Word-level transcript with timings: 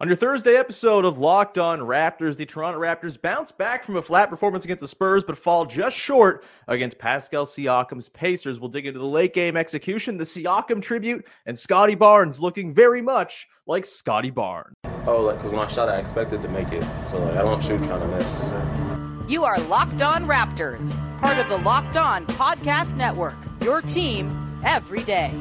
On 0.00 0.06
your 0.06 0.16
Thursday 0.16 0.54
episode 0.54 1.04
of 1.04 1.18
Locked 1.18 1.58
On 1.58 1.80
Raptors, 1.80 2.36
the 2.36 2.46
Toronto 2.46 2.78
Raptors 2.78 3.20
bounce 3.20 3.50
back 3.50 3.82
from 3.82 3.96
a 3.96 4.02
flat 4.02 4.30
performance 4.30 4.64
against 4.64 4.80
the 4.80 4.86
Spurs, 4.86 5.24
but 5.24 5.36
fall 5.36 5.64
just 5.64 5.96
short 5.96 6.44
against 6.68 7.00
Pascal 7.00 7.44
Siakam's 7.44 8.08
Pacers. 8.08 8.60
We'll 8.60 8.68
dig 8.68 8.86
into 8.86 9.00
the 9.00 9.04
late 9.04 9.34
game 9.34 9.56
execution, 9.56 10.16
the 10.16 10.22
Siakam 10.22 10.80
tribute, 10.80 11.26
and 11.46 11.58
Scottie 11.58 11.96
Barnes 11.96 12.38
looking 12.38 12.72
very 12.72 13.02
much 13.02 13.48
like 13.66 13.84
Scottie 13.84 14.30
Barnes. 14.30 14.76
Oh, 15.08 15.20
like 15.22 15.38
because 15.38 15.50
when 15.50 15.58
I 15.58 15.66
shot, 15.66 15.88
I 15.88 15.96
expected 15.96 16.42
to 16.42 16.48
make 16.48 16.70
it, 16.70 16.84
so 17.10 17.18
like 17.18 17.34
I 17.34 17.42
don't 17.42 17.60
shoot 17.60 17.82
trying 17.82 17.98
to 17.98 18.06
miss. 18.06 19.28
You 19.28 19.42
are 19.42 19.58
Locked 19.62 20.02
On 20.02 20.26
Raptors, 20.26 20.96
part 21.18 21.38
of 21.38 21.48
the 21.48 21.58
Locked 21.58 21.96
On 21.96 22.24
Podcast 22.24 22.96
Network. 22.96 23.34
Your 23.62 23.82
team 23.82 24.62
every 24.64 25.02
day. 25.02 25.34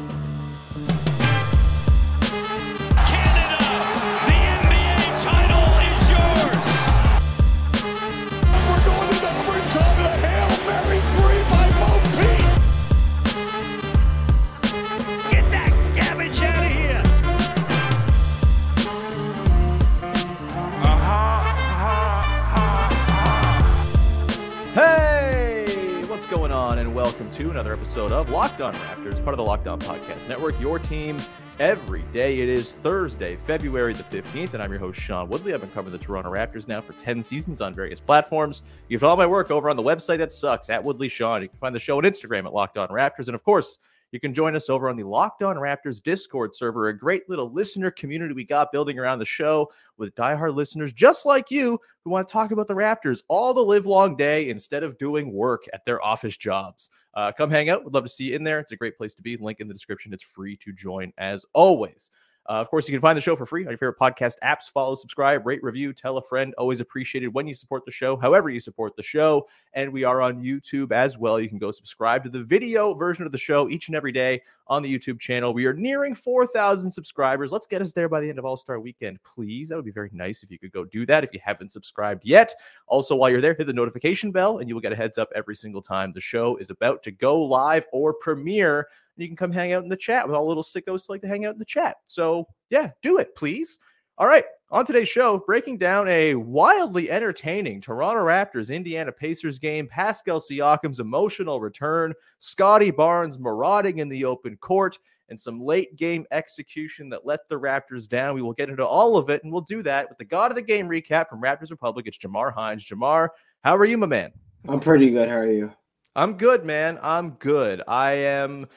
On? 26.57 26.79
And 26.79 26.95
welcome 26.95 27.29
to 27.33 27.51
another 27.51 27.71
episode 27.71 28.11
of 28.11 28.31
Locked 28.31 28.61
On 28.61 28.73
Raptors, 28.73 29.23
part 29.23 29.27
of 29.27 29.37
the 29.37 29.43
Locked 29.43 29.67
On 29.67 29.79
Podcast 29.79 30.27
Network, 30.27 30.59
your 30.59 30.79
team 30.79 31.19
every 31.59 32.01
day. 32.11 32.39
It 32.39 32.49
is 32.49 32.73
Thursday, 32.81 33.35
February 33.35 33.93
the 33.93 34.03
15th, 34.05 34.55
and 34.55 34.63
I'm 34.63 34.71
your 34.71 34.79
host, 34.79 34.99
Sean 34.99 35.29
Woodley. 35.29 35.53
I've 35.53 35.61
been 35.61 35.69
covering 35.69 35.91
the 35.91 36.03
Toronto 36.03 36.31
Raptors 36.31 36.67
now 36.67 36.81
for 36.81 36.93
10 36.93 37.21
seasons 37.21 37.61
on 37.61 37.75
various 37.75 37.99
platforms. 37.99 38.63
You 38.89 38.97
can 38.97 39.05
follow 39.05 39.17
my 39.17 39.27
work 39.27 39.51
over 39.51 39.69
on 39.69 39.77
the 39.77 39.83
website 39.83 40.17
that 40.17 40.31
sucks 40.31 40.71
at 40.71 40.83
Woodley 40.83 41.09
Sean. 41.09 41.43
You 41.43 41.47
can 41.47 41.59
find 41.59 41.75
the 41.75 41.79
show 41.79 41.99
on 41.99 42.05
Instagram 42.05 42.47
at 42.47 42.53
Locked 42.53 42.79
On 42.79 42.87
Raptors. 42.87 43.27
And 43.27 43.35
of 43.35 43.43
course, 43.43 43.77
you 44.11 44.19
can 44.19 44.33
join 44.33 44.55
us 44.55 44.69
over 44.69 44.89
on 44.89 44.95
the 44.95 45.03
Locked 45.03 45.43
On 45.43 45.55
Raptors 45.57 46.01
Discord 46.01 46.55
server, 46.55 46.87
a 46.87 46.97
great 46.97 47.29
little 47.29 47.51
listener 47.51 47.91
community 47.91 48.33
we 48.33 48.45
got 48.45 48.71
building 48.71 48.97
around 48.97 49.19
the 49.19 49.25
show 49.25 49.69
with 49.97 50.15
diehard 50.15 50.55
listeners 50.55 50.93
just 50.93 51.25
like 51.25 51.51
you 51.51 51.79
who 52.03 52.11
want 52.11 52.27
to 52.27 52.31
talk 52.31 52.51
about 52.51 52.67
the 52.67 52.73
Raptors 52.73 53.21
all 53.27 53.53
the 53.53 53.61
live 53.61 53.85
long 53.85 54.15
day 54.15 54.49
instead 54.49 54.83
of 54.83 54.97
doing 54.97 55.33
work 55.33 55.65
at 55.73 55.83
their 55.85 56.03
office 56.03 56.37
jobs. 56.37 56.89
Uh, 57.13 57.31
come 57.31 57.49
hang 57.49 57.69
out. 57.69 57.83
We'd 57.83 57.93
love 57.93 58.03
to 58.03 58.09
see 58.09 58.25
you 58.25 58.35
in 58.35 58.43
there. 58.43 58.59
It's 58.59 58.71
a 58.71 58.77
great 58.77 58.97
place 58.97 59.15
to 59.15 59.21
be. 59.21 59.35
Link 59.37 59.59
in 59.59 59.67
the 59.67 59.73
description. 59.73 60.13
It's 60.13 60.23
free 60.23 60.55
to 60.57 60.71
join 60.71 61.11
as 61.17 61.45
always. 61.53 62.11
Uh, 62.49 62.53
of 62.53 62.69
course, 62.69 62.87
you 62.87 62.93
can 62.93 63.01
find 63.01 63.17
the 63.17 63.21
show 63.21 63.35
for 63.35 63.45
free 63.45 63.65
on 63.65 63.71
your 63.71 63.77
favorite 63.77 63.99
podcast 63.99 64.35
apps. 64.41 64.71
Follow, 64.71 64.95
subscribe, 64.95 65.45
rate, 65.45 65.61
review, 65.61 65.91
tell 65.91 66.17
a 66.17 66.21
friend. 66.21 66.53
Always 66.57 66.79
appreciated 66.79 67.27
when 67.27 67.45
you 67.45 67.53
support 67.53 67.83
the 67.85 67.91
show, 67.91 68.15
however 68.15 68.49
you 68.49 68.61
support 68.61 68.95
the 68.95 69.03
show. 69.03 69.47
And 69.73 69.91
we 69.91 70.05
are 70.05 70.21
on 70.21 70.41
YouTube 70.41 70.93
as 70.93 71.17
well. 71.17 71.41
You 71.41 71.49
can 71.49 71.57
go 71.57 71.71
subscribe 71.71 72.23
to 72.23 72.29
the 72.29 72.43
video 72.43 72.93
version 72.93 73.25
of 73.25 73.33
the 73.33 73.37
show 73.37 73.69
each 73.69 73.89
and 73.89 73.97
every 73.97 74.13
day 74.13 74.41
on 74.67 74.81
the 74.81 74.97
YouTube 74.97 75.19
channel. 75.19 75.53
We 75.53 75.65
are 75.65 75.73
nearing 75.73 76.15
4,000 76.15 76.89
subscribers. 76.89 77.51
Let's 77.51 77.67
get 77.67 77.81
us 77.81 77.91
there 77.91 78.07
by 78.07 78.21
the 78.21 78.29
end 78.29 78.39
of 78.39 78.45
All 78.45 78.55
Star 78.55 78.79
Weekend, 78.79 79.19
please. 79.23 79.67
That 79.67 79.75
would 79.75 79.85
be 79.85 79.91
very 79.91 80.09
nice 80.13 80.41
if 80.41 80.49
you 80.49 80.57
could 80.57 80.71
go 80.71 80.85
do 80.85 81.05
that 81.05 81.25
if 81.25 81.33
you 81.33 81.41
haven't 81.43 81.73
subscribed 81.73 82.23
yet. 82.25 82.55
Also, 82.87 83.13
while 83.13 83.29
you're 83.29 83.41
there, 83.41 83.55
hit 83.55 83.67
the 83.67 83.73
notification 83.73 84.31
bell 84.31 84.59
and 84.59 84.69
you 84.69 84.75
will 84.75 84.81
get 84.81 84.93
a 84.93 84.95
heads 84.95 85.17
up 85.17 85.29
every 85.35 85.55
single 85.55 85.81
time 85.81 86.13
the 86.13 86.21
show 86.21 86.55
is 86.57 86.69
about 86.69 87.03
to 87.03 87.11
go 87.11 87.41
live 87.43 87.87
or 87.91 88.13
premiere 88.13 88.87
and 89.17 89.23
you 89.23 89.27
can 89.27 89.35
come 89.35 89.51
hang 89.51 89.73
out 89.73 89.83
in 89.83 89.89
the 89.89 89.97
chat 89.97 90.27
with 90.27 90.35
all 90.35 90.47
little 90.47 90.63
sickos 90.63 91.09
like 91.09 91.21
to 91.21 91.27
hang 91.27 91.45
out 91.45 91.53
in 91.53 91.59
the 91.59 91.65
chat. 91.65 91.97
So 92.05 92.47
yeah, 92.69 92.91
do 93.01 93.17
it, 93.17 93.35
please. 93.35 93.79
All 94.19 94.27
right, 94.27 94.45
on 94.71 94.85
today's 94.85 95.09
show, 95.09 95.37
breaking 95.37 95.77
down 95.77 96.07
a 96.07 96.33
wildly 96.35 97.11
entertaining 97.11 97.81
Toronto 97.81 98.23
Raptors 98.23 98.73
Indiana 98.73 99.11
Pacers 99.11 99.59
game, 99.59 99.87
Pascal 99.87 100.39
Siakam's 100.39 100.99
emotional 100.99 101.59
return, 101.61 102.13
Scottie 102.39 102.91
Barnes 102.91 103.37
marauding 103.37 103.99
in 103.99 104.09
the 104.09 104.25
open 104.25 104.57
court, 104.57 104.97
and 105.29 105.39
some 105.39 105.61
late 105.61 105.95
game 105.97 106.25
execution 106.31 107.09
that 107.09 107.25
let 107.25 107.41
the 107.47 107.59
Raptors 107.59 108.07
down. 108.07 108.33
We 108.33 108.41
will 108.41 108.53
get 108.53 108.69
into 108.69 108.85
all 108.85 109.17
of 109.17 109.29
it, 109.29 109.43
and 109.43 109.51
we'll 109.51 109.61
do 109.61 109.83
that 109.83 110.09
with 110.09 110.17
the 110.17 110.25
God 110.25 110.51
of 110.51 110.55
the 110.55 110.61
Game 110.61 110.87
recap 110.87 111.29
from 111.29 111.41
Raptors 111.41 111.69
Republic. 111.69 112.07
It's 112.07 112.17
Jamar 112.17 112.51
Hinds. 112.51 112.85
Jamar, 112.85 113.29
how 113.63 113.75
are 113.75 113.85
you, 113.85 113.97
my 113.97 114.07
man? 114.07 114.31
I'm 114.67 114.79
pretty 114.79 115.11
good. 115.11 115.29
How 115.29 115.35
are 115.35 115.51
you? 115.51 115.71
I'm 116.15 116.33
good, 116.33 116.65
man. 116.65 116.97
I'm 117.03 117.31
good. 117.31 117.83
I 117.87 118.13
am 118.13 118.67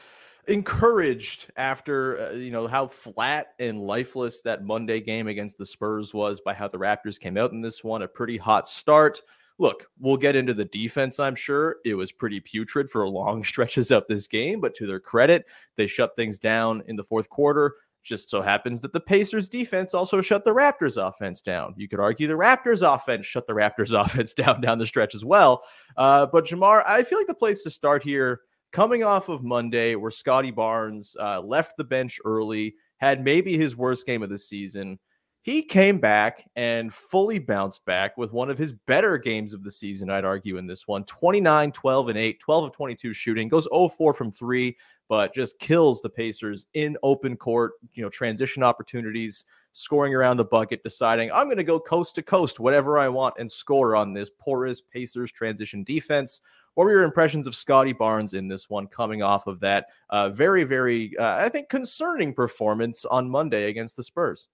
encouraged 0.51 1.47
after 1.57 2.19
uh, 2.19 2.33
you 2.33 2.51
know 2.51 2.67
how 2.67 2.87
flat 2.89 3.55
and 3.61 3.81
lifeless 3.81 4.43
that 4.43 4.65
Monday 4.65 5.01
game 5.01 5.29
against 5.29 5.57
the 5.57 5.65
Spurs 5.65 6.13
was 6.13 6.41
by 6.41 6.53
how 6.53 6.67
the 6.67 6.79
Raptors 6.79 7.21
came 7.21 7.37
out 7.37 7.53
in 7.53 7.61
this 7.61 7.85
one 7.85 8.03
a 8.03 8.09
pretty 8.09 8.37
hot 8.37 8.67
start 8.67 9.23
look 9.59 9.87
we'll 10.01 10.17
get 10.17 10.35
into 10.35 10.53
the 10.53 10.65
defense 10.65 11.21
I'm 11.21 11.37
sure 11.37 11.77
it 11.85 11.95
was 11.95 12.11
pretty 12.11 12.41
putrid 12.41 12.91
for 12.91 13.09
long 13.09 13.45
stretches 13.45 13.93
of 13.93 14.05
this 14.09 14.27
game 14.27 14.61
but 14.61 14.75
to 14.75 14.89
their 14.89 14.99
credit 14.99 15.47
they 15.77 15.87
shut 15.87 16.17
things 16.17 16.41
down 16.41 16.83
in 16.89 16.97
the 16.97 17.05
fourth 17.05 17.29
quarter 17.29 17.77
just 18.03 18.29
so 18.29 18.43
happens 18.43 18.81
that 18.81 18.93
the 18.93 18.99
Pacers 18.99 19.49
defense 19.49 19.95
also 19.95 20.21
shut 20.21 20.43
the 20.45 20.55
Raptors 20.55 20.97
offense 20.97 21.43
down. 21.43 21.75
You 21.77 21.87
could 21.87 22.01
argue 22.01 22.27
the 22.27 22.33
Raptors 22.33 22.81
offense 22.83 23.27
shut 23.27 23.47
the 23.47 23.53
Raptors 23.53 23.93
offense 24.05 24.33
down 24.33 24.63
down 24.63 24.79
the 24.79 24.87
stretch 24.87 25.15
as 25.15 25.23
well. 25.23 25.63
Uh, 25.99 26.25
but 26.25 26.47
Jamar, 26.47 26.83
I 26.87 27.03
feel 27.03 27.19
like 27.19 27.27
the 27.27 27.35
place 27.35 27.63
to 27.63 27.71
start 27.71 28.03
here 28.03 28.41
coming 28.73 29.05
off 29.05 29.29
of 29.29 29.43
Monday, 29.43 29.95
where 29.95 30.11
Scottie 30.11 30.51
Barnes 30.51 31.17
uh, 31.21 31.41
left 31.41 31.77
the 31.77 31.85
bench 31.85 32.19
early, 32.25 32.75
had 32.99 33.25
maybe 33.25 33.57
his 33.57 33.77
worst 33.77 34.07
game 34.07 34.23
of 34.23 34.31
the 34.31 34.39
season. 34.39 34.99
He 35.43 35.63
came 35.63 35.99
back 35.99 36.47
and 36.55 36.93
fully 36.93 37.39
bounced 37.39 37.83
back 37.87 38.19
with 38.19 38.31
one 38.31 38.51
of 38.51 38.59
his 38.59 38.73
better 38.73 39.17
games 39.17 39.55
of 39.55 39.65
the 39.65 39.71
season, 39.71 40.11
I'd 40.11 40.25
argue, 40.25 40.59
in 40.59 40.67
this 40.67 40.87
one 40.87 41.05
29, 41.05 41.73
12, 41.73 42.09
and 42.11 42.19
8, 42.19 42.41
12 42.41 42.65
of 42.65 42.73
22 42.73 43.15
shooting, 43.15 43.49
goes 43.49 43.67
0 43.73 43.89
4 43.89 44.13
from 44.13 44.31
three, 44.31 44.77
but 45.09 45.35
just 45.35 45.59
kills 45.59 46.03
the 46.03 46.11
Pacers 46.11 46.67
in 46.75 46.97
open 47.03 47.37
court, 47.37 47.73
you 47.95 48.03
know, 48.03 48.11
transition 48.11 48.63
opportunities, 48.63 49.47
scoring 49.73 50.15
around 50.15 50.37
the 50.37 50.45
bucket, 50.45 50.83
deciding 50.83 51.33
I'm 51.33 51.47
going 51.47 51.57
to 51.57 51.65
go 51.65 51.81
coast 51.81 52.15
to 52.17 52.23
coast, 52.23 52.61
whatever 52.61 52.99
I 52.99 53.09
want, 53.09 53.35
and 53.39 53.51
score 53.51 53.97
on 53.97 54.13
this 54.13 54.31
porous 54.39 54.83
Pacers 54.83 55.33
transition 55.33 55.85
defense. 55.85 56.43
What 56.81 56.87
were 56.87 56.93
your 56.93 57.03
impressions 57.03 57.47
of 57.47 57.55
Scottie 57.55 57.93
Barnes 57.93 58.33
in 58.33 58.49
this 58.49 58.71
one 58.71 58.87
coming 58.87 59.23
off 59.23 59.47
of 59.47 59.61
that 59.61 59.89
uh, 60.09 60.31
very, 60.31 60.65
very, 60.65 61.15
uh, 61.19 61.37
I 61.37 61.51
think, 61.51 61.69
concerning 61.69 62.33
performance 62.33 63.05
on 63.05 63.29
Monday 63.29 63.69
against 63.69 63.97
the 63.99 64.03
Spurs? 64.03 64.49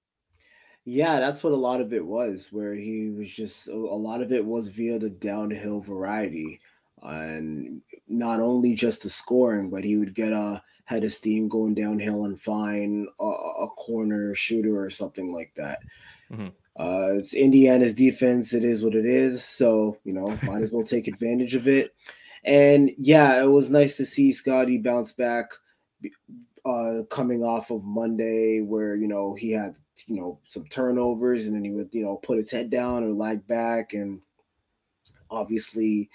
Yeah, 0.85 1.21
that's 1.21 1.45
what 1.45 1.53
a 1.53 1.57
lot 1.57 1.81
of 1.81 1.93
it 1.93 2.05
was, 2.05 2.49
where 2.51 2.75
he 2.75 3.11
was 3.11 3.31
just 3.31 3.69
a 3.69 3.77
lot 3.77 4.23
of 4.23 4.33
it 4.33 4.45
was 4.45 4.67
via 4.67 4.99
the 4.99 5.09
downhill 5.09 5.79
variety. 5.79 6.59
And 7.01 7.81
not 8.09 8.41
only 8.41 8.75
just 8.75 9.05
the 9.05 9.09
scoring, 9.09 9.71
but 9.71 9.85
he 9.85 9.97
would 9.97 10.13
get 10.13 10.33
a 10.33 10.61
head 10.87 11.05
of 11.05 11.13
steam 11.13 11.49
going 11.49 11.75
downhill 11.75 12.25
and 12.25 12.41
find 12.41 13.07
a, 13.21 13.25
a 13.25 13.69
corner 13.77 14.35
shooter 14.35 14.83
or 14.83 14.91
something 14.91 15.33
like 15.33 15.53
that. 15.55 15.79
Mm-hmm. 16.33 16.49
Uh, 16.79 17.15
it's 17.15 17.35
Indiana's 17.35 17.95
defense. 17.95 18.53
It 18.53 18.65
is 18.65 18.83
what 18.83 18.95
it 18.95 19.07
is. 19.07 19.43
So, 19.43 19.99
you 20.05 20.13
know, 20.13 20.29
might 20.43 20.63
as 20.63 20.73
well 20.73 20.85
take 20.85 21.09
advantage 21.09 21.55
of 21.55 21.69
it. 21.69 21.95
And 22.45 22.91
yeah, 22.99 23.43
it 23.43 23.47
was 23.47 23.71
nice 23.71 23.97
to 23.97 24.07
see 24.07 24.31
Scottie 24.31 24.79
bounce 24.79 25.13
back 25.13 25.51
uh, 26.65 27.03
coming 27.11 27.43
off 27.43 27.71
of 27.71 27.83
Monday, 27.83 28.61
where, 28.61 28.95
you 28.95 29.09
know, 29.09 29.35
he 29.35 29.51
had, 29.53 29.77
you 30.07 30.17
know, 30.17 30.39
some 30.49 30.65
turnovers 30.67 31.47
and 31.47 31.57
then 31.57 31.65
he 31.65 31.71
would, 31.71 31.89
you 31.93 32.05
know, 32.05 32.17
put 32.17 32.37
his 32.37 32.51
head 32.51 32.71
down 32.71 33.03
or 33.03 33.11
lag 33.11 33.47
back. 33.47 33.95
And 33.95 34.21
obviously, 35.31 36.11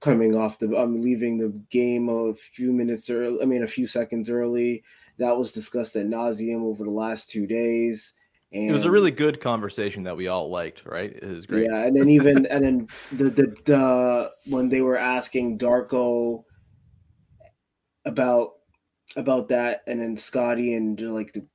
coming 0.00 0.36
off 0.36 0.58
the, 0.58 0.66
I'm 0.68 0.94
um, 0.94 1.02
leaving 1.02 1.38
the 1.38 1.52
game 1.70 2.08
a 2.08 2.34
few 2.34 2.72
minutes 2.72 3.10
early, 3.10 3.42
I 3.42 3.44
mean, 3.44 3.62
a 3.62 3.68
few 3.68 3.86
seconds 3.86 4.30
early. 4.30 4.82
That 5.18 5.36
was 5.36 5.52
discussed 5.52 5.96
at 5.96 6.06
nauseum 6.06 6.62
over 6.62 6.84
the 6.84 6.90
last 6.90 7.28
two 7.28 7.46
days. 7.46 8.14
And, 8.50 8.70
it 8.70 8.72
was 8.72 8.86
a 8.86 8.90
really 8.90 9.10
good 9.10 9.40
conversation 9.40 10.04
that 10.04 10.16
we 10.16 10.28
all 10.28 10.50
liked, 10.50 10.86
right? 10.86 11.10
It 11.10 11.28
was 11.28 11.44
great. 11.44 11.68
Yeah, 11.70 11.84
and 11.84 11.94
then 11.94 12.08
even 12.08 12.46
and 12.50 12.64
then 12.64 12.88
the 13.12 13.24
the, 13.24 13.54
the 13.64 14.30
when 14.46 14.68
they 14.68 14.80
were 14.80 14.96
asking 14.96 15.58
Darko 15.58 16.44
about 18.06 18.52
about 19.16 19.48
that, 19.48 19.82
and 19.86 20.00
then 20.00 20.16
Scottie 20.16 20.74
and 20.74 20.98
like 21.12 21.32
the 21.34 21.46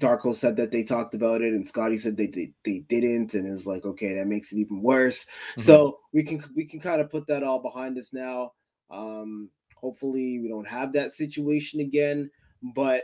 Darko 0.00 0.34
said 0.34 0.56
that 0.56 0.72
they 0.72 0.82
talked 0.82 1.14
about 1.14 1.42
it, 1.42 1.52
and 1.52 1.66
Scottie 1.66 1.96
said 1.96 2.16
they, 2.16 2.26
they 2.26 2.52
they 2.64 2.80
didn't, 2.88 3.34
and 3.34 3.46
it's 3.46 3.66
like 3.66 3.84
okay, 3.84 4.14
that 4.14 4.26
makes 4.26 4.52
it 4.52 4.58
even 4.58 4.82
worse. 4.82 5.24
Mm-hmm. 5.24 5.62
So 5.62 6.00
we 6.12 6.24
can 6.24 6.42
we 6.56 6.66
can 6.66 6.80
kind 6.80 7.00
of 7.00 7.10
put 7.10 7.26
that 7.28 7.44
all 7.44 7.62
behind 7.62 7.96
us 7.98 8.12
now. 8.12 8.52
Um, 8.90 9.48
hopefully, 9.76 10.40
we 10.40 10.48
don't 10.48 10.68
have 10.68 10.92
that 10.94 11.14
situation 11.14 11.80
again. 11.80 12.30
But 12.74 13.02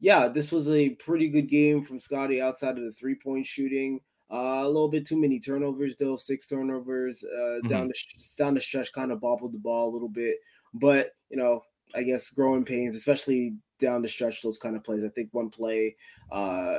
yeah, 0.00 0.28
this 0.28 0.50
was 0.50 0.68
a 0.70 0.90
pretty 0.90 1.28
good 1.28 1.48
game 1.48 1.84
from 1.84 1.98
Scottie 1.98 2.40
outside 2.40 2.78
of 2.78 2.84
the 2.84 2.92
three 2.92 3.14
point 3.14 3.46
shooting. 3.46 4.00
Uh, 4.32 4.62
a 4.62 4.66
little 4.66 4.88
bit 4.88 5.06
too 5.06 5.20
many 5.20 5.40
turnovers, 5.40 5.96
though. 5.96 6.16
Six 6.16 6.46
turnovers 6.46 7.24
uh, 7.24 7.36
mm-hmm. 7.36 7.68
down 7.68 7.88
the 7.88 7.94
down 8.38 8.54
the 8.54 8.60
stretch, 8.60 8.92
kind 8.92 9.12
of 9.12 9.20
bobbled 9.20 9.52
the 9.52 9.58
ball 9.58 9.90
a 9.90 9.92
little 9.92 10.08
bit. 10.08 10.36
But 10.72 11.10
you 11.28 11.36
know, 11.36 11.62
I 11.94 12.02
guess 12.02 12.30
growing 12.30 12.64
pains, 12.64 12.96
especially 12.96 13.54
down 13.78 14.02
the 14.02 14.08
stretch, 14.08 14.42
those 14.42 14.58
kind 14.58 14.76
of 14.76 14.84
plays. 14.84 15.04
I 15.04 15.08
think 15.08 15.30
one 15.32 15.50
play, 15.50 15.96
uh, 16.30 16.78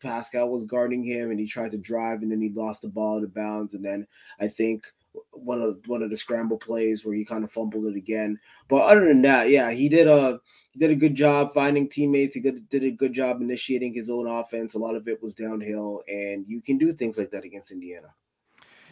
Pascal 0.00 0.48
was 0.48 0.64
guarding 0.64 1.04
him 1.04 1.30
and 1.30 1.38
he 1.38 1.46
tried 1.46 1.70
to 1.72 1.78
drive 1.78 2.22
and 2.22 2.32
then 2.32 2.40
he 2.40 2.48
lost 2.48 2.82
the 2.82 2.88
ball 2.88 3.18
out 3.18 3.24
of 3.24 3.34
bounds. 3.34 3.74
And 3.74 3.84
then 3.84 4.06
I 4.40 4.48
think 4.48 4.86
one 5.44 5.60
of 5.60 5.78
one 5.86 6.02
of 6.02 6.10
the 6.10 6.16
scramble 6.16 6.56
plays 6.56 7.04
where 7.04 7.14
he 7.14 7.24
kind 7.24 7.44
of 7.44 7.50
fumbled 7.50 7.86
it 7.86 7.96
again. 7.96 8.38
But 8.68 8.82
other 8.82 9.06
than 9.06 9.22
that, 9.22 9.50
yeah, 9.50 9.70
he 9.70 9.88
did 9.88 10.06
a 10.06 10.40
he 10.72 10.78
did 10.78 10.90
a 10.90 10.96
good 10.96 11.14
job 11.14 11.52
finding 11.52 11.88
teammates. 11.88 12.34
He 12.34 12.40
did 12.40 12.84
a 12.84 12.90
good 12.90 13.12
job 13.12 13.40
initiating 13.40 13.92
his 13.92 14.10
own 14.10 14.26
offense. 14.26 14.74
A 14.74 14.78
lot 14.78 14.94
of 14.94 15.08
it 15.08 15.22
was 15.22 15.34
downhill, 15.34 16.02
and 16.08 16.44
you 16.46 16.60
can 16.60 16.78
do 16.78 16.92
things 16.92 17.18
like 17.18 17.30
that 17.30 17.44
against 17.44 17.72
Indiana. 17.72 18.08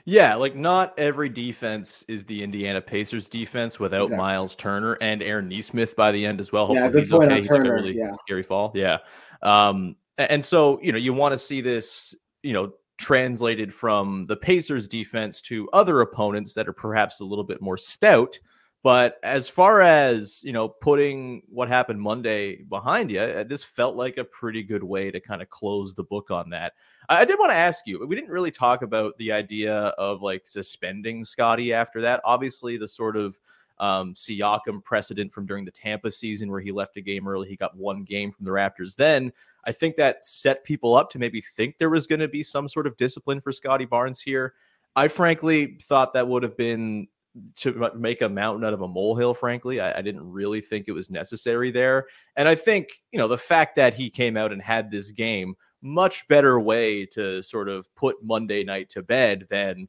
Yeah, 0.05 0.35
like 0.35 0.57
not 0.57 0.99
every 0.99 1.29
defense 1.29 2.05
is 2.09 2.25
the 2.25 2.43
Indiana 2.43 2.81
Pacers 2.81 3.29
defense 3.29 3.79
without 3.79 4.05
exactly. 4.05 4.17
Miles 4.17 4.57
Turner 4.57 4.95
and 4.95 5.23
Aaron 5.23 5.49
Nesmith 5.49 5.95
by 5.95 6.11
the 6.11 6.25
end 6.25 6.41
as 6.41 6.53
well. 6.53 6.67
Hopefully 6.67 6.87
yeah, 6.87 6.91
good 6.91 7.01
he's 7.01 7.11
point 7.11 7.31
okay. 7.31 7.37
on 7.37 7.43
Turner. 7.43 7.75
Really 7.75 7.97
yeah. 7.97 8.13
scary 8.25 8.43
fall. 8.43 8.73
Yeah. 8.75 8.99
Um, 9.43 9.97
and 10.19 10.45
so 10.45 10.81
you 10.83 10.93
know 10.93 10.99
you 10.99 11.13
want 11.13 11.33
to 11.33 11.39
see 11.39 11.61
this 11.61 12.15
you 12.43 12.53
know 12.53 12.73
translated 13.01 13.73
from 13.73 14.27
the 14.27 14.37
Pacers 14.37 14.87
defense 14.87 15.41
to 15.41 15.69
other 15.73 16.03
opponents 16.03 16.53
that 16.55 16.69
are 16.69 16.73
perhaps 16.73 17.21
a 17.21 17.25
little 17.25 17.45
bit 17.45 17.63
more 17.63 17.79
stout. 17.79 18.39
But 18.83 19.19
as 19.23 19.49
far 19.49 19.81
as, 19.81 20.41
you 20.43 20.53
know, 20.53 20.69
putting 20.69 21.43
what 21.49 21.69
happened 21.69 22.01
Monday 22.01 22.63
behind 22.63 23.11
you, 23.11 23.21
uh, 23.21 23.45
this 23.45 23.65
felt 23.65 23.97
like 23.97 24.17
a 24.17 24.25
pretty 24.25 24.63
good 24.63 24.85
way 24.85 25.11
to 25.11 25.21
kind 25.21 25.43
of 25.43 25.51
close 25.51 25.95
the 25.95 26.05
book 26.05 26.31
on 26.31 26.51
that. 26.51 26.75
I 27.09 27.25
did 27.25 27.39
want 27.39 27.53
to 27.53 27.57
ask 27.57 27.87
you, 27.87 28.07
we 28.07 28.15
didn't 28.15 28.31
really 28.31 28.51
talk 28.51 28.83
about 28.83 29.17
the 29.19 29.33
idea 29.33 29.75
of 29.75 30.23
like 30.23 30.47
suspending 30.47 31.25
Scottie 31.25 31.73
after 31.73 32.01
that. 32.03 32.21
Obviously, 32.25 32.77
the 32.77 32.89
sort 32.89 33.17
of 33.17 33.39
um, 33.81 34.15
Siakam 34.15 34.85
precedent 34.85 35.33
from 35.33 35.47
during 35.47 35.65
the 35.65 35.71
Tampa 35.71 36.13
season 36.13 36.51
where 36.51 36.61
he 36.61 36.71
left 36.71 36.99
a 36.99 37.01
game 37.01 37.27
early. 37.27 37.49
He 37.49 37.57
got 37.57 37.77
one 37.77 38.05
game 38.05 38.31
from 38.31 38.45
the 38.45 38.51
Raptors. 38.51 38.95
Then 38.95 39.33
I 39.65 39.73
think 39.73 39.97
that 39.97 40.23
set 40.25 40.63
people 40.65 40.95
up 40.95 41.11
to 41.11 41.19
maybe 41.19 41.41
think 41.41 41.79
there 41.79 41.91
was 41.91 42.07
going 42.07 42.21
to 42.21 42.29
be 42.29 42.43
some 42.43 42.69
sort 42.69 42.87
of 42.87 42.97
discipline 42.99 43.41
for 43.41 43.51
Scottie 43.51 43.87
Barnes 43.87 44.21
here. 44.21 44.55
I 44.95 45.09
frankly 45.09 45.79
thought 45.83 46.13
that 46.13 46.29
would 46.29 46.43
have 46.43 46.57
been 46.57 47.09
to 47.57 47.91
make 47.95 48.23
a 48.23 48.29
mountain 48.29 48.65
out 48.65 48.75
of 48.75 48.83
a 48.83 48.89
molehill. 48.89 49.35
Frankly, 49.35 49.81
I, 49.81 49.99
I, 49.99 50.03
didn't 50.03 50.29
really 50.31 50.61
think 50.61 50.87
it 50.89 50.93
was 50.93 51.11
necessary 51.11 51.71
there. 51.71 52.09
And 52.37 52.49
I 52.49 52.57
think 52.57 52.89
you 53.13 53.19
know 53.19 53.29
the 53.29 53.39
fact 53.39 53.77
that 53.77 53.95
he 53.95 54.11
came 54.11 54.37
out 54.37 54.53
and 54.53 54.61
had 54.61 54.91
this 54.91 55.13
game 55.13 55.55
much 55.81 56.27
better 56.29 56.61
way 56.61 57.07
to 57.07 57.43
sort 57.43 57.69
of 57.69 57.93
put 57.95 58.23
Monday 58.23 58.65
night 58.65 58.91
to 58.91 59.03
bed 59.03 59.47
than 59.49 59.89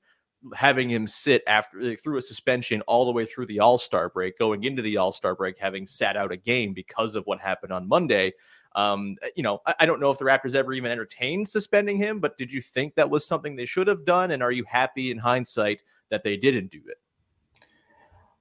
having 0.56 0.90
him 0.90 1.08
sit 1.08 1.44
after 1.48 1.96
through 1.96 2.18
a 2.18 2.22
suspension 2.22 2.82
all 2.82 3.06
the 3.06 3.12
way 3.12 3.26
through 3.26 3.46
the 3.46 3.60
All 3.60 3.78
Star 3.78 4.10
break, 4.10 4.38
going 4.38 4.64
into 4.64 4.82
the 4.82 4.98
All 4.98 5.12
Star 5.12 5.36
break, 5.36 5.58
having 5.60 5.86
sat 5.86 6.18
out 6.18 6.32
a 6.32 6.38
game 6.38 6.74
because 6.74 7.16
of 7.16 7.26
what 7.26 7.40
happened 7.40 7.72
on 7.72 7.88
Monday. 7.88 8.34
Um, 8.74 9.18
eh, 9.22 9.30
you 9.36 9.44
know, 9.44 9.62
I, 9.66 9.76
I, 9.82 9.86
don't 9.86 10.00
know 10.00 10.12
if 10.12 10.18
the 10.18 10.26
Raptors 10.26 10.56
ever 10.56 10.74
even 10.74 10.92
entertained 10.92 11.50
suspending 11.50 11.98
him, 11.98 12.20
but 12.20 12.38
did 12.38 12.54
you 12.54 12.62
think 12.62 12.96
that 12.96 13.10
was 13.10 13.28
something 13.28 13.56
they 13.56 13.66
should 13.66 13.88
have 13.88 14.06
done? 14.06 14.32
And 14.32 14.42
are 14.42 14.52
you 14.52 14.64
happy 14.64 15.12
in 15.12 15.18
hindsight 15.18 15.84
that 16.10 16.24
they 16.24 16.38
didn't 16.38 16.72
do 16.72 16.82
it? 16.88 16.98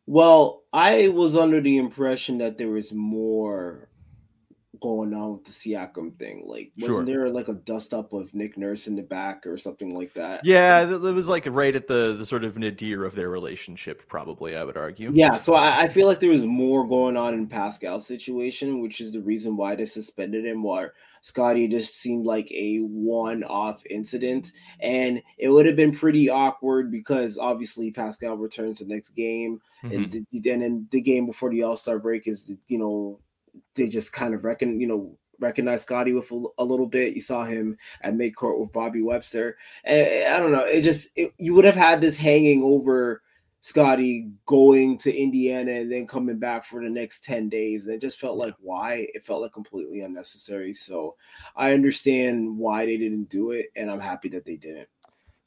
Well, 0.07 0.63
I 0.73 1.09
was 1.09 1.37
under 1.37 1.61
the 1.61 1.79
impression 1.79 2.39
that 2.39 2.59
there 2.59 2.71
was 2.71 2.93
more 2.93 3.90
going 4.81 5.15
on 5.15 5.33
with 5.33 5.45
the 5.45 5.51
Siakam 5.51 6.19
thing? 6.19 6.45
Like, 6.47 6.73
wasn't 6.79 6.99
sure. 6.99 7.05
there 7.05 7.29
like 7.31 7.49
a 7.49 7.55
dust 7.55 7.95
up 7.95 8.13
of 8.13 8.35
Nick 8.35 8.57
Nurse 8.57 8.87
in 8.87 8.97
the 8.97 9.03
back 9.03 9.47
or 9.47 9.57
something 9.57 9.95
like 9.95 10.15
that? 10.15 10.41
Yeah, 10.45 10.83
it 10.83 11.01
was 11.01 11.29
like 11.29 11.47
right 11.47 11.75
at 11.75 11.87
the 11.87 12.15
the 12.19 12.27
sort 12.27 12.45
of 12.45 12.59
nadir 12.59 13.05
of 13.05 13.15
their 13.15 13.31
relationship, 13.31 14.09
probably. 14.09 14.57
I 14.57 14.65
would 14.65 14.77
argue. 14.77 15.11
Yeah, 15.13 15.37
so 15.37 15.55
I, 15.55 15.83
I 15.83 15.89
feel 15.89 16.07
like 16.07 16.21
there 16.21 16.31
was 16.31 16.45
more 16.45 16.87
going 16.87 17.17
on 17.17 17.35
in 17.35 17.47
Pascal's 17.47 18.07
situation, 18.07 18.81
which 18.81 19.01
is 19.01 19.13
the 19.13 19.21
reason 19.21 19.57
why 19.57 19.77
they 19.77 19.85
suspended 19.85 20.45
him. 20.45 20.63
Where 20.63 20.95
Scottie 21.23 21.69
just 21.69 21.97
seemed 21.97 22.25
like 22.25 22.51
a 22.51 22.79
one-off 22.79 23.85
incident, 23.89 24.53
and 24.81 25.23
it 25.39 25.49
would 25.51 25.67
have 25.67 25.77
been 25.77 25.93
pretty 25.93 26.31
awkward 26.31 26.91
because 26.91 27.39
obviously 27.39 27.91
Pascal 27.91 28.37
returns 28.37 28.79
the 28.79 28.87
next 28.87 29.11
game, 29.11 29.61
mm-hmm. 29.85 29.95
and, 29.95 30.13
the, 30.13 30.51
and 30.51 30.63
then 30.63 30.89
the 30.91 31.01
game 31.01 31.27
before 31.27 31.51
the 31.51 31.63
All 31.63 31.77
Star 31.77 31.99
break 31.99 32.27
is 32.27 32.53
you 32.69 32.79
know 32.79 33.21
they 33.75 33.89
just 33.89 34.13
kind 34.13 34.35
of 34.35 34.45
reckon, 34.45 34.81
you 34.81 34.87
know, 34.87 35.17
recognize 35.39 35.83
Scottie 35.83 36.13
with 36.13 36.31
a, 36.31 36.45
a, 36.59 36.65
little 36.65 36.87
bit. 36.87 37.15
You 37.15 37.21
saw 37.21 37.45
him 37.45 37.77
at 38.03 38.15
midcourt 38.15 38.61
with 38.61 38.73
Bobby 38.73 39.03
Webster. 39.03 39.57
And 39.85 40.35
I 40.35 40.39
don't 40.39 40.53
know. 40.53 40.65
It 40.65 40.83
just 40.83 41.09
it, 41.17 41.33
you 41.39 41.55
would 41.55 41.65
have 41.65 41.75
had 41.75 42.01
this 42.01 42.17
hanging 42.17 42.63
over 42.63 43.23
Scottie 43.61 44.31
going 44.47 44.97
to 44.99 45.15
Indiana 45.15 45.73
and 45.73 45.93
then 45.93 46.07
coming 46.07 46.39
back 46.39 46.65
for 46.65 46.83
the 46.83 46.89
next 46.89 47.25
10 47.25 47.49
days. 47.49 47.85
And 47.85 47.95
it 47.95 48.01
just 48.01 48.19
felt 48.19 48.39
like 48.39 48.55
why? 48.61 49.07
It 49.15 49.25
felt 49.25 49.43
like 49.43 49.53
completely 49.53 50.01
unnecessary. 50.01 50.73
So 50.73 51.17
I 51.57 51.73
understand 51.73 52.57
why 52.57 52.87
they 52.87 52.97
didn't 52.97 53.29
do 53.29 53.51
it, 53.53 53.67
and 53.77 53.91
I'm 53.91 54.01
happy 54.01 54.29
that 54.31 54.45
they 54.45 54.57
didn't. 54.57 54.89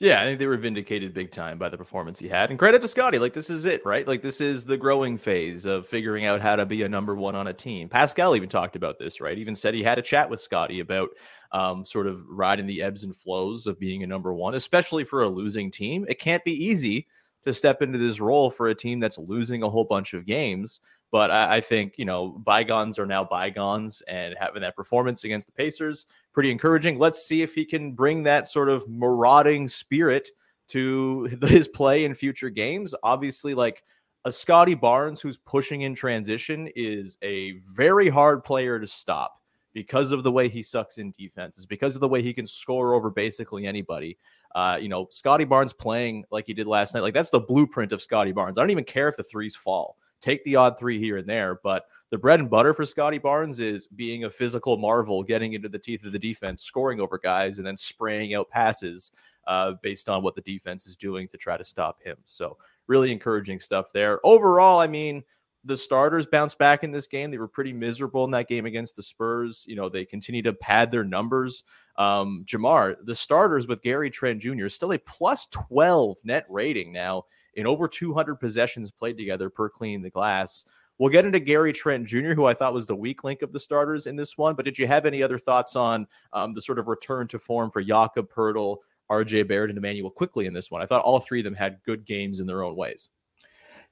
Yeah, 0.03 0.21
I 0.21 0.25
think 0.25 0.37
they 0.37 0.47
were 0.47 0.57
vindicated 0.57 1.13
big 1.13 1.31
time 1.31 1.57
by 1.57 1.69
the 1.69 1.77
performance 1.77 2.19
he 2.19 2.27
had. 2.27 2.49
And 2.49 2.59
credit 2.59 2.81
to 2.81 2.89
Scottie. 2.89 3.19
Like, 3.19 3.31
this 3.31 3.49
is 3.49 3.63
it, 3.63 3.85
right? 3.85 4.05
Like, 4.05 4.21
this 4.21 4.41
is 4.41 4.65
the 4.65 4.75
growing 4.75 5.17
phase 5.17 5.65
of 5.65 5.87
figuring 5.87 6.25
out 6.25 6.41
how 6.41 6.57
to 6.57 6.65
be 6.65 6.83
a 6.83 6.89
number 6.89 7.15
one 7.15 7.35
on 7.35 7.47
a 7.47 7.53
team. 7.53 7.87
Pascal 7.87 8.35
even 8.35 8.49
talked 8.49 8.75
about 8.75 8.99
this, 8.99 9.21
right? 9.21 9.37
Even 9.37 9.55
said 9.55 9.73
he 9.73 9.81
had 9.81 9.97
a 9.97 10.01
chat 10.01 10.29
with 10.29 10.41
Scottie 10.41 10.81
about 10.81 11.11
um, 11.53 11.85
sort 11.85 12.07
of 12.07 12.21
riding 12.27 12.65
the 12.65 12.81
ebbs 12.81 13.05
and 13.05 13.15
flows 13.15 13.65
of 13.65 13.79
being 13.79 14.03
a 14.03 14.07
number 14.07 14.33
one, 14.33 14.55
especially 14.55 15.05
for 15.05 15.23
a 15.23 15.29
losing 15.29 15.71
team. 15.71 16.05
It 16.09 16.19
can't 16.19 16.43
be 16.43 16.65
easy 16.65 17.07
to 17.45 17.53
step 17.53 17.81
into 17.81 17.97
this 17.97 18.19
role 18.19 18.51
for 18.51 18.67
a 18.67 18.75
team 18.75 18.99
that's 18.99 19.17
losing 19.17 19.63
a 19.63 19.69
whole 19.69 19.85
bunch 19.85 20.13
of 20.13 20.25
games. 20.25 20.81
But 21.11 21.31
I, 21.31 21.57
I, 21.57 21.61
think, 21.61 21.93
you 21.95 22.03
know, 22.03 22.29
bygones 22.29 22.99
are 22.99 23.05
now 23.05 23.23
bygones, 23.23 24.01
and 24.07 24.35
having 24.37 24.63
that 24.63 24.75
performance 24.75 25.23
against 25.23 25.47
the 25.47 25.53
Pacers, 25.53 26.07
pretty 26.33 26.51
encouraging. 26.51 26.99
Let's 26.99 27.25
see 27.25 27.41
if 27.41 27.53
he 27.53 27.65
can 27.65 27.93
bring 27.93 28.23
that 28.23 28.47
sort 28.47 28.69
of 28.69 28.87
marauding 28.87 29.67
spirit 29.67 30.29
to 30.69 31.23
his 31.41 31.67
play 31.67 32.05
in 32.05 32.13
future 32.13 32.49
games. 32.49 32.93
Obviously, 33.03 33.53
like 33.53 33.83
a 34.25 34.31
Scottie 34.31 34.75
Barnes 34.75 35.21
who's 35.21 35.37
pushing 35.37 35.81
in 35.81 35.95
transition 35.95 36.69
is 36.75 37.17
a 37.21 37.53
very 37.73 38.09
hard 38.09 38.43
player 38.43 38.79
to 38.79 38.87
stop 38.87 39.39
because 39.73 40.11
of 40.11 40.23
the 40.23 40.31
way 40.31 40.47
he 40.47 40.61
sucks 40.61 40.97
in 40.97 41.13
defenses, 41.17 41.65
because 41.65 41.95
of 41.95 42.01
the 42.01 42.07
way 42.07 42.21
he 42.21 42.33
can 42.33 42.45
score 42.45 42.93
over 42.93 43.09
basically 43.09 43.65
anybody. 43.65 44.17
Uh, 44.53 44.77
you 44.79 44.87
know, 44.87 45.07
Scottie 45.09 45.45
Barnes 45.45 45.73
playing 45.73 46.23
like 46.31 46.45
he 46.45 46.53
did 46.53 46.67
last 46.67 46.93
night, 46.93 47.01
like 47.01 47.13
that's 47.13 47.31
the 47.31 47.39
blueprint 47.39 47.91
of 47.91 48.01
Scottie 48.01 48.31
Barnes. 48.31 48.57
I 48.57 48.61
don't 48.61 48.71
even 48.71 48.83
care 48.83 49.09
if 49.09 49.17
the 49.17 49.23
threes 49.23 49.55
fall 49.55 49.97
take 50.23 50.43
the 50.45 50.55
odd 50.55 50.79
three 50.79 50.99
here 50.99 51.17
and 51.17 51.27
there, 51.27 51.59
but 51.63 51.85
the 52.09 52.17
bread 52.17 52.39
and 52.39 52.49
butter 52.49 52.73
for 52.73 52.85
Scottie 52.85 53.17
Barnes 53.17 53.59
is 53.59 53.87
being 53.87 54.23
a 54.23 54.29
physical 54.29 54.77
marvel, 54.77 55.21
getting 55.21 55.53
into 55.53 55.67
the 55.67 55.77
teeth 55.77 56.05
of 56.05 56.13
the 56.13 56.19
defense, 56.19 56.63
scoring 56.63 57.01
over 57.01 57.17
guys, 57.17 57.57
and 57.57 57.67
then 57.67 57.75
spraying 57.75 58.33
out 58.33 58.49
passes 58.49 59.11
uh, 59.47 59.73
based 59.81 60.07
on 60.07 60.23
what 60.23 60.35
the 60.35 60.41
defense 60.41 60.87
is 60.87 60.95
doing 60.95 61.27
to 61.27 61.37
try 61.37 61.57
to 61.57 61.63
stop 61.63 62.01
him. 62.01 62.15
So, 62.25 62.57
really 62.87 63.11
encouraging 63.11 63.59
stuff 63.59 63.91
there. 63.93 64.19
Overall, 64.25 64.79
I 64.79 64.87
mean, 64.87 65.23
the 65.65 65.77
starters 65.77 66.25
bounced 66.25 66.57
back 66.57 66.83
in 66.83 66.91
this 66.91 67.07
game. 67.07 67.31
They 67.31 67.37
were 67.37 67.47
pretty 67.47 67.73
miserable 67.73 68.25
in 68.25 68.31
that 68.31 68.47
game 68.47 68.65
against 68.65 68.95
the 68.95 69.03
Spurs. 69.03 69.65
You 69.67 69.75
know, 69.75 69.89
they 69.89 70.05
continue 70.05 70.41
to 70.43 70.53
pad 70.53 70.91
their 70.91 71.03
numbers. 71.03 71.63
Um, 71.97 72.43
Jamar, 72.45 72.95
the 73.03 73.15
starters 73.15 73.67
with 73.67 73.81
Gary 73.81 74.09
Trent 74.09 74.41
Jr. 74.41 74.65
is 74.65 74.75
still 74.75 74.93
a 74.93 74.97
plus 74.99 75.47
12 75.51 76.17
net 76.23 76.45
rating 76.49 76.91
now 76.91 77.25
in 77.55 77.67
over 77.67 77.87
200 77.87 78.35
possessions 78.35 78.91
played 78.91 79.17
together 79.17 79.49
per 79.49 79.69
clean 79.69 80.01
the 80.01 80.09
glass. 80.09 80.65
We'll 80.99 81.09
get 81.09 81.25
into 81.25 81.39
Gary 81.39 81.73
Trent 81.73 82.05
Jr., 82.05 82.33
who 82.33 82.45
I 82.45 82.53
thought 82.53 82.73
was 82.73 82.85
the 82.85 82.95
weak 82.95 83.23
link 83.23 83.41
of 83.41 83.51
the 83.51 83.59
starters 83.59 84.05
in 84.05 84.15
this 84.15 84.37
one. 84.37 84.55
But 84.55 84.65
did 84.65 84.77
you 84.77 84.85
have 84.87 85.05
any 85.05 85.23
other 85.23 85.39
thoughts 85.39 85.75
on 85.75 86.07
um, 86.33 86.53
the 86.53 86.61
sort 86.61 86.79
of 86.79 86.87
return 86.87 87.27
to 87.29 87.39
form 87.39 87.71
for 87.71 87.81
Jakob 87.81 88.31
Poeltl, 88.31 88.77
RJ 89.09 89.47
Barrett, 89.47 89.71
and 89.71 89.77
Immanuel 89.77 90.11
Quickley 90.11 90.45
in 90.45 90.53
this 90.53 90.69
one? 90.69 90.81
I 90.81 90.85
thought 90.85 91.03
all 91.03 91.19
three 91.19 91.39
of 91.39 91.45
them 91.45 91.55
had 91.55 91.81
good 91.83 92.05
games 92.05 92.39
in 92.39 92.47
their 92.47 92.63
own 92.63 92.75
ways. 92.75 93.09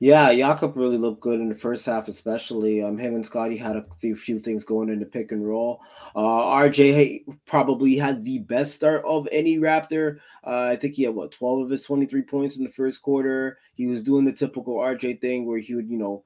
Yeah, 0.01 0.33
Jakob 0.33 0.75
really 0.77 0.97
looked 0.97 1.21
good 1.21 1.39
in 1.39 1.47
the 1.47 1.53
first 1.53 1.85
half, 1.85 2.07
especially. 2.07 2.81
Um, 2.81 2.97
him 2.97 3.13
and 3.13 3.23
Scottie 3.23 3.55
had 3.55 3.75
a 3.75 3.85
few 4.15 4.39
things 4.39 4.63
going 4.63 4.89
in 4.89 4.99
the 4.99 5.05
pick 5.05 5.31
and 5.31 5.47
roll. 5.47 5.79
Uh, 6.15 6.21
RJ 6.21 7.23
probably 7.45 7.97
had 7.97 8.23
the 8.23 8.39
best 8.39 8.73
start 8.73 9.05
of 9.05 9.27
any 9.31 9.59
Raptor. 9.59 10.17
Uh, 10.43 10.63
I 10.63 10.75
think 10.75 10.95
he 10.95 11.03
had 11.03 11.13
what 11.13 11.31
12 11.31 11.65
of 11.65 11.69
his 11.69 11.83
23 11.83 12.23
points 12.23 12.57
in 12.57 12.63
the 12.63 12.71
first 12.71 13.03
quarter. 13.03 13.59
He 13.75 13.85
was 13.85 14.01
doing 14.01 14.25
the 14.25 14.33
typical 14.33 14.77
RJ 14.77 15.21
thing 15.21 15.45
where 15.45 15.59
he 15.59 15.75
would, 15.75 15.87
you 15.87 15.99
know, 15.99 16.23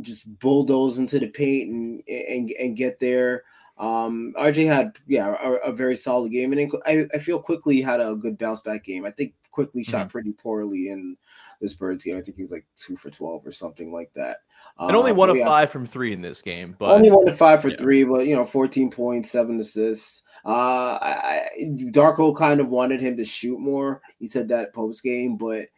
just 0.00 0.26
bulldoze 0.38 0.98
into 0.98 1.18
the 1.18 1.26
paint 1.26 1.70
and 1.70 2.02
and, 2.08 2.50
and 2.58 2.78
get 2.78 2.98
there. 2.98 3.42
Um, 3.76 4.32
RJ 4.38 4.66
had 4.66 4.96
yeah 5.06 5.36
a, 5.42 5.70
a, 5.70 5.72
very 5.72 5.96
solid 5.96 6.32
game, 6.32 6.52
and 6.52 6.72
then 6.72 6.80
I, 6.86 7.06
I 7.14 7.18
feel 7.18 7.42
Quickley 7.42 7.82
had 7.82 8.00
a 8.00 8.14
good 8.14 8.38
bounce 8.38 8.62
back 8.62 8.84
game. 8.84 9.04
I 9.04 9.10
think 9.10 9.34
Quickley 9.50 9.82
shot 9.82 10.02
mm-hmm. 10.02 10.08
pretty 10.08 10.32
poorly 10.32 10.88
in 10.88 11.16
this 11.62 11.74
Birds 11.74 12.04
game. 12.04 12.18
I 12.18 12.20
think 12.20 12.36
he 12.36 12.42
was 12.42 12.52
like 12.52 12.66
two 12.76 12.96
for 12.96 13.08
twelve 13.08 13.46
or 13.46 13.52
something 13.52 13.92
like 13.92 14.10
that. 14.14 14.38
And 14.78 14.96
only 14.96 15.12
um, 15.12 15.16
one 15.16 15.30
of 15.30 15.36
yeah, 15.36 15.46
five 15.46 15.70
from 15.70 15.86
three 15.86 16.12
in 16.12 16.20
this 16.20 16.42
game, 16.42 16.76
but 16.78 16.90
only 16.90 17.10
one 17.10 17.28
of 17.28 17.38
five 17.38 17.62
for 17.62 17.68
yeah. 17.68 17.76
three, 17.76 18.04
but 18.04 18.26
you 18.26 18.34
know, 18.34 18.44
fourteen 18.44 18.90
points, 18.90 19.30
seven 19.30 19.58
assists. 19.60 20.22
Uh, 20.44 20.98
I, 21.00 21.48
Darko 21.60 22.36
kind 22.36 22.60
of 22.60 22.68
wanted 22.68 23.00
him 23.00 23.16
to 23.16 23.24
shoot 23.24 23.60
more. 23.60 24.02
He 24.18 24.26
said 24.26 24.48
that 24.48 24.74
post 24.74 25.02
game, 25.04 25.36
but 25.36 25.68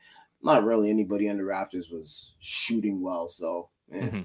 not 0.43 0.64
really 0.64 0.91
anybody 0.91 1.29
on 1.29 1.37
the 1.37 1.43
Raptors 1.43 1.93
was 1.93 2.35
shooting 2.41 3.03
well. 3.03 3.29
So 3.29 3.69
yeah. 3.93 4.00
Mm-hmm. 4.00 4.21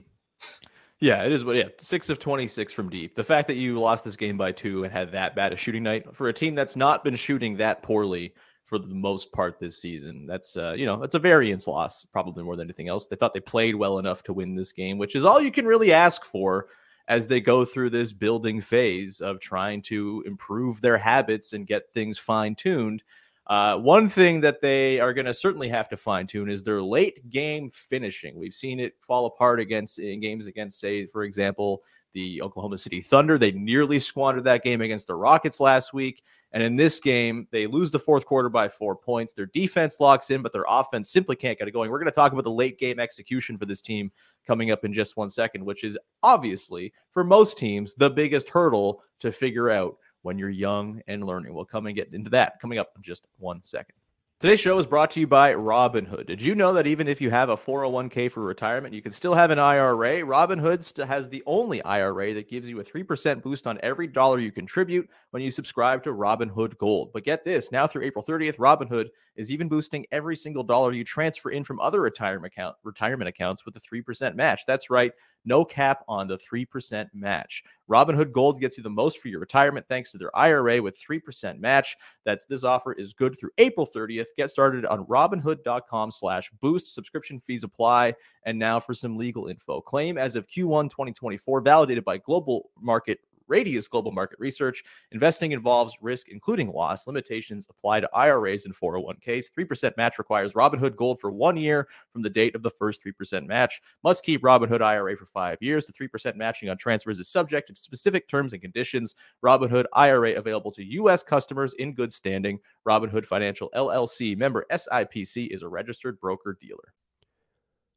Yeah, 1.02 1.24
it 1.24 1.32
is. 1.32 1.44
But 1.44 1.56
yeah, 1.56 1.70
six 1.80 2.10
of 2.10 2.20
26 2.20 2.74
from 2.74 2.90
deep. 2.90 3.16
The 3.16 3.24
fact 3.24 3.48
that 3.48 3.56
you 3.56 3.80
lost 3.80 4.04
this 4.04 4.18
game 4.18 4.38
by 4.38 4.52
two 4.52 4.84
and 4.84 4.92
had 4.92 5.14
that 5.14 5.34
bad 5.34 5.54
a 5.54 5.56
shooting 5.56 5.84
night 5.84 6.14
for 6.14 6.28
a 6.28 6.34
team 6.34 6.56
that's 6.56 6.76
not 6.76 7.06
been 7.06 7.16
shooting 7.16 7.56
that 7.58 7.82
poorly 7.82 8.34
for 8.70 8.78
the 8.78 8.94
most 8.94 9.32
part 9.32 9.60
this 9.60 9.82
season, 9.82 10.28
that's, 10.28 10.56
uh, 10.56 10.74
you 10.78 10.86
know, 10.86 11.00
that's 11.00 11.16
a 11.16 11.20
variance 11.20 11.66
loss, 11.68 12.06
probably 12.06 12.44
more 12.44 12.56
than 12.56 12.68
anything 12.68 12.88
else. 12.88 13.08
They 13.08 13.16
thought 13.16 13.34
they 13.34 13.40
played 13.40 13.74
well 13.76 13.98
enough 13.98 14.22
to 14.24 14.34
win 14.34 14.56
this 14.56 14.72
game, 14.72 15.00
which 15.00 15.16
is 15.16 15.26
all 15.26 15.42
you 15.42 15.52
can 15.52 15.66
really 15.66 15.92
ask 15.92 16.24
for 16.24 16.68
as 17.08 17.26
they 17.26 17.42
go 17.42 17.66
through 17.66 17.90
this 17.90 18.14
building 18.14 18.62
phase 18.62 19.22
of 19.22 19.40
trying 19.40 19.82
to 19.82 20.24
improve 20.28 20.80
their 20.80 21.00
habits 21.00 21.54
and 21.54 21.66
get 21.66 21.92
things 21.92 22.20
fine 22.20 22.54
tuned. 22.54 23.02
Uh, 23.50 23.76
one 23.76 24.08
thing 24.08 24.40
that 24.42 24.62
they 24.62 25.00
are 25.00 25.12
going 25.12 25.26
to 25.26 25.34
certainly 25.34 25.68
have 25.68 25.90
to 25.90 25.98
fine 25.98 26.28
tune 26.28 26.52
is 26.52 26.64
their 26.64 26.84
late 26.84 27.28
game 27.32 27.72
finishing. 27.72 28.38
We've 28.38 28.54
seen 28.54 28.80
it 28.80 28.94
fall 29.02 29.26
apart 29.26 29.60
against 29.60 29.98
in 29.98 30.20
games 30.20 30.46
against, 30.46 30.80
say, 30.80 31.08
for 31.08 31.24
example, 31.24 31.82
the 32.14 32.44
Oklahoma 32.44 32.78
City 32.78 33.02
Thunder. 33.02 33.40
They 33.40 33.52
nearly 33.52 34.00
squandered 34.00 34.44
that 34.44 34.64
game 34.64 34.82
against 34.82 35.08
the 35.08 35.16
Rockets 35.16 35.60
last 35.60 35.94
week. 35.94 36.24
And 36.52 36.62
in 36.62 36.76
this 36.76 37.00
game, 37.00 37.48
they 37.52 37.66
lose 37.68 37.92
the 37.92 38.00
fourth 38.00 38.26
quarter 38.26 38.50
by 38.50 38.70
four 38.70 38.96
points. 38.96 39.34
Their 39.34 39.48
defense 39.48 39.98
locks 40.00 40.30
in, 40.30 40.42
but 40.42 40.54
their 40.54 40.66
offense 40.68 41.12
simply 41.12 41.36
can't 41.36 41.58
get 41.58 41.68
it 41.68 41.72
going. 41.72 41.90
We're 41.90 42.00
going 42.00 42.06
to 42.06 42.16
talk 42.16 42.32
about 42.32 42.44
the 42.44 42.52
late 42.52 42.80
game 42.80 43.00
execution 43.00 43.58
for 43.58 43.66
this 43.66 43.82
team 43.82 44.12
coming 44.46 44.72
up 44.72 44.86
in 44.86 44.94
just 44.94 45.18
one 45.18 45.30
second, 45.30 45.64
which 45.64 45.84
is 45.84 45.98
obviously 46.24 46.94
for 47.12 47.24
most 47.24 47.58
teams 47.58 47.94
the 47.96 48.10
biggest 48.10 48.50
hurdle 48.50 49.04
to 49.20 49.32
figure 49.32 49.70
out 49.70 49.98
when 50.22 50.38
you're 50.38 50.50
young 50.50 51.02
and 51.08 51.24
learning. 51.24 51.54
We'll 51.54 51.66
come 51.66 51.88
and 51.88 51.96
get 51.96 52.14
into 52.14 52.30
that 52.32 52.60
coming 52.62 52.80
up 52.80 52.92
in 52.96 53.02
just 53.02 53.26
one 53.38 53.64
second. 53.64 53.96
Today's 54.42 54.62
show 54.62 54.80
is 54.80 54.86
brought 54.86 55.12
to 55.12 55.20
you 55.20 55.28
by 55.28 55.54
Robinhood. 55.54 56.26
Did 56.28 56.42
you 56.42 56.56
know 56.56 56.72
that 56.72 56.88
even 56.88 57.10
if 57.10 57.20
you 57.20 57.30
have 57.30 57.50
a 57.50 57.58
401k 57.58 58.32
for 58.32 58.40
retirement, 58.40 58.94
you 58.94 59.02
can 59.02 59.12
still 59.12 59.34
have 59.34 59.52
an 59.52 59.60
IRA? 59.60 60.22
Robinhood 60.22 61.06
has 61.06 61.28
the 61.28 61.44
only 61.46 61.84
IRA 61.84 62.34
that 62.34 62.50
gives 62.50 62.70
you 62.70 62.80
a 62.80 62.84
3% 62.86 63.44
boost 63.44 63.68
on 63.68 63.78
every 63.84 64.08
dollar 64.08 64.40
you 64.40 64.50
contribute 64.50 65.10
when 65.32 65.44
you 65.44 65.52
subscribe 65.52 66.06
to 66.06 66.14
Robinhood 66.14 66.78
Gold. 66.78 67.12
But 67.12 67.26
get 67.26 67.44
this 67.44 67.70
now 67.74 67.86
through 67.86 68.04
April 68.04 68.24
30th, 68.24 68.56
Robinhood 68.56 69.10
is 69.40 69.52
even 69.52 69.70
boosting 69.70 70.06
every 70.12 70.36
single 70.36 70.64
dollar 70.64 70.92
you 70.92 71.06
transfer 71.06 71.50
in 71.50 71.64
from 71.64 71.80
other 71.80 72.02
retirement 72.02 72.52
account 72.54 72.76
retirement 72.84 73.30
accounts 73.30 73.66
with 73.66 73.74
a 73.78 73.80
3% 73.80 74.36
match. 74.36 74.66
That's 74.68 74.90
right, 74.90 75.14
no 75.46 75.64
cap 75.64 76.04
on 76.10 76.28
the 76.28 76.38
3% 76.38 77.08
match. 77.14 77.64
Robinhood 77.90 78.34
Gold 78.34 78.60
gets 78.60 78.78
you 78.78 78.84
the 78.84 78.90
most 78.90 79.20
for 79.20 79.30
your 79.30 79.40
retirement 79.40 79.86
thanks 79.88 80.12
to 80.12 80.18
their 80.18 80.36
IRA 80.38 80.82
with 80.82 81.00
3% 81.02 81.58
match. 81.60 81.96
That's 82.26 82.46
this 82.46 82.66
offer 82.66 82.92
is 82.92 83.14
good 83.14 83.40
through 83.40 83.52
April 83.58 83.88
30th. 83.88 84.28
Get 84.38 84.52
started 84.52 84.86
on 84.86 85.06
robinhood.com 85.06 86.12
slash 86.12 86.52
boost. 86.60 86.94
Subscription 86.94 87.42
fees 87.48 87.64
apply. 87.64 88.16
And 88.46 88.60
now 88.60 88.80
for 88.80 88.94
some 88.94 89.18
legal 89.18 89.48
info. 89.48 89.80
Claim 89.80 90.18
as 90.18 90.36
of 90.36 90.48
Q1 90.48 90.90
2024, 90.90 91.62
validated 91.62 92.04
by 92.04 92.18
global 92.18 92.70
market 92.80 93.20
Radius 93.50 93.88
Global 93.88 94.12
Market 94.12 94.40
Research. 94.40 94.84
Investing 95.12 95.52
involves 95.52 95.98
risk, 96.02 96.30
including 96.30 96.72
loss. 96.72 97.08
Limitations 97.08 97.68
apply 97.70 98.00
to 98.00 98.10
IRAs 98.14 98.66
and 98.66 98.76
401ks. 98.76 99.48
3% 99.58 99.98
match 99.98 100.20
requires 100.20 100.54
Robinhood 100.54 100.96
Gold 100.96 101.20
for 101.20 101.32
one 101.32 101.58
year 101.58 101.88
from 102.14 102.22
the 102.22 102.30
date 102.30 102.56
of 102.56 102.64
the 102.64 102.70
first 102.70 103.04
3% 103.04 103.48
match. 103.48 103.82
Must 104.04 104.24
keep 104.24 104.42
Robinhood 104.42 104.82
IRA 104.82 105.18
for 105.18 105.26
five 105.26 105.58
years. 105.62 105.88
The 105.88 105.94
3% 105.94 106.36
matching 106.36 106.70
on 106.70 106.78
transfers 106.78 107.20
is 107.20 107.28
subject 107.28 107.68
to 107.68 107.76
specific 107.76 108.30
terms 108.30 108.54
and 108.54 108.62
conditions. 108.62 109.16
Robinhood 109.44 109.86
IRA 109.94 110.34
available 110.34 110.72
to 110.72 110.84
U.S. 110.84 111.24
customers 111.24 111.74
in 111.76 111.94
good 111.94 112.14
standing. 112.14 112.60
Robinhood 112.88 113.26
Financial 113.26 113.70
LLC 113.76 114.38
member 114.38 114.66
SIPC 114.72 115.48
is 115.54 115.64
a 115.64 115.68
registered 115.68 116.20
broker 116.20 116.58
dealer. 116.60 116.94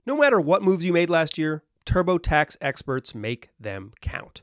No 0.04 0.16
matter 0.16 0.40
what 0.40 0.62
moves 0.62 0.84
you 0.84 0.92
made 0.92 1.10
last 1.10 1.38
year, 1.38 1.62
TurboTax 1.86 2.56
experts 2.60 3.14
make 3.14 3.50
them 3.58 3.92
count. 4.00 4.42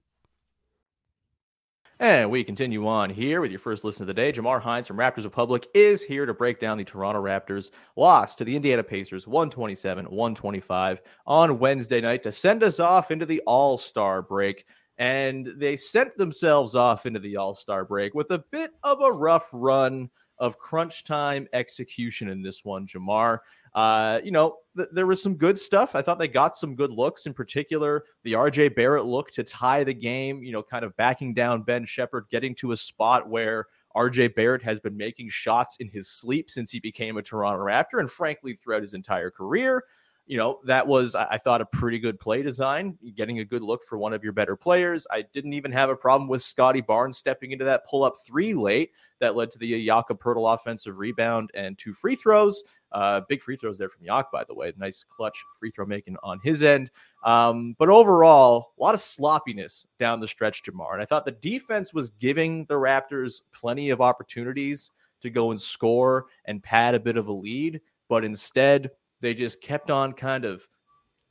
And 2.01 2.31
we 2.31 2.43
continue 2.43 2.87
on 2.87 3.11
here 3.11 3.41
with 3.41 3.51
your 3.51 3.59
first 3.59 3.83
listen 3.83 4.01
of 4.01 4.07
the 4.07 4.15
day. 4.15 4.33
Jamar 4.33 4.59
Hinds 4.59 4.87
from 4.87 4.97
Raptors 4.97 5.23
Republic 5.23 5.67
is 5.75 6.01
here 6.01 6.25
to 6.25 6.33
break 6.33 6.59
down 6.59 6.79
the 6.79 6.83
Toronto 6.83 7.21
Raptors 7.21 7.69
loss 7.95 8.33
to 8.37 8.43
the 8.43 8.55
Indiana 8.55 8.81
Pacers 8.81 9.27
127 9.27 10.05
125 10.05 11.01
on 11.27 11.59
Wednesday 11.59 12.01
night 12.01 12.23
to 12.23 12.31
send 12.31 12.63
us 12.63 12.79
off 12.79 13.11
into 13.11 13.27
the 13.27 13.39
All 13.45 13.77
Star 13.77 14.23
break. 14.23 14.65
And 14.97 15.53
they 15.57 15.77
sent 15.77 16.17
themselves 16.17 16.73
off 16.73 17.05
into 17.05 17.19
the 17.19 17.37
All 17.37 17.53
Star 17.53 17.85
break 17.85 18.15
with 18.15 18.31
a 18.31 18.43
bit 18.51 18.71
of 18.81 18.99
a 19.03 19.11
rough 19.11 19.49
run 19.53 20.09
of 20.39 20.57
crunch 20.57 21.03
time 21.03 21.47
execution 21.53 22.29
in 22.29 22.41
this 22.41 22.65
one, 22.65 22.87
Jamar. 22.87 23.37
Uh, 23.73 24.19
you 24.23 24.31
know, 24.31 24.57
th- 24.75 24.89
there 24.91 25.07
was 25.07 25.21
some 25.21 25.35
good 25.35 25.57
stuff. 25.57 25.95
I 25.95 26.01
thought 26.01 26.19
they 26.19 26.27
got 26.27 26.55
some 26.55 26.75
good 26.75 26.91
looks, 26.91 27.25
in 27.25 27.33
particular, 27.33 28.03
the 28.23 28.33
RJ 28.33 28.75
Barrett 28.75 29.05
look 29.05 29.31
to 29.31 29.43
tie 29.43 29.83
the 29.83 29.93
game, 29.93 30.43
you 30.43 30.51
know, 30.51 30.63
kind 30.63 30.83
of 30.83 30.95
backing 30.97 31.33
down 31.33 31.61
Ben 31.63 31.85
Sheppard, 31.85 32.25
getting 32.29 32.53
to 32.55 32.71
a 32.71 32.77
spot 32.77 33.29
where 33.29 33.67
RJ 33.95 34.35
Barrett 34.35 34.63
has 34.63 34.79
been 34.79 34.95
making 34.95 35.29
shots 35.29 35.77
in 35.79 35.87
his 35.87 36.09
sleep 36.09 36.49
since 36.49 36.71
he 36.71 36.79
became 36.79 37.17
a 37.17 37.21
Toronto 37.21 37.63
Raptor 37.63 37.99
and 37.99 38.09
frankly 38.09 38.53
throughout 38.53 38.81
his 38.81 38.93
entire 38.93 39.31
career 39.31 39.83
you 40.31 40.37
know, 40.37 40.59
that 40.63 40.87
was, 40.87 41.13
I 41.13 41.37
thought, 41.37 41.59
a 41.59 41.65
pretty 41.65 41.99
good 41.99 42.17
play 42.17 42.41
design, 42.41 42.97
getting 43.17 43.39
a 43.39 43.43
good 43.43 43.61
look 43.61 43.83
for 43.83 43.97
one 43.97 44.13
of 44.13 44.23
your 44.23 44.31
better 44.31 44.55
players. 44.55 45.05
I 45.11 45.23
didn't 45.33 45.51
even 45.51 45.73
have 45.73 45.89
a 45.89 45.95
problem 45.95 46.29
with 46.29 46.41
Scottie 46.41 46.79
Barnes 46.79 47.17
stepping 47.17 47.51
into 47.51 47.65
that 47.65 47.85
pull 47.85 48.05
up 48.05 48.15
three 48.25 48.53
late 48.53 48.91
that 49.19 49.35
led 49.35 49.51
to 49.51 49.59
the 49.59 49.85
Jakob 49.85 50.21
Poeltl 50.21 50.53
offensive 50.53 50.97
rebound 50.97 51.51
and 51.53 51.77
two 51.77 51.93
free 51.93 52.15
throws. 52.15 52.63
Uh, 52.91 53.21
big 53.29 53.41
free 53.41 53.55
throws 53.55 53.77
there 53.77 53.89
from 53.89 54.05
Yak, 54.05 54.31
by 54.31 54.43
the 54.43 54.53
way. 54.53 54.73
Nice 54.77 55.03
clutch 55.03 55.43
free 55.57 55.71
throw 55.71 55.85
making 55.85 56.17
on 56.23 56.39
his 56.43 56.63
end. 56.63 56.91
Um, 57.23 57.75
but 57.79 57.89
overall, 57.89 58.73
a 58.77 58.83
lot 58.83 58.95
of 58.95 59.01
sloppiness 59.01 59.85
down 59.99 60.19
the 60.19 60.27
stretch, 60.27 60.63
Jamar. 60.63 60.93
And 60.93 61.01
I 61.01 61.05
thought 61.05 61.25
the 61.25 61.31
defense 61.31 61.93
was 61.93 62.09
giving 62.19 62.65
the 62.65 62.75
Raptors 62.75 63.41
plenty 63.53 63.89
of 63.89 64.01
opportunities 64.01 64.91
to 65.21 65.29
go 65.29 65.51
and 65.51 65.61
score 65.61 66.25
and 66.45 66.63
pad 66.63 66.95
a 66.95 66.99
bit 66.99 67.17
of 67.17 67.27
a 67.27 67.33
lead. 67.33 67.79
But 68.09 68.25
instead, 68.25 68.91
they 69.21 69.33
just 69.33 69.61
kept 69.61 69.89
on 69.89 70.13
kind 70.13 70.45
of 70.45 70.67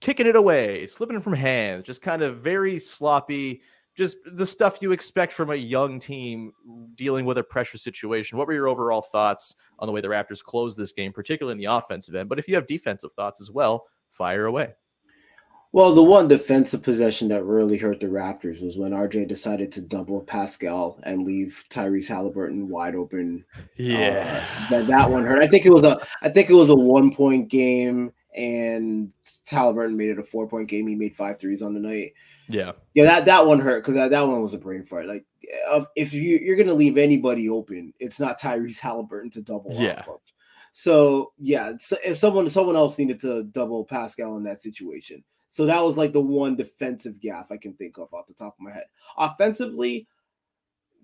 kicking 0.00 0.26
it 0.26 0.36
away, 0.36 0.86
slipping 0.86 1.20
from 1.20 1.34
hands, 1.34 1.84
just 1.84 2.00
kind 2.00 2.22
of 2.22 2.38
very 2.38 2.78
sloppy, 2.78 3.60
just 3.96 4.18
the 4.24 4.46
stuff 4.46 4.78
you 4.80 4.92
expect 4.92 5.32
from 5.32 5.50
a 5.50 5.56
young 5.56 5.98
team 5.98 6.52
dealing 6.96 7.24
with 7.24 7.38
a 7.38 7.42
pressure 7.42 7.78
situation. 7.78 8.38
What 8.38 8.46
were 8.46 8.54
your 8.54 8.68
overall 8.68 9.02
thoughts 9.02 9.56
on 9.78 9.86
the 9.86 9.92
way 9.92 10.00
the 10.00 10.08
Raptors 10.08 10.42
closed 10.42 10.78
this 10.78 10.92
game, 10.92 11.12
particularly 11.12 11.52
in 11.52 11.58
the 11.58 11.76
offensive 11.76 12.14
end? 12.14 12.28
But 12.28 12.38
if 12.38 12.48
you 12.48 12.54
have 12.54 12.66
defensive 12.66 13.12
thoughts 13.12 13.40
as 13.40 13.50
well, 13.50 13.86
fire 14.10 14.46
away. 14.46 14.74
Well, 15.72 15.94
the 15.94 16.02
one 16.02 16.26
defensive 16.26 16.82
possession 16.82 17.28
that 17.28 17.44
really 17.44 17.78
hurt 17.78 18.00
the 18.00 18.08
Raptors 18.08 18.60
was 18.60 18.76
when 18.76 18.90
RJ 18.90 19.28
decided 19.28 19.70
to 19.72 19.80
double 19.80 20.20
Pascal 20.20 20.98
and 21.04 21.24
leave 21.24 21.62
Tyrese 21.70 22.10
Haliburton 22.10 22.64
wide 22.64 22.96
open. 22.96 23.44
Yeah, 23.76 24.44
uh, 24.66 24.70
that 24.70 24.86
that 24.88 25.08
one 25.10 25.24
hurt. 25.24 25.40
I 25.40 25.46
think 25.46 25.66
it 25.66 25.72
was 25.72 25.84
a 25.84 26.00
I 26.22 26.28
think 26.28 26.50
it 26.50 26.54
was 26.54 26.70
a 26.70 26.74
one 26.74 27.14
point 27.14 27.48
game, 27.48 28.12
and 28.34 29.12
Haliburton 29.48 29.96
made 29.96 30.10
it 30.10 30.18
a 30.18 30.22
four 30.22 30.48
point 30.48 30.68
game. 30.68 30.86
He 30.86 30.94
made 30.94 31.16
five 31.16 31.38
threes 31.38 31.62
on 31.62 31.74
the 31.74 31.80
night. 31.80 32.14
Yeah, 32.48 32.72
yeah, 32.94 33.04
that 33.04 33.24
that 33.26 33.46
one 33.46 33.60
hurt 33.60 33.82
because 33.82 33.94
that, 33.94 34.10
that 34.10 34.26
one 34.26 34.40
was 34.42 34.54
a 34.54 34.58
brain 34.58 34.84
fart. 34.84 35.06
Like, 35.06 35.24
if 35.96 36.12
you 36.12 36.38
you're 36.38 36.56
gonna 36.56 36.74
leave 36.74 36.96
anybody 36.96 37.48
open, 37.48 37.92
it's 37.98 38.20
not 38.20 38.40
Tyrese 38.40 38.80
Haliburton 38.80 39.32
to 39.32 39.42
double. 39.42 39.72
Yeah. 39.74 40.04
Off 40.06 40.20
So 40.72 41.32
yeah, 41.38 41.72
so 41.78 41.96
if 42.04 42.16
someone 42.16 42.48
someone 42.50 42.76
else 42.76 42.98
needed 42.98 43.20
to 43.20 43.44
double 43.44 43.84
Pascal 43.84 44.36
in 44.36 44.44
that 44.44 44.62
situation. 44.62 45.24
So 45.52 45.66
that 45.66 45.82
was 45.82 45.96
like 45.96 46.12
the 46.12 46.20
one 46.20 46.54
defensive 46.54 47.20
gaff 47.20 47.50
I 47.50 47.56
can 47.56 47.74
think 47.74 47.98
of 47.98 48.14
off 48.14 48.28
the 48.28 48.34
top 48.34 48.54
of 48.56 48.60
my 48.60 48.70
head. 48.72 48.84
Offensively, 49.18 50.06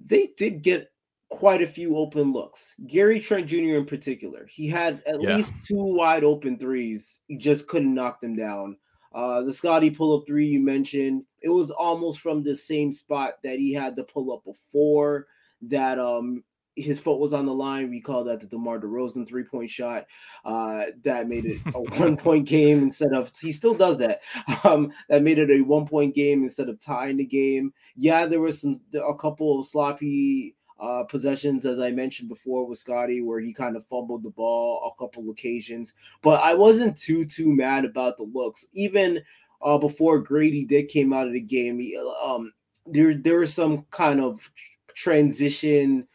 they 0.04 0.30
did 0.36 0.62
get 0.62 0.92
quite 1.28 1.62
a 1.62 1.66
few 1.66 1.96
open 1.96 2.32
looks. 2.32 2.74
Gary 2.86 3.20
Trent 3.20 3.46
Jr. 3.46 3.76
in 3.76 3.86
particular, 3.86 4.46
he 4.50 4.68
had 4.68 5.02
at 5.06 5.20
yeah. 5.20 5.36
least 5.36 5.54
two 5.64 5.82
wide 5.82 6.24
open 6.24 6.58
threes. 6.58 7.20
He 7.26 7.36
just 7.36 7.68
couldn't 7.68 7.94
knock 7.94 8.20
them 8.20 8.36
down. 8.36 8.76
Uh, 9.14 9.42
the 9.42 9.52
Scottie 9.52 9.90
pull 9.90 10.16
up 10.16 10.24
three 10.26 10.46
you 10.46 10.60
mentioned, 10.60 11.24
it 11.40 11.48
was 11.48 11.70
almost 11.70 12.20
from 12.20 12.42
the 12.42 12.54
same 12.54 12.92
spot 12.92 13.34
that 13.42 13.58
he 13.58 13.72
had 13.72 13.96
to 13.96 14.04
pull 14.04 14.32
up 14.32 14.44
before 14.44 15.26
that 15.62 15.98
um 15.98 16.44
his 16.76 17.00
foot 17.00 17.18
was 17.18 17.32
on 17.32 17.46
the 17.46 17.54
line. 17.54 17.88
We 17.88 18.02
call 18.02 18.24
that 18.24 18.40
the 18.40 18.46
DeMar 18.46 18.78
DeRozan 18.78 19.26
three 19.26 19.44
point 19.44 19.70
shot. 19.70 20.04
Uh, 20.44 20.84
that 21.04 21.26
made 21.26 21.46
it 21.46 21.60
a 21.74 21.80
one 22.00 22.16
point 22.18 22.46
game 22.46 22.82
instead 22.82 23.14
of 23.14 23.32
he 23.40 23.50
still 23.50 23.74
does 23.74 23.98
that. 23.98 24.20
Um, 24.62 24.92
that 25.08 25.22
made 25.22 25.38
it 25.38 25.50
a 25.50 25.62
one 25.62 25.86
point 25.86 26.14
game 26.14 26.42
instead 26.42 26.68
of 26.68 26.78
tying 26.78 27.16
the 27.16 27.24
game. 27.24 27.72
Yeah, 27.96 28.26
there 28.26 28.40
was 28.40 28.60
some 28.60 28.80
a 28.94 29.16
couple 29.16 29.58
of 29.58 29.66
sloppy 29.66 30.55
uh, 30.78 31.04
possessions, 31.04 31.64
as 31.64 31.80
I 31.80 31.90
mentioned 31.90 32.28
before 32.28 32.66
with 32.66 32.78
Scottie, 32.78 33.22
where 33.22 33.40
he 33.40 33.52
kind 33.52 33.76
of 33.76 33.86
fumbled 33.86 34.22
the 34.22 34.30
ball 34.30 34.92
a 34.92 34.98
couple 35.02 35.30
occasions. 35.30 35.94
But 36.22 36.42
I 36.42 36.54
wasn't 36.54 36.96
too 36.96 37.24
too 37.24 37.54
mad 37.54 37.84
about 37.84 38.16
the 38.16 38.24
looks, 38.24 38.66
even 38.72 39.22
uh, 39.62 39.78
before 39.78 40.22
Gradey 40.22 40.66
Dick 40.66 40.88
came 40.88 41.12
out 41.12 41.26
of 41.26 41.32
the 41.32 41.40
game. 41.40 41.78
He, 41.78 41.98
um, 42.22 42.52
there 42.86 43.14
there 43.14 43.38
was 43.38 43.54
some 43.54 43.86
kind 43.90 44.20
of 44.20 44.50
transition 44.94 46.06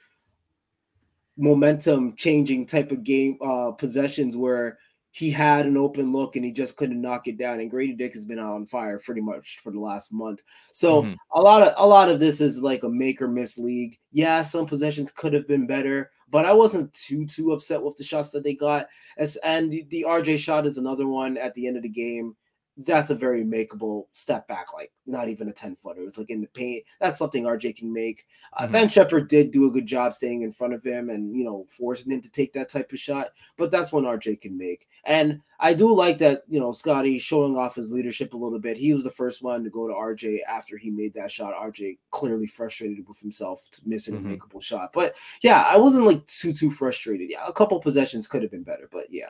momentum 1.38 2.16
changing 2.16 2.66
type 2.66 2.92
of 2.92 3.04
game 3.04 3.38
uh 3.42 3.72
possessions 3.72 4.36
where 4.36 4.78
he 5.12 5.30
had 5.30 5.66
an 5.66 5.76
open 5.76 6.14
look 6.14 6.36
and 6.36 6.46
he 6.46 6.52
just 6.52 6.78
couldn't 6.78 7.02
knock 7.02 7.28
it 7.28 7.38
down. 7.38 7.60
And 7.60 7.72
Gradey 7.72 7.98
Dick 7.98 8.14
has 8.14 8.26
been 8.26 8.40
on 8.40 8.66
fire 8.66 8.98
pretty 8.98 9.22
much 9.22 9.60
for 9.62 9.72
the 9.72 9.80
last 9.80 10.14
month. 10.14 10.42
So 10.72 11.04
mm-hmm. 11.04 11.14
a 11.36 11.42
lot 11.42 11.62
of 11.62 11.74
a 11.78 11.86
lot 11.86 12.10
of 12.10 12.20
this 12.20 12.40
is 12.40 12.60
like 12.60 12.84
a 12.84 12.90
make 12.90 13.22
or 13.22 13.28
miss 13.28 13.58
league. 13.58 14.00
Yeah, 14.12 14.42
some 14.42 14.66
possessions 14.66 15.12
could 15.12 15.34
have 15.34 15.48
been 15.48 15.68
better, 15.68 16.12
but 16.30 16.46
I 16.46 16.54
wasn't 16.54 16.94
too 16.94 17.26
too 17.26 17.52
upset 17.52 17.84
with 17.84 17.98
the 17.98 18.04
shots 18.06 18.30
that 18.32 18.44
they 18.44 18.54
got. 18.54 18.88
As 19.18 19.36
and 19.38 19.70
the, 19.70 19.86
the 19.90 20.06
RJ 20.08 20.38
shot 20.38 20.66
is 20.66 20.78
another 20.78 21.08
one 21.08 21.38
at 21.38 21.54
the 21.54 21.68
end 21.68 21.76
of 21.76 21.84
the 21.84 21.90
game 21.90 22.36
that's 22.78 23.10
a 23.10 23.16
very 23.16 23.44
makeable 23.44 24.06
step 24.14 24.48
back, 24.48 24.74
like 24.74 24.92
not 25.06 25.30
even 25.30 25.50
a 25.50 25.54
10 25.54 25.76
footer. 25.76 26.04
It's 26.04 26.18
like 26.18 26.30
in 26.30 26.42
the 26.42 26.48
paint. 26.48 26.84
That's 27.00 27.18
something 27.18 27.44
RJ 27.44 27.78
can 27.78 27.92
make. 27.92 28.26
Uh, 28.54 28.64
mm-hmm. 28.64 28.72
Ben 28.72 28.90
Sheppard 28.90 29.28
did 29.28 29.52
do 29.52 29.68
a 29.68 29.72
good 29.72 29.86
job 29.86 30.14
staying 30.14 30.42
in 30.44 30.52
front 30.52 30.74
of 30.74 30.84
him 30.84 31.10
and, 31.10 31.36
you 31.36 31.44
know, 31.44 31.66
forcing 31.70 32.12
him 32.12 32.22
to 32.22 32.32
take 32.32 32.54
that 32.54 32.70
type 32.70 32.92
of 32.92 33.00
shot, 33.00 33.28
but 33.58 33.72
that's 33.72 33.92
one 33.92 34.04
RJ 34.04 34.42
can 34.42 34.58
make. 34.58 34.88
And 35.04 35.42
I 35.60 35.74
do 35.74 35.94
like 35.94 36.18
that, 36.20 36.44
you 36.48 36.60
know, 36.60 36.72
Scottie 36.72 37.18
showing 37.18 37.58
off 37.58 37.76
his 37.76 37.92
leadership 37.92 38.34
a 38.34 38.38
little 38.38 38.60
bit. 38.60 38.78
He 38.78 38.94
was 38.94 39.04
the 39.04 39.12
first 39.12 39.42
one 39.42 39.64
to 39.64 39.70
go 39.70 39.88
to 39.88 39.94
RJ 39.94 40.40
after 40.48 40.78
he 40.78 40.90
made 40.90 41.14
that 41.16 41.32
shot. 41.32 41.54
RJ 41.56 41.98
clearly 42.12 42.48
frustrated 42.48 43.08
with 43.08 43.20
himself 43.20 43.68
missing 43.86 44.16
mm-hmm. 44.16 44.32
a 44.32 44.38
makeable 44.38 44.62
shot. 44.62 44.92
But 44.94 45.16
yeah, 45.42 45.62
I 45.62 45.78
wasn't 45.78 46.06
like 46.06 46.26
too, 46.28 46.54
too 46.54 46.72
frustrated. 46.72 47.30
Yeah, 47.30 47.46
a 47.48 47.54
couple 47.54 47.80
possessions 47.80 48.28
could 48.28 48.44
have 48.44 48.52
been 48.52 48.64
better, 48.64 48.88
but 48.92 49.08
yeah. 49.10 49.30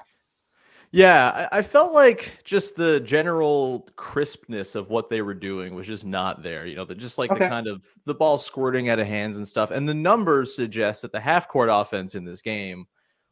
Yeah, 0.94 1.48
I, 1.54 1.62
felt 1.62 1.94
like 1.94 2.40
just 2.44 2.76
the 2.76 3.00
general 3.00 3.88
crispness 3.96 4.76
of 4.76 4.90
what 4.90 5.10
they 5.10 5.22
were 5.22 5.34
doing 5.34 5.74
was 5.74 5.88
just 5.88 6.06
not 6.06 6.44
there. 6.44 6.66
You 6.66 6.76
know, 6.76 6.84
the, 6.84 6.96
just 6.96 7.18
like 7.18 7.32
okay. 7.32 7.46
the 7.46 7.50
kind 7.50 7.68
of 7.68 7.86
the 8.06 8.14
ball 8.14 8.38
squirting 8.38 8.90
out 8.90 9.00
of 9.00 9.08
hands 9.08 9.38
and 9.38 9.48
stuff. 9.48 9.72
And 9.72 9.88
the 9.88 9.94
numbers 9.94 10.54
suggest 10.54 11.02
that 11.04 11.14
the 11.14 11.20
half 11.20 11.48
court 11.48 11.70
offense 11.72 12.14
in 12.14 12.26
this 12.26 12.42
game 12.42 12.88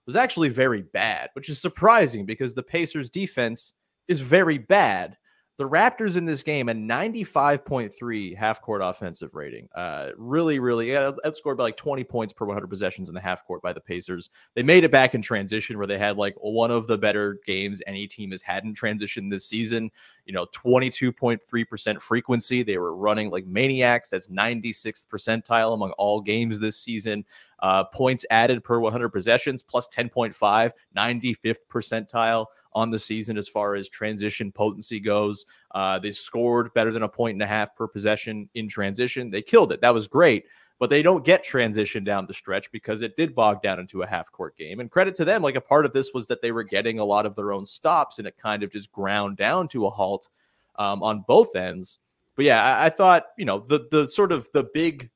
was 0.06 0.16
actually 0.16 0.48
very 0.48 0.84
bad, 0.84 1.30
which 1.34 1.50
is 1.50 1.60
surprising 1.60 2.26
because 2.26 2.54
the 2.54 2.64
Pacers 2.64 3.10
defense 3.10 3.74
is 4.08 4.22
very 4.22 4.58
bad. 4.58 5.18
The 5.60 5.68
Raptors 5.68 6.16
in 6.16 6.24
this 6.24 6.42
game, 6.42 6.70
a 6.70 6.74
95.3 6.74 8.38
half 8.38 8.62
court 8.62 8.82
offensive 8.82 9.36
rating. 9.36 9.68
Uh, 9.76 10.12
really, 10.16 10.58
really 10.58 10.88
outscored 10.88 11.58
by 11.58 11.66
like 11.66 11.76
20 11.76 12.06
points 12.06 12.32
per 12.32 12.46
100 12.46 12.68
possessions 12.68 13.10
in 13.10 13.14
the 13.14 13.20
half 13.20 13.46
court 13.46 13.62
by 13.62 13.74
the 13.74 13.82
Pacers. 13.82 14.30
They 14.56 14.64
made 14.64 14.86
it 14.86 14.92
back 14.92 15.16
in 15.16 15.22
transition 15.22 15.78
where 15.78 15.86
they 15.86 15.98
had 15.98 16.16
like 16.16 16.36
one 16.40 16.72
of 16.72 16.88
the 16.88 16.98
better 16.98 17.42
games 17.46 17.82
any 17.86 18.08
team 18.08 18.32
has 18.32 18.42
had 18.42 18.64
in 18.64 18.74
transition 18.74 19.28
this 19.28 19.46
season. 19.46 19.92
You 20.24 20.32
know, 20.32 20.46
22.3% 20.46 22.02
frequency. 22.02 22.64
They 22.64 22.78
were 22.78 22.96
running 22.96 23.30
like 23.30 23.46
maniacs. 23.46 24.08
That's 24.08 24.30
96th 24.30 25.08
percentile 25.08 25.74
among 25.74 25.92
all 25.98 26.22
games 26.22 26.62
this 26.62 26.80
season. 26.80 27.26
Uh, 27.60 27.84
points 27.84 28.26
added 28.32 28.64
per 28.64 28.80
100 28.80 29.10
possessions 29.10 29.62
plus 29.62 29.90
10.5, 29.90 30.72
95th 30.96 31.58
percentile 31.70 32.46
on 32.74 32.92
the 32.92 33.00
season 33.00 33.38
as 33.38 33.48
far 33.48 33.76
as 33.76 33.90
transition 33.90 34.52
potency 34.52 35.00
goes. 35.00 35.46
Uh, 35.72 36.00
they 36.00 36.12
scored 36.12 36.74
better 36.74 36.92
than 36.92 37.04
a 37.04 37.10
point 37.10 37.36
and 37.36 37.42
a 37.42 37.48
half 37.48 37.76
per 37.76 37.88
possession 37.88 38.50
in 38.54 38.68
transition. 38.68 39.30
They 39.30 39.42
killed 39.42 39.72
it. 39.72 39.82
That 39.82 39.94
was 39.94 40.08
great. 40.08 40.46
But 40.78 40.90
they 40.90 41.02
don't 41.02 41.26
get 41.26 41.44
transition 41.44 42.06
down 42.06 42.26
the 42.26 42.34
stretch 42.34 42.72
because 42.72 43.02
it 43.02 43.18
did 43.18 43.36
bog 43.36 43.62
down 43.62 43.80
into 43.80 44.02
a 44.02 44.08
half 44.08 44.32
court 44.32 44.56
game. 44.58 44.80
And 44.80 44.90
credit 44.90 45.14
to 45.16 45.26
them, 45.26 45.42
like 45.42 45.56
a 45.56 45.62
part 45.62 45.86
of 45.86 45.92
this 45.92 46.14
was 46.14 46.26
that 46.28 46.42
they 46.42 46.54
were 46.54 46.64
getting 46.64 47.00
a 47.00 47.04
lot 47.04 47.26
of 47.26 47.36
their 47.36 47.52
own 47.52 47.66
stops 47.66 48.18
and 48.18 48.26
it 48.26 48.38
kind 48.38 48.64
of 48.64 48.72
just 48.72 48.90
ground 48.94 49.36
down 49.36 49.68
to 49.70 49.88
a 49.88 49.90
halt 49.90 50.30
um, 50.78 51.04
on 51.04 51.26
both 51.28 51.54
ends. 51.56 52.00
But 52.38 52.46
yeah, 52.46 52.64
I, 52.64 52.86
I 52.86 52.90
thought, 52.90 53.26
you 53.38 53.44
know, 53.44 53.66
the 53.68 53.88
the 53.92 54.08
sort 54.08 54.32
of 54.32 54.48
the 54.54 54.70
big 54.74 55.10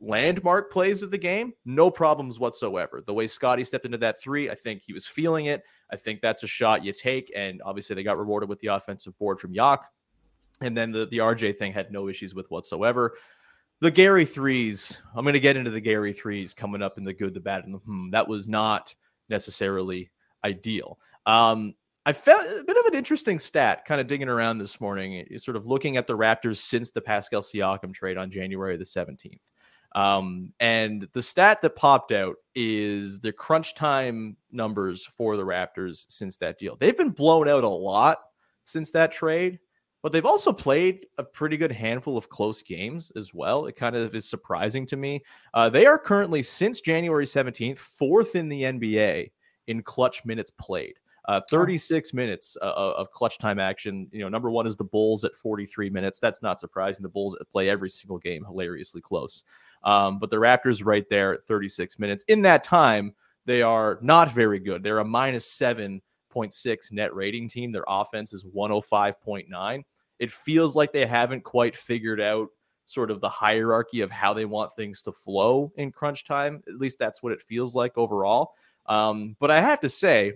landmark 0.00 0.72
plays 0.72 1.02
of 1.02 1.10
the 1.10 1.18
game, 1.18 1.52
no 1.64 1.90
problems 1.90 2.38
whatsoever. 2.38 3.02
The 3.06 3.14
way 3.14 3.26
Scottie 3.26 3.64
stepped 3.64 3.84
into 3.84 3.98
that 3.98 4.20
three, 4.20 4.50
I 4.50 4.54
think 4.54 4.82
he 4.82 4.92
was 4.92 5.06
feeling 5.06 5.46
it. 5.46 5.62
I 5.92 5.96
think 5.96 6.20
that's 6.20 6.42
a 6.42 6.46
shot 6.46 6.84
you 6.84 6.92
take. 6.92 7.32
And 7.36 7.60
obviously, 7.64 7.94
they 7.94 8.02
got 8.02 8.18
rewarded 8.18 8.48
with 8.48 8.60
the 8.60 8.68
offensive 8.68 9.16
board 9.18 9.40
from 9.40 9.52
Yak. 9.52 9.84
And 10.60 10.76
then 10.76 10.92
the, 10.92 11.06
the 11.06 11.18
RJ 11.18 11.56
thing 11.56 11.72
had 11.72 11.90
no 11.90 12.08
issues 12.08 12.34
with 12.34 12.50
whatsoever. 12.50 13.16
The 13.80 13.90
Gary 13.90 14.26
threes, 14.26 14.98
I'm 15.14 15.24
going 15.24 15.32
to 15.34 15.40
get 15.40 15.56
into 15.56 15.70
the 15.70 15.80
Gary 15.80 16.12
threes 16.12 16.52
coming 16.52 16.82
up 16.82 16.98
in 16.98 17.04
the 17.04 17.14
good, 17.14 17.32
the 17.32 17.40
bad, 17.40 17.64
and 17.64 17.74
the 17.74 17.78
hmm. 17.78 18.10
That 18.10 18.28
was 18.28 18.48
not 18.48 18.94
necessarily 19.28 20.10
ideal. 20.44 20.98
Um, 21.24 21.74
I 22.04 22.12
found 22.12 22.46
a 22.46 22.64
bit 22.64 22.76
of 22.76 22.86
an 22.86 22.94
interesting 22.94 23.38
stat 23.38 23.84
kind 23.84 24.00
of 24.00 24.06
digging 24.06 24.28
around 24.28 24.58
this 24.58 24.80
morning, 24.80 25.26
sort 25.38 25.56
of 25.56 25.66
looking 25.66 25.96
at 25.96 26.06
the 26.06 26.16
Raptors 26.16 26.56
since 26.56 26.90
the 26.90 27.00
Pascal 27.00 27.42
Siakam 27.42 27.92
trade 27.92 28.16
on 28.16 28.30
January 28.30 28.76
the 28.76 28.84
17th. 28.84 29.38
Um, 29.94 30.52
and 30.60 31.08
the 31.12 31.22
stat 31.22 31.62
that 31.62 31.76
popped 31.76 32.12
out 32.12 32.36
is 32.54 33.20
the 33.20 33.32
crunch 33.32 33.74
time 33.74 34.36
numbers 34.52 35.04
for 35.16 35.36
the 35.36 35.44
Raptors 35.44 36.06
since 36.08 36.36
that 36.36 36.58
deal. 36.58 36.76
They've 36.76 36.96
been 36.96 37.10
blown 37.10 37.48
out 37.48 37.64
a 37.64 37.68
lot 37.68 38.18
since 38.64 38.92
that 38.92 39.10
trade, 39.10 39.58
but 40.02 40.12
they've 40.12 40.26
also 40.26 40.52
played 40.52 41.06
a 41.18 41.24
pretty 41.24 41.56
good 41.56 41.72
handful 41.72 42.16
of 42.16 42.28
close 42.28 42.62
games 42.62 43.10
as 43.16 43.34
well. 43.34 43.66
It 43.66 43.76
kind 43.76 43.96
of 43.96 44.14
is 44.14 44.28
surprising 44.28 44.86
to 44.86 44.96
me. 44.96 45.22
Uh, 45.54 45.68
they 45.68 45.86
are 45.86 45.98
currently, 45.98 46.42
since 46.42 46.80
January 46.80 47.26
17th, 47.26 47.78
fourth 47.78 48.36
in 48.36 48.48
the 48.48 48.62
NBA 48.62 49.30
in 49.66 49.82
clutch 49.82 50.24
minutes 50.24 50.52
played. 50.58 50.94
Uh, 51.26 51.40
36 51.50 52.14
minutes 52.14 52.56
uh, 52.62 52.94
of 52.96 53.10
clutch 53.12 53.38
time 53.38 53.58
action. 53.58 54.08
You 54.10 54.20
know, 54.20 54.28
number 54.28 54.50
one 54.50 54.66
is 54.66 54.76
the 54.76 54.84
Bulls 54.84 55.24
at 55.24 55.36
43 55.36 55.90
minutes. 55.90 56.18
That's 56.18 56.42
not 56.42 56.60
surprising. 56.60 57.02
The 57.02 57.08
Bulls 57.08 57.36
play 57.52 57.68
every 57.68 57.90
single 57.90 58.18
game 58.18 58.44
hilariously 58.44 59.00
close. 59.00 59.44
Um, 59.82 60.18
but 60.18 60.30
the 60.30 60.36
Raptors 60.36 60.84
right 60.84 61.08
there 61.08 61.34
at 61.34 61.46
36 61.46 61.98
minutes. 61.98 62.24
In 62.28 62.42
that 62.42 62.64
time, 62.64 63.14
they 63.46 63.62
are 63.62 63.98
not 64.02 64.30
very 64.30 64.58
good. 64.58 64.82
They're 64.82 64.98
a 64.98 65.04
minus 65.04 65.46
7.6 65.46 66.92
net 66.92 67.14
rating 67.14 67.48
team. 67.48 67.72
Their 67.72 67.84
offense 67.86 68.32
is 68.32 68.44
105.9. 68.44 69.84
It 70.18 70.32
feels 70.32 70.76
like 70.76 70.92
they 70.92 71.06
haven't 71.06 71.44
quite 71.44 71.76
figured 71.76 72.20
out 72.20 72.48
sort 72.84 73.10
of 73.10 73.20
the 73.20 73.28
hierarchy 73.28 74.00
of 74.00 74.10
how 74.10 74.34
they 74.34 74.44
want 74.44 74.74
things 74.74 75.00
to 75.02 75.12
flow 75.12 75.72
in 75.76 75.92
crunch 75.92 76.24
time. 76.24 76.62
At 76.66 76.74
least 76.74 76.98
that's 76.98 77.22
what 77.22 77.32
it 77.32 77.42
feels 77.42 77.74
like 77.74 77.96
overall. 77.96 78.52
Um, 78.86 79.36
but 79.38 79.50
I 79.50 79.60
have 79.60 79.80
to 79.80 79.88
say, 79.88 80.34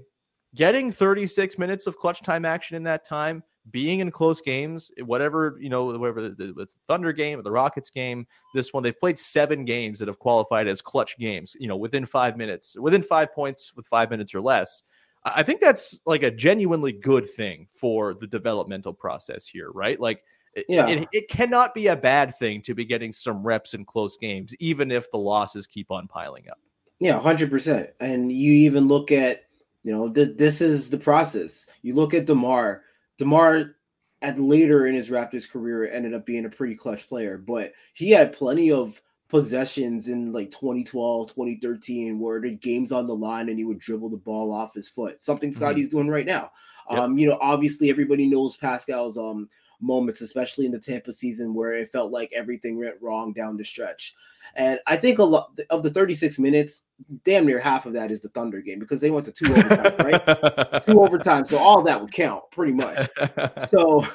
getting 0.54 0.92
36 0.92 1.58
minutes 1.58 1.86
of 1.86 1.96
clutch 1.96 2.22
time 2.22 2.44
action 2.44 2.76
in 2.76 2.82
that 2.84 3.04
time, 3.04 3.42
being 3.70 4.00
in 4.00 4.10
close 4.10 4.40
games, 4.40 4.90
whatever, 5.04 5.56
you 5.60 5.68
know, 5.68 5.86
whatever 5.86 6.34
it's 6.38 6.74
the 6.74 6.80
Thunder 6.86 7.12
game 7.12 7.38
or 7.38 7.42
the 7.42 7.50
Rockets 7.50 7.90
game, 7.90 8.26
this 8.54 8.72
one, 8.72 8.82
they've 8.82 8.98
played 8.98 9.18
seven 9.18 9.64
games 9.64 9.98
that 9.98 10.08
have 10.08 10.18
qualified 10.18 10.68
as 10.68 10.82
clutch 10.82 11.16
games, 11.18 11.56
you 11.58 11.66
know, 11.66 11.76
within 11.76 12.04
five 12.04 12.36
minutes, 12.36 12.76
within 12.78 13.02
five 13.02 13.34
points 13.34 13.72
with 13.74 13.86
five 13.86 14.10
minutes 14.10 14.34
or 14.34 14.40
less. 14.40 14.82
I 15.24 15.42
think 15.42 15.62
that's 15.62 16.00
like 16.04 16.22
a 16.22 16.30
genuinely 16.30 16.92
good 16.92 17.28
thing 17.28 17.66
for 17.70 18.12
the 18.12 18.26
developmental 18.26 18.92
process 18.92 19.46
here, 19.46 19.70
right? 19.70 19.98
Like, 19.98 20.22
yeah. 20.68 20.86
It, 20.86 21.08
it, 21.12 21.28
cannot 21.28 21.74
be 21.74 21.88
a 21.88 21.96
bad 21.96 22.36
thing 22.36 22.62
to 22.62 22.74
be 22.74 22.84
getting 22.84 23.12
some 23.12 23.42
reps 23.42 23.74
in 23.74 23.84
close 23.84 24.16
games, 24.16 24.54
even 24.60 24.92
if 24.92 25.10
the 25.10 25.18
losses 25.18 25.66
keep 25.66 25.90
on 25.90 26.06
piling 26.06 26.48
up. 26.48 26.58
Yeah, 27.00 27.18
hundred 27.20 27.50
percent. 27.50 27.90
And 27.98 28.30
you 28.30 28.52
even 28.52 28.86
look 28.86 29.10
at 29.10 29.43
you 29.84 29.92
know, 29.92 30.08
th- 30.08 30.36
this 30.36 30.60
is 30.60 30.90
the 30.90 30.98
process. 30.98 31.68
You 31.82 31.94
look 31.94 32.14
at 32.14 32.26
DeMar. 32.26 32.82
DeMar 33.18 33.76
at 34.22 34.40
later 34.40 34.86
in 34.86 34.94
his 34.94 35.10
Raptors 35.10 35.48
career 35.48 35.88
ended 35.90 36.14
up 36.14 36.24
being 36.24 36.46
a 36.46 36.50
pretty 36.50 36.74
clutch 36.74 37.06
player, 37.06 37.36
but 37.36 37.72
he 37.92 38.10
had 38.10 38.32
plenty 38.32 38.72
of 38.72 39.00
possessions 39.28 40.08
in 40.08 40.32
like 40.32 40.50
2012, 40.50 41.28
2013 41.28 42.18
where 42.18 42.40
the 42.40 42.52
game's 42.52 42.92
on 42.92 43.06
the 43.06 43.14
line 43.14 43.48
and 43.50 43.58
he 43.58 43.64
would 43.64 43.78
dribble 43.78 44.08
the 44.08 44.16
ball 44.16 44.52
off 44.52 44.74
his 44.74 44.88
foot. 44.88 45.22
Something. 45.22 45.52
Scottie's 45.52 45.88
mm-hmm. 45.88 45.98
doing 45.98 46.08
right 46.08 46.26
now. 46.26 46.50
Yep. 46.90 46.98
Um, 46.98 47.18
you 47.18 47.28
know, 47.28 47.38
obviously 47.40 47.90
everybody 47.90 48.26
knows 48.26 48.56
Pascal's 48.56 49.18
um 49.18 49.48
moments, 49.80 50.20
especially 50.20 50.66
in 50.66 50.72
the 50.72 50.78
Tampa 50.78 51.12
season 51.12 51.54
where 51.54 51.74
it 51.74 51.92
felt 51.92 52.12
like 52.12 52.32
everything 52.34 52.78
went 52.78 53.00
wrong 53.00 53.32
down 53.32 53.56
the 53.56 53.64
stretch. 53.64 54.14
And 54.56 54.78
I 54.86 54.96
think 54.96 55.18
a 55.18 55.24
lot 55.24 55.58
of 55.70 55.82
the 55.82 55.90
36 55.90 56.38
minutes, 56.38 56.82
damn 57.24 57.44
near 57.44 57.58
half 57.58 57.86
of 57.86 57.92
that 57.94 58.12
is 58.12 58.20
the 58.20 58.28
Thunder 58.28 58.60
game 58.60 58.78
because 58.78 59.00
they 59.00 59.10
went 59.10 59.26
to 59.26 59.32
two 59.32 59.52
overtime, 59.52 59.96
right? 59.98 60.82
two 60.84 61.02
overtime. 61.02 61.44
So 61.44 61.58
all 61.58 61.82
that 61.82 62.00
would 62.00 62.12
count 62.12 62.44
pretty 62.50 62.72
much. 62.72 63.08
So 63.68 64.06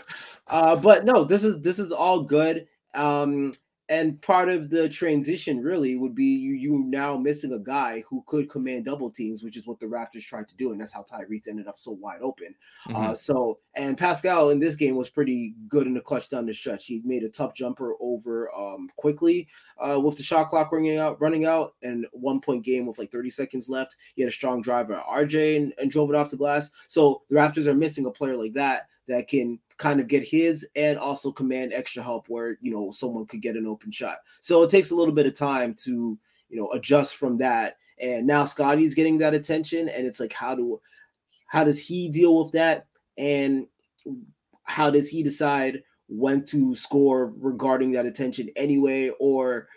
uh, 0.50 0.76
but 0.76 1.06
no, 1.06 1.24
this 1.24 1.44
is 1.44 1.62
this 1.62 1.80
is 1.80 1.92
all 1.92 2.22
good. 2.22 2.68
Um, 2.94 3.54
and 3.90 4.22
part 4.22 4.50
of 4.50 4.70
the 4.70 4.88
transition 4.88 5.62
really 5.62 5.96
would 5.98 6.14
be 6.14 6.26
you 6.26 6.54
you 6.54 6.84
now 6.88 7.18
missing 7.18 7.54
a 7.54 7.60
guy 7.60 8.04
who 8.08 8.24
could 8.28 8.48
command 8.48 8.86
double 8.86 9.10
teams, 9.10 9.42
which 9.42 9.58
is 9.58 9.66
what 9.66 9.80
the 9.80 9.88
Raptors 9.88 10.24
tried 10.24 10.48
to 10.48 10.56
do, 10.56 10.72
and 10.72 10.80
that's 10.80 10.94
how 10.94 11.04
Tyrese 11.04 11.48
ended 11.48 11.68
up 11.68 11.80
so 11.80 11.92
wide 11.92 12.22
open. 12.22 12.54
Uh, 12.86 12.90
mm-hmm. 12.90 13.10
Uh, 13.10 13.14
so 13.16 13.58
and 13.74 13.98
Pascal 13.98 14.52
in 14.52 14.60
this 14.60 14.76
game 14.76 14.96
was 14.96 15.10
pretty 15.10 15.56
good 15.68 15.88
in 15.88 15.96
the 15.96 16.02
clutch 16.02 16.30
down 16.30 16.46
the 16.46 16.54
stretch. 16.54 16.86
He 16.86 17.02
made 17.04 17.24
a 17.24 17.30
tough 17.30 17.56
jumper 17.56 17.96
over 18.00 18.54
um, 18.56 18.90
Quickley 18.96 19.48
uh, 19.84 20.00
with 20.00 20.18
the 20.18 20.24
shot 20.24 20.50
clock 20.50 20.72
running 20.72 21.00
out, 21.00 21.20
running 21.20 21.46
out, 21.46 21.74
and 21.82 22.06
one 22.12 22.40
point 22.42 22.64
game 22.64 22.86
with 22.86 23.00
like 23.00 23.12
30 23.12 23.32
seconds 23.32 23.70
left. 23.70 23.96
He 24.16 24.22
had 24.22 24.30
a 24.30 24.34
strong 24.34 24.62
driver 24.62 24.94
at 24.94 25.06
RJ 25.08 25.58
and, 25.58 25.74
and 25.80 25.90
drove 25.90 26.12
it 26.12 26.16
off 26.16 26.30
the 26.30 26.38
glass. 26.38 26.70
So 26.88 27.24
the 27.30 27.36
Raptors 27.36 27.66
are 27.66 27.74
missing 27.74 28.06
a 28.06 28.12
player 28.12 28.38
like 28.38 28.54
that 28.54 28.88
that 29.10 29.28
can 29.28 29.60
kind 29.78 30.00
of 30.00 30.08
get 30.08 30.24
his 30.24 30.68
and 30.76 30.98
also 30.98 31.32
command 31.32 31.74
extra 31.74 32.04
help 32.04 32.26
where 32.28 32.58
you 32.62 32.72
know 32.72 32.92
someone 32.92 33.26
could 33.26 33.42
get 33.42 33.56
an 33.56 33.68
open 33.68 33.92
shot. 33.92 34.20
So 34.40 34.64
it 34.64 34.70
takes 34.70 34.92
a 34.92 34.96
little 34.96 35.14
bit 35.14 35.26
of 35.26 35.36
time 35.36 35.74
to 35.84 36.18
you 36.50 36.60
know 36.60 36.72
adjust 36.72 37.16
from 37.16 37.38
that. 37.40 37.78
And 38.02 38.26
now 38.26 38.46
Scottie's 38.46 38.96
getting 38.96 39.18
that 39.18 39.34
attention, 39.34 39.90
and 39.90 40.08
it's 40.08 40.20
like 40.20 40.32
how 40.32 40.56
do 40.56 40.80
how 41.48 41.64
does 41.64 41.86
he 41.86 42.08
deal 42.08 42.42
with 42.42 42.54
that, 42.54 42.88
and 43.18 43.68
how 44.64 44.90
does 44.90 45.10
he 45.10 45.24
decide 45.24 45.84
when 46.08 46.46
to 46.46 46.76
score 46.76 47.34
regarding 47.38 47.92
that 47.92 48.06
attention 48.06 48.50
anyway, 48.56 49.12
or 49.20 49.68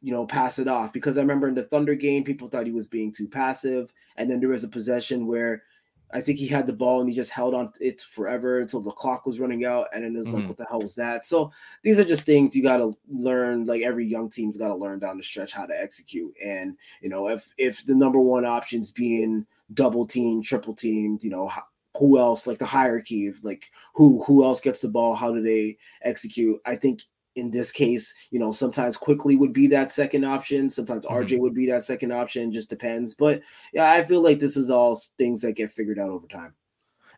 you 0.00 0.12
know 0.12 0.26
pass 0.26 0.58
it 0.60 0.68
off? 0.68 0.92
Because 0.92 1.18
I 1.18 1.22
remember 1.22 1.48
in 1.48 1.54
the 1.54 1.62
Thunder 1.64 1.96
game, 1.96 2.22
people 2.22 2.48
thought 2.48 2.66
he 2.66 2.72
was 2.72 2.86
being 2.86 3.12
too 3.12 3.28
passive, 3.28 3.92
and 4.16 4.30
then 4.30 4.38
there 4.38 4.50
was 4.50 4.64
a 4.64 4.68
possession 4.68 5.26
where 5.26 5.64
I 6.12 6.20
think 6.20 6.38
he 6.38 6.46
had 6.46 6.66
the 6.66 6.72
ball 6.72 7.00
and 7.00 7.08
he 7.08 7.14
just 7.14 7.30
held 7.30 7.54
on 7.54 7.72
it 7.80 8.00
forever 8.00 8.60
until 8.60 8.80
the 8.80 8.92
clock 8.92 9.26
was 9.26 9.40
running 9.40 9.64
out. 9.64 9.88
And 9.92 10.04
then 10.04 10.16
it's 10.16 10.28
mm-hmm. 10.28 10.38
like, 10.38 10.48
what 10.48 10.56
the 10.56 10.66
hell 10.66 10.80
was 10.80 10.94
that? 10.94 11.26
So 11.26 11.50
these 11.82 11.98
are 11.98 12.04
just 12.04 12.24
things 12.24 12.54
you 12.54 12.62
got 12.62 12.76
to 12.76 12.96
learn. 13.08 13.66
Like 13.66 13.82
every 13.82 14.06
young 14.06 14.30
team's 14.30 14.56
got 14.56 14.68
to 14.68 14.76
learn 14.76 15.00
down 15.00 15.16
the 15.16 15.24
stretch 15.24 15.52
how 15.52 15.66
to 15.66 15.80
execute. 15.80 16.32
And, 16.44 16.76
you 17.00 17.08
know, 17.08 17.28
if, 17.28 17.52
if 17.58 17.84
the 17.84 17.96
number 17.96 18.20
one 18.20 18.44
options 18.44 18.92
being 18.92 19.44
double 19.72 20.06
team, 20.06 20.42
triple 20.42 20.74
teamed, 20.74 21.24
you 21.24 21.30
know, 21.30 21.50
who 21.96 22.18
else 22.18 22.46
like 22.46 22.58
the 22.58 22.64
hierarchy 22.64 23.26
of 23.26 23.42
like 23.42 23.70
who, 23.94 24.22
who 24.24 24.44
else 24.44 24.60
gets 24.60 24.80
the 24.80 24.88
ball? 24.88 25.14
How 25.14 25.32
do 25.32 25.42
they 25.42 25.78
execute? 26.02 26.60
I 26.64 26.76
think 26.76 27.02
in 27.36 27.50
this 27.50 27.72
case, 27.72 28.14
you 28.30 28.38
know, 28.38 28.52
sometimes 28.52 28.96
Quickley 28.96 29.36
would 29.36 29.52
be 29.52 29.66
that 29.68 29.92
second 29.92 30.24
option. 30.24 30.70
Sometimes 30.70 31.04
mm-hmm. 31.04 31.22
RJ 31.22 31.38
would 31.38 31.54
be 31.54 31.66
that 31.66 31.84
second 31.84 32.12
option. 32.12 32.52
Just 32.52 32.70
depends. 32.70 33.14
But 33.14 33.42
yeah, 33.72 33.90
I 33.90 34.04
feel 34.04 34.22
like 34.22 34.38
this 34.38 34.56
is 34.56 34.70
all 34.70 35.00
things 35.18 35.40
that 35.42 35.52
get 35.52 35.72
figured 35.72 35.98
out 35.98 36.10
over 36.10 36.26
time. 36.26 36.54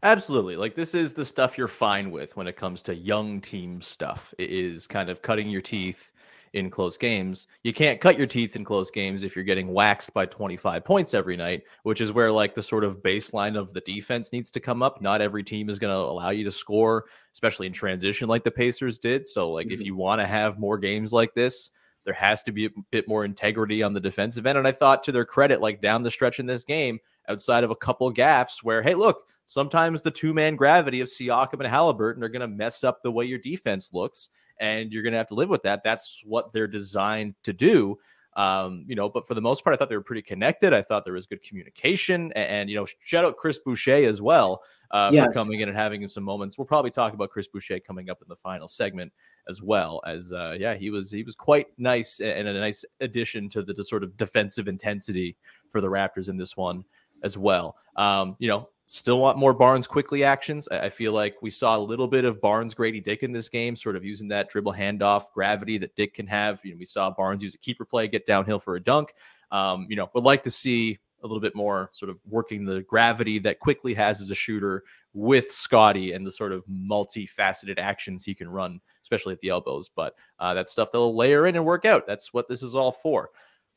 Absolutely. 0.03 0.57
Like 0.57 0.75
this 0.75 0.95
is 0.95 1.15
the 1.15 1.25
stuff 1.25 1.57
you're 1.57 1.69
fine 1.69 2.11
with 2.11 2.37
when 2.37 2.47
it 2.47 2.57
comes 2.57 2.83
to 2.83 2.95
young 2.95 3.41
team 3.41 3.81
stuff. 3.81 4.35
It 4.39 4.51
is 4.51 4.87
kind 4.87 5.09
of 5.09 5.23
cutting 5.23 5.49
your 5.49 5.63
teeth 5.63 6.13
in 6.57 6.71
close 6.71 6.97
games. 6.97 7.47
You 7.63 7.75
can't 7.75 8.01
cut 8.01 8.17
your 8.17 8.27
teeth 8.27 8.57
in 8.57 8.65
close 8.65 8.91
games 8.91 9.23
if 9.23 9.37
you're 9.37 9.45
getting 9.45 9.73
waxed 9.73 10.15
by 10.15 10.25
25 10.25 10.85
points 10.85 11.13
every 11.13 11.37
night, 11.37 11.65
which 11.83 12.01
is 12.01 12.13
where 12.13 12.33
like 12.33 12.55
the 12.55 12.63
sort 12.63 12.83
of 12.83 13.03
baseline 13.03 13.59
of 13.59 13.75
the 13.75 13.83
defense 13.83 14.33
needs 14.33 14.51
to 14.53 14.61
come 14.61 14.83
up. 14.83 15.03
Not 15.03 15.21
every 15.21 15.45
team 15.45 15.69
is 15.69 15.79
going 15.79 15.93
to 15.93 16.01
allow 16.01 16.31
you 16.31 16.45
to 16.45 16.51
score, 16.51 17.05
especially 17.35 17.67
in 17.67 17.75
transition 17.75 18.27
like 18.27 18.43
the 18.43 18.51
Pacers 18.51 18.99
did. 18.99 19.29
So 19.29 19.53
like 19.53 19.67
mm-hmm. 19.67 19.75
if 19.75 19.83
you 19.83 19.95
want 19.95 20.21
to 20.23 20.27
have 20.27 20.59
more 20.59 20.79
games 20.79 21.13
like 21.13 21.35
this, 21.35 21.71
there 22.05 22.15
has 22.15 22.43
to 22.45 22.53
be 22.53 22.67
a 22.67 22.71
bit 22.91 23.07
more 23.07 23.25
integrity 23.25 23.83
on 23.83 23.93
the 23.93 24.01
defensive 24.01 24.47
end. 24.47 24.57
And 24.57 24.67
I 24.67 24.73
thought 24.73 25.05
to 25.05 25.13
their 25.13 25.27
credit, 25.27 25.61
like 25.61 25.83
down 25.83 26.03
the 26.03 26.11
stretch 26.11 26.41
in 26.41 26.47
this 26.47 26.65
game, 26.65 26.99
outside 27.29 27.65
of 27.65 27.71
a 27.71 27.77
couple 27.77 28.11
gaffes 28.15 28.63
where, 28.63 28.83
hey, 28.83 28.95
look, 28.95 29.25
sometimes 29.47 30.01
the 30.01 30.11
two 30.11 30.33
man 30.33 30.57
gravity 30.57 31.03
of 31.03 31.09
Siakam 31.09 31.61
and 31.65 31.73
Haliburton 31.73 32.23
are 32.23 32.31
going 32.31 32.41
to 32.41 32.49
mess 32.49 32.83
up 32.83 33.03
the 33.03 33.13
way 33.13 33.27
your 33.27 33.41
defense 33.41 33.93
looks 33.93 34.31
and 34.61 34.93
you're 34.93 35.03
going 35.03 35.13
to 35.13 35.19
have 35.19 35.29
to 35.29 35.35
live 35.35 35.49
with 35.49 35.63
that. 35.63 35.83
That's 35.85 36.23
what 36.25 36.53
they're 36.53 36.67
designed 36.67 37.35
to 37.45 37.53
do. 37.53 37.99
Um, 38.37 38.85
you 38.87 38.95
know, 38.95 39.09
but 39.09 39.27
for 39.27 39.35
the 39.35 39.41
most 39.41 39.65
part, 39.65 39.75
I 39.75 39.79
thought 39.79 39.89
they 39.89 39.97
were 39.97 40.03
pretty 40.03 40.23
connected. 40.23 40.75
I 40.75 40.83
thought 40.83 41.05
there 41.05 41.15
was 41.15 41.27
good 41.27 41.43
communication, 41.43 42.33
and, 42.37 42.49
and 42.49 42.71
you 42.71 42.77
know, 42.77 42.87
shout 43.01 43.25
out 43.25 43.39
Chris 43.39 43.59
Boucher 43.59 44.07
as 44.07 44.21
well 44.21 44.63
uh, 44.91 45.11
yes. 45.11 45.27
for 45.27 45.33
coming 45.33 45.61
in 45.61 45.71
and 45.71 45.77
having 45.77 46.07
some 46.07 46.23
moments. 46.23 46.59
We'll 46.59 46.67
probably 46.67 46.91
talk 46.91 47.15
about 47.15 47.31
Chris 47.31 47.49
Boucher 47.49 47.81
coming 47.81 48.11
up 48.11 48.21
in 48.21 48.29
the 48.29 48.37
final 48.37 48.69
segment 48.69 49.11
as 49.49 49.63
well. 49.63 50.03
As 50.07 50.33
uh, 50.33 50.55
yeah, 50.59 50.75
he 50.75 50.91
was 50.91 51.11
he 51.11 51.23
was 51.23 51.35
quite 51.35 51.69
nice 51.79 52.21
and 52.21 52.47
a 52.47 52.61
nice 52.61 52.85
addition 53.01 53.49
to 53.51 53.63
the, 53.63 53.73
the 53.73 53.85
sort 53.85 54.05
of 54.05 54.15
defensive 54.19 54.69
intensity 54.69 55.37
for 55.71 55.81
the 55.81 55.89
Raptors 55.89 56.29
in 56.29 56.37
this 56.37 56.59
one 56.59 56.85
as 57.23 57.39
well. 57.39 57.77
Um, 57.97 58.37
you 58.39 58.49
know, 58.49 58.69
Still 58.89 59.19
want 59.19 59.37
more 59.37 59.53
Barnes 59.53 59.87
Quickley 59.87 60.23
actions. 60.23 60.69
I 60.69 60.89
feel 60.89 61.13
like 61.13 61.43
we 61.43 61.51
saw 61.51 61.77
a 61.77 61.79
little 61.79 62.07
bit 62.07 62.25
of 62.25 62.41
Barnes 62.41 62.73
Gradey 62.73 63.03
Dick 63.03 63.25
in 63.25 63.33
this 63.33 63.49
game, 63.49 63.75
sort 63.75 63.97
of 63.97 64.05
using 64.05 64.29
that 64.29 64.49
dribble 64.49 64.75
handoff 64.75 65.33
gravity 65.35 65.77
that 65.79 65.97
Dick 65.97 66.15
can 66.15 66.27
have. 66.29 66.61
You 66.65 66.73
know, 66.73 66.79
we 66.79 66.85
saw 66.85 67.11
Barnes 67.11 67.43
use 67.43 67.55
a 67.55 67.59
keeper 67.59 67.85
play, 67.85 68.07
get 68.07 68.27
downhill 68.27 68.61
for 68.61 68.77
a 68.77 68.81
dunk. 68.81 69.15
Um, 69.51 69.87
you 69.89 69.97
know, 69.97 70.09
would 70.15 70.23
like 70.23 70.45
to 70.45 70.53
see 70.53 70.99
a 71.23 71.27
little 71.27 71.41
bit 71.41 71.57
more 71.57 71.91
sort 71.93 72.11
of 72.11 72.19
working 72.29 72.65
the 72.65 72.83
gravity 72.83 73.41
that 73.41 73.59
Quickley 73.59 73.95
has 73.95 74.21
as 74.21 74.31
a 74.31 74.35
shooter 74.35 74.85
with 75.13 75.51
Scottie 75.51 76.13
and 76.13 76.25
the 76.25 76.31
sort 76.31 76.53
of 76.53 76.65
multifaceted 76.67 77.79
actions 77.79 78.25
he 78.25 78.35
can 78.35 78.49
run, 78.49 78.81
especially 79.03 79.33
at 79.33 79.41
the 79.41 79.49
elbows. 79.49 79.89
But 79.89 80.15
uh, 80.39 80.55
that's 80.55 80.71
stuff 80.71 80.93
they'll 80.93 81.17
layer 81.17 81.47
in 81.47 81.57
and 81.57 81.65
work 81.65 81.85
out. 81.85 82.07
That's 82.07 82.33
what 82.33 82.49
this 82.49 82.63
is 82.63 82.77
all 82.77 82.93
for. 82.93 83.31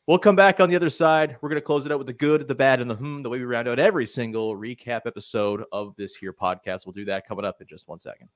We'll 0.10 0.17
come 0.17 0.36
back 0.36 0.60
on 0.60 0.72
the 0.72 0.76
other 0.76 0.89
side. 0.89 1.38
We're 1.39 1.50
going 1.50 1.62
to 1.62 1.65
close 1.65 1.86
it 1.86 1.91
out 1.91 2.00
with 2.00 2.08
the 2.08 2.13
good, 2.13 2.48
the 2.48 2.56
bad, 2.56 2.82
and 2.82 2.89
the 2.89 2.95
hmm, 2.95 3.22
the 3.22 3.30
way 3.30 3.38
we 3.38 3.45
round 3.45 3.67
out 3.67 3.78
every 3.78 4.08
single 4.08 4.58
recap 4.58 5.02
episode 5.06 5.65
of 5.72 5.95
this 5.98 6.15
here 6.15 6.34
podcast. 6.34 6.88
We'll 6.88 6.93
do 6.93 7.06
that 7.06 7.28
coming 7.28 7.45
up 7.45 7.62
in 7.62 7.67
just 7.67 7.88
one 7.88 8.00
second. 8.00 8.28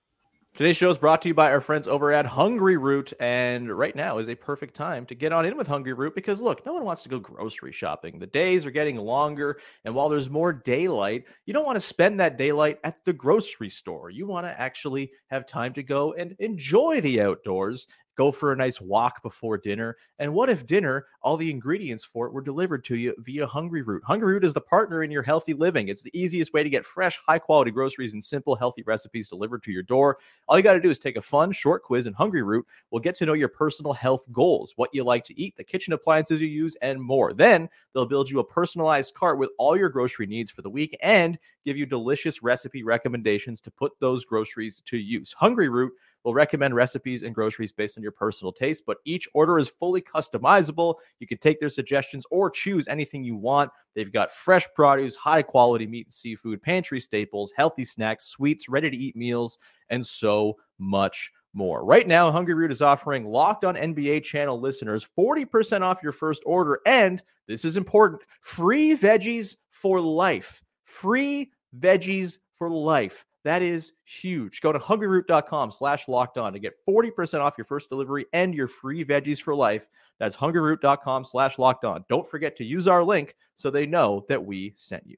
Today's 0.54 0.78
show 0.78 0.92
is 0.92 1.00
brought 1.00 1.24
to 1.24 1.30
you 1.30 1.34
by 1.34 1.52
our 1.52 1.62
friends 1.62 1.88
over 1.88 2.12
at 2.12 2.28
Hungry 2.28 2.78
Root. 2.78 3.12
And 3.20 3.76
right 3.76 3.96
now 3.96 4.20
is 4.20 4.30
a 4.30 4.36
perfect 4.36 4.76
time 4.76 5.08
to 5.08 5.16
get 5.16 5.34
on 5.34 5.48
in 5.48 5.58
with 5.58 5.66
Hungry 5.66 5.94
Root 5.94 6.14
because 6.14 6.42
look, 6.42 6.64
no 6.64 6.74
one 6.74 6.86
wants 6.86 7.02
to 7.02 7.10
go 7.10 7.18
grocery 7.18 7.72
shopping. 7.72 8.20
The 8.20 8.28
days 8.28 8.68
are 8.68 8.72
getting 8.72 8.98
longer. 8.98 9.60
And 9.84 9.96
while 9.96 10.10
there's 10.10 10.30
more 10.30 10.54
daylight, 10.54 11.24
you 11.48 11.56
don't 11.56 11.66
want 11.66 11.78
to 11.78 11.82
spend 11.82 12.20
that 12.20 12.38
daylight 12.38 12.78
at 12.84 13.04
the 13.04 13.14
grocery 13.14 13.72
store. 13.72 14.12
You 14.12 14.28
want 14.28 14.46
to 14.46 14.62
actually 14.62 15.12
have 15.32 15.48
time 15.48 15.74
to 15.74 15.82
go 15.82 16.14
and 16.14 16.36
enjoy 16.38 17.02
the 17.02 17.20
outdoors 17.22 17.88
go 18.16 18.32
for 18.32 18.52
a 18.52 18.56
nice 18.56 18.80
walk 18.80 19.22
before 19.24 19.58
dinner. 19.58 19.98
And 20.20 20.34
what 20.34 20.50
if 20.50 20.66
dinner, 20.66 21.08
all 21.22 21.38
the 21.38 21.50
ingredients 21.50 22.04
for 22.04 22.28
it 22.28 22.34
were 22.34 22.42
delivered 22.42 22.84
to 22.86 22.96
you 22.96 23.16
via 23.20 23.48
Hungry 23.48 23.82
Root? 23.82 24.04
Hungry 24.06 24.34
Root 24.34 24.46
is 24.46 24.54
the 24.54 24.62
partner 24.62 25.04
in 25.04 25.12
your 25.12 25.24
healthy 25.24 25.54
living. 25.54 25.88
It's 25.88 26.04
the 26.04 26.18
easiest 26.18 26.54
way 26.54 26.64
to 26.64 26.70
get 26.70 26.86
fresh, 26.86 27.20
high 27.26 27.40
quality 27.40 27.72
groceries 27.72 28.14
and 28.14 28.24
simple, 28.24 28.56
healthy 28.56 28.84
recipes 28.84 29.30
delivered 29.30 29.64
to 29.64 29.72
your 29.72 29.84
door. 29.84 30.18
All 30.48 30.58
you 30.58 30.64
got 30.64 30.74
to 30.74 30.82
do 30.82 30.90
is 30.90 31.00
take 31.00 31.18
a 31.18 31.22
fun, 31.22 31.52
short 31.52 31.84
quiz, 31.84 32.06
and 32.06 32.16
Hungry 32.16 32.44
Root 32.44 32.66
will 32.92 33.00
get 33.00 33.16
to 33.16 33.26
know 33.26 33.34
your 33.34 33.50
personal 33.50 33.94
health 33.94 34.26
goals, 34.32 34.74
what 34.76 34.94
you 34.94 35.04
like 35.04 35.24
to 35.26 35.40
eat, 35.40 35.56
the 35.56 35.64
kitchen 35.64 35.94
appliances 35.94 36.42
you 36.42 36.48
use, 36.48 36.76
and 36.82 37.02
more. 37.02 37.34
Then 37.34 37.70
they'll 37.94 38.06
build 38.06 38.30
you 38.30 38.40
a 38.40 38.44
personalized 38.44 39.14
cart 39.14 39.40
with 39.40 39.50
all 39.58 39.78
your 39.78 39.90
grocery 39.90 40.26
needs 40.26 40.52
for 40.52 40.62
the 40.62 40.70
week 40.70 40.98
and 41.02 41.38
give 41.66 41.78
you 41.78 41.86
delicious 41.86 42.44
recipe 42.44 42.84
recommendations 42.84 43.62
to 43.62 43.72
put 43.72 43.92
those 44.00 44.26
groceries 44.26 44.82
to 44.86 44.98
use. 44.98 45.34
Hungry 45.34 45.70
Root 45.70 45.94
will 46.24 46.34
recommend 46.34 46.76
recipes 46.76 47.24
and 47.24 47.36
groceries 47.36 47.72
based 47.72 47.98
on 47.98 48.04
your 48.04 48.12
personal 48.12 48.52
taste, 48.52 48.84
but 48.86 48.98
each 49.06 49.28
order 49.34 49.60
is 49.60 49.70
fully 49.70 50.02
customizable. 50.02 50.96
You 51.20 51.28
can 51.28 51.38
take 51.38 51.60
their 51.60 51.70
suggestions 51.70 52.26
or 52.32 52.50
choose 52.50 52.88
anything 52.88 53.24
you 53.24 53.36
want. 53.36 53.72
They've 53.96 54.12
got 54.12 54.32
fresh 54.32 54.68
produce, 54.74 55.16
high 55.16 55.42
quality 55.42 55.86
meat 55.86 56.08
and 56.08 56.14
seafood, 56.14 56.62
pantry 56.62 57.00
staples, 57.00 57.52
healthy 57.56 57.84
snacks, 57.84 58.26
sweets, 58.26 58.70
ready 58.70 58.90
to 58.90 58.98
eat 58.98 59.16
meals, 59.16 59.58
and 59.90 60.06
so 60.06 60.58
much 60.80 61.32
more. 61.54 61.86
Right 61.86 62.08
now, 62.08 62.32
Hungry 62.32 62.56
Root 62.56 62.72
is 62.72 62.82
offering 62.82 63.26
locked 63.26 63.64
on 63.64 63.76
NBA 63.76 64.24
channel 64.24 64.60
listeners 64.60 65.08
40% 65.18 65.82
off 65.82 66.02
your 66.02 66.12
first 66.12 66.42
order. 66.46 66.80
And 66.86 67.22
this 67.48 67.66
is 67.66 67.78
important 67.78 68.24
free 68.42 68.98
veggies 68.98 69.58
for 69.70 70.00
life. 70.00 70.62
Free 70.86 71.52
veggies 71.80 72.38
for 72.56 72.70
life. 72.70 73.26
That 73.44 73.62
is 73.62 73.94
huge. 74.06 74.62
Go 74.62 74.72
to 74.72 74.80
hungryroot.com 74.80 75.72
slash 75.72 76.08
locked 76.08 76.38
on 76.38 76.54
to 76.54 76.60
get 76.60 76.74
40% 76.88 77.42
off 77.42 77.56
your 77.58 77.66
first 77.66 77.90
delivery 77.90 78.26
and 78.32 78.54
your 78.54 78.68
free 78.68 79.04
veggies 79.04 79.42
for 79.42 79.54
life. 79.54 79.88
That's 80.20 80.36
hungryroot.com 80.36 81.26
slash 81.26 81.60
locked 81.60 81.84
on. 81.84 82.06
Don't 82.08 82.30
forget 82.30 82.56
to 82.58 82.64
use 82.64 82.88
our 82.88 83.04
link 83.04 83.36
so 83.56 83.70
they 83.70 83.86
know 83.86 84.26
that 84.30 84.44
we 84.44 84.72
sent 84.76 85.06
you. 85.06 85.18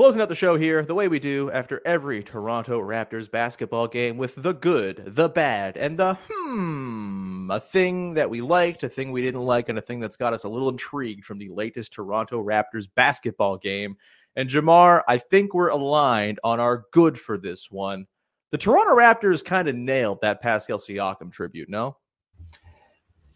Closing 0.00 0.22
out 0.22 0.30
the 0.30 0.34
show 0.34 0.56
here, 0.56 0.82
the 0.82 0.94
way 0.94 1.08
we 1.08 1.18
do 1.18 1.50
after 1.50 1.82
every 1.84 2.22
Toronto 2.22 2.80
Raptors 2.80 3.30
basketball 3.30 3.86
game 3.86 4.16
with 4.16 4.34
the 4.34 4.54
good, 4.54 5.02
the 5.06 5.28
bad, 5.28 5.76
and 5.76 5.98
the 5.98 6.16
hmm, 6.26 7.50
a 7.50 7.60
thing 7.60 8.14
that 8.14 8.30
we 8.30 8.40
liked, 8.40 8.82
a 8.82 8.88
thing 8.88 9.12
we 9.12 9.20
didn't 9.20 9.42
like, 9.42 9.68
and 9.68 9.76
a 9.76 9.82
thing 9.82 10.00
that's 10.00 10.16
got 10.16 10.32
us 10.32 10.44
a 10.44 10.48
little 10.48 10.70
intrigued 10.70 11.26
from 11.26 11.36
the 11.36 11.50
latest 11.50 11.92
Toronto 11.92 12.42
Raptors 12.42 12.88
basketball 12.94 13.58
game. 13.58 13.94
And 14.36 14.48
Jamar, 14.48 15.02
I 15.06 15.18
think 15.18 15.52
we're 15.52 15.68
aligned 15.68 16.40
on 16.42 16.60
our 16.60 16.86
good 16.92 17.20
for 17.20 17.36
this 17.36 17.70
one. 17.70 18.06
The 18.52 18.58
Toronto 18.58 18.96
Raptors 18.96 19.44
kind 19.44 19.68
of 19.68 19.76
nailed 19.76 20.22
that 20.22 20.40
Pascal 20.40 20.78
Siakam 20.78 21.30
tribute, 21.30 21.68
no? 21.68 21.98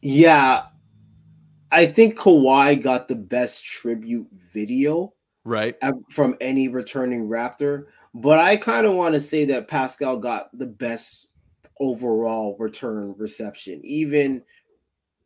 Yeah. 0.00 0.62
I 1.70 1.84
think 1.84 2.18
Kawhi 2.18 2.82
got 2.82 3.06
the 3.08 3.16
best 3.16 3.66
tribute 3.66 4.28
video 4.50 5.12
right 5.44 5.76
from 6.10 6.36
any 6.40 6.68
returning 6.68 7.28
Raptor. 7.28 7.86
But 8.14 8.38
I 8.38 8.56
kind 8.56 8.86
of 8.86 8.94
want 8.94 9.14
to 9.14 9.20
say 9.20 9.44
that 9.46 9.68
Pascal 9.68 10.18
got 10.18 10.56
the 10.56 10.66
best 10.66 11.28
overall 11.80 12.56
return 12.58 13.14
reception. 13.18 13.80
Even 13.84 14.42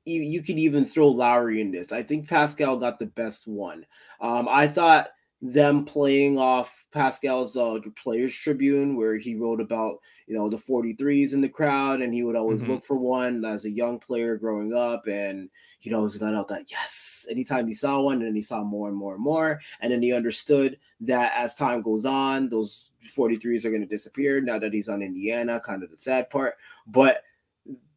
you 0.05 0.43
could 0.43 0.59
even 0.59 0.87
throw 0.87 1.09
Lowry 1.09 1.61
in 1.61 1.71
this. 1.71 1.93
I 1.93 2.03
think 2.03 2.29
Pascal 2.29 2.79
got 2.79 2.99
the 2.99 3.07
best 3.07 3.47
one. 3.47 3.85
Um, 4.23 4.49
I 4.49 4.67
thought 4.67 5.11
them 5.41 5.85
playing 5.85 6.39
off 6.39 6.85
Pascal's 6.93 7.57
uh, 7.57 7.79
Players 7.97 8.35
Tribune, 8.35 8.97
where 8.97 9.17
he 9.17 9.37
wrote 9.37 9.61
about 9.61 9.99
you 10.27 10.37
know 10.37 10.49
the 10.49 10.57
43s 10.57 11.33
in 11.33 11.41
the 11.41 11.49
crowd, 11.49 12.01
and 12.01 12.13
he 12.13 12.23
would 12.23 12.37
always 12.37 12.63
mm-hmm. 12.63 12.73
look 12.73 12.85
for 12.85 12.97
one 12.97 13.45
as 13.45 13.65
a 13.65 13.71
young 13.71 13.99
player 13.99 14.37
growing 14.37 14.75
up, 14.75 15.07
and 15.07 15.49
he 15.79 15.93
always 15.95 16.17
got 16.17 16.35
out 16.35 16.49
that 16.49 16.71
yes, 16.71 17.27
anytime 17.31 17.67
he 17.67 17.75
saw 17.75 18.01
one, 18.01 18.17
and 18.17 18.27
then 18.27 18.35
he 18.35 18.43
saw 18.43 18.65
more 18.65 18.89
and 18.89 18.97
more 18.97 19.15
and 19.15 19.23
more, 19.23 19.61
and 19.81 19.93
then 19.93 20.03
he 20.03 20.13
understood 20.13 20.79
that 21.01 21.33
as 21.37 21.55
time 21.55 21.83
goes 21.83 22.05
on, 22.05 22.49
those 22.49 22.91
43s 23.17 23.65
are 23.65 23.71
going 23.71 23.81
to 23.81 23.87
disappear. 23.87 24.41
Now 24.41 24.59
that 24.59 24.73
he's 24.73 24.89
on 24.89 25.03
Indiana, 25.03 25.61
kind 25.61 25.83
of 25.83 25.91
the 25.91 25.97
sad 25.97 26.31
part, 26.31 26.57
but 26.87 27.23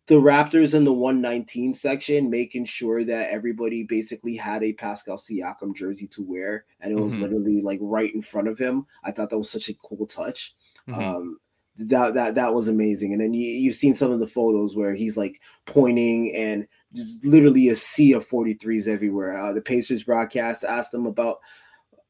the 0.08 0.16
Raptors 0.16 0.74
in 0.74 0.84
the 0.84 0.94
119 0.94 1.74
section, 1.74 2.30
making 2.30 2.66
sure 2.66 3.06
that 3.06 3.30
everybody 3.30 3.84
basically 3.84 4.36
had 4.36 4.64
a 4.64 4.74
Pascal 4.74 5.18
Siakam 5.18 5.76
jersey 5.76 6.08
to 6.08 6.24
wear, 6.24 6.66
and 6.80 6.92
it 6.92 7.02
was 7.02 7.14
mm-hmm. 7.14 7.24
literally 7.24 7.62
like 7.62 7.80
right 7.82 8.14
in 8.14 8.22
front 8.22 8.48
of 8.48 8.58
him. 8.58 8.86
I 9.04 9.12
thought 9.12 9.30
that 9.30 9.38
was 9.38 9.50
such 9.50 9.70
a 9.70 9.76
cool 9.76 10.08
touch. 10.08 10.56
Mm-hmm. 10.88 11.02
Um, 11.02 11.40
that 11.78 12.14
that 12.16 12.36
that 12.36 12.54
was 12.54 12.68
amazing. 12.68 13.14
And 13.14 13.22
then 13.22 13.34
you 13.34 13.48
you've 13.48 13.76
seen 13.76 13.96
some 13.96 14.12
of 14.12 14.20
the 14.20 14.28
photos 14.28 14.76
where 14.76 14.94
he's 14.94 15.18
like 15.18 15.40
pointing 15.66 16.36
and 16.36 16.68
just 16.94 17.24
literally 17.24 17.70
a 17.70 17.76
sea 17.76 18.14
of 18.14 18.28
43s 18.28 18.88
everywhere. 18.88 19.40
Uh, 19.42 19.54
the 19.54 19.62
Pacers 19.62 20.04
broadcast 20.04 20.64
asked 20.64 20.94
him 20.94 21.06
about 21.06 21.38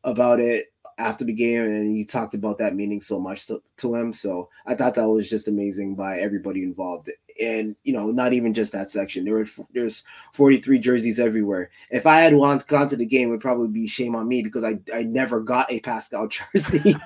about 0.03 0.39
it 0.39 0.67
after 0.97 1.23
the 1.23 1.33
game 1.33 1.63
and 1.63 1.95
he 1.95 2.05
talked 2.05 2.33
about 2.33 2.57
that 2.57 2.75
meaning 2.75 3.01
so 3.01 3.19
much 3.19 3.47
to, 3.47 3.61
to 3.77 3.95
him 3.95 4.13
so 4.13 4.49
i 4.65 4.75
thought 4.75 4.93
that 4.93 5.07
was 5.07 5.29
just 5.29 5.47
amazing 5.47 5.95
by 5.95 6.19
everybody 6.19 6.63
involved 6.63 7.09
and 7.41 7.75
you 7.83 7.93
know 7.93 8.11
not 8.11 8.33
even 8.33 8.53
just 8.53 8.71
that 8.71 8.89
section. 8.89 9.25
There 9.25 9.33
were 9.33 9.47
there's 9.73 10.03
43 10.33 10.79
jerseys 10.79 11.19
everywhere. 11.19 11.69
If 11.89 12.05
i 12.05 12.21
had 12.21 12.33
gone 12.67 12.89
to 12.89 12.95
the 12.95 13.05
game 13.05 13.27
it 13.27 13.31
would 13.31 13.41
probably 13.41 13.67
be 13.67 13.87
shame 13.87 14.15
on 14.15 14.27
me 14.27 14.41
because 14.41 14.63
i 14.63 14.79
i 14.93 15.03
never 15.03 15.39
got 15.39 15.71
a 15.71 15.79
pascal 15.79 16.27
jersey. 16.53 16.95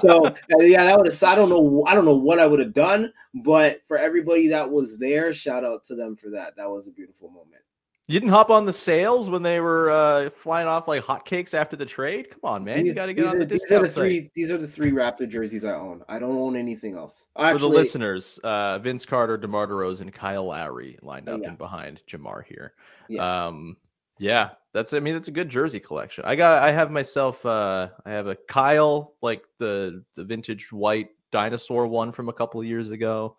So 0.00 0.26
uh, 0.26 0.58
yeah 0.58 0.84
that 0.84 0.96
would 0.96 1.06
have 1.06 1.22
i 1.22 1.34
don't 1.34 1.48
know 1.48 1.84
i 1.86 1.94
don't 1.94 2.04
know 2.04 2.16
what 2.16 2.38
i 2.38 2.46
would 2.46 2.60
have 2.60 2.74
done 2.74 3.12
but 3.34 3.82
for 3.86 3.98
everybody 3.98 4.48
that 4.48 4.70
was 4.70 4.98
there 4.98 5.32
shout 5.32 5.64
out 5.64 5.84
to 5.84 5.94
them 5.94 6.16
for 6.16 6.30
that. 6.30 6.56
That 6.56 6.70
was 6.70 6.86
a 6.86 6.90
beautiful 6.90 7.30
moment 7.30 7.62
you 8.08 8.20
didn't 8.20 8.30
hop 8.30 8.50
on 8.50 8.64
the 8.64 8.72
sales 8.72 9.28
when 9.28 9.42
they 9.42 9.58
were 9.58 9.90
uh, 9.90 10.30
flying 10.30 10.68
off 10.68 10.86
like 10.86 11.02
hotcakes 11.02 11.54
after 11.54 11.74
the 11.74 11.86
trade. 11.86 12.30
Come 12.30 12.40
on, 12.44 12.64
man! 12.64 12.76
These, 12.76 12.86
you 12.86 12.94
got 12.94 13.06
to 13.06 13.14
get 13.14 13.26
on 13.26 13.36
are, 13.36 13.38
the 13.40 13.46
these. 13.46 13.72
Are 13.72 13.80
the 13.80 13.88
three, 13.88 14.30
these 14.34 14.50
are 14.50 14.58
the 14.58 14.68
three 14.68 14.92
Raptor 14.92 15.28
jerseys 15.28 15.64
I 15.64 15.72
own. 15.72 16.02
I 16.08 16.18
don't 16.18 16.36
own 16.36 16.56
anything 16.56 16.96
else. 16.96 17.26
Actually, 17.36 17.58
For 17.58 17.58
the 17.58 17.68
listeners, 17.68 18.38
uh, 18.44 18.78
Vince 18.78 19.04
Carter, 19.04 19.36
DeMar 19.36 19.66
DeRozan, 19.66 20.12
Kyle 20.12 20.46
Lowry 20.46 20.98
lined 21.02 21.28
up 21.28 21.40
yeah. 21.42 21.48
and 21.48 21.58
behind 21.58 22.02
Jamar 22.08 22.44
here. 22.44 22.74
Yeah. 23.08 23.46
Um, 23.46 23.76
yeah, 24.18 24.50
that's 24.72 24.92
I 24.92 25.00
mean 25.00 25.14
that's 25.14 25.28
a 25.28 25.32
good 25.32 25.48
jersey 25.48 25.80
collection. 25.80 26.24
I 26.26 26.36
got 26.36 26.62
I 26.62 26.72
have 26.72 26.90
myself 26.90 27.44
uh 27.44 27.88
I 28.04 28.10
have 28.12 28.28
a 28.28 28.36
Kyle 28.36 29.14
like 29.20 29.42
the 29.58 30.04
the 30.14 30.24
vintage 30.24 30.72
white 30.72 31.08
dinosaur 31.32 31.86
one 31.86 32.12
from 32.12 32.28
a 32.28 32.32
couple 32.32 32.60
of 32.60 32.66
years 32.66 32.90
ago. 32.90 33.36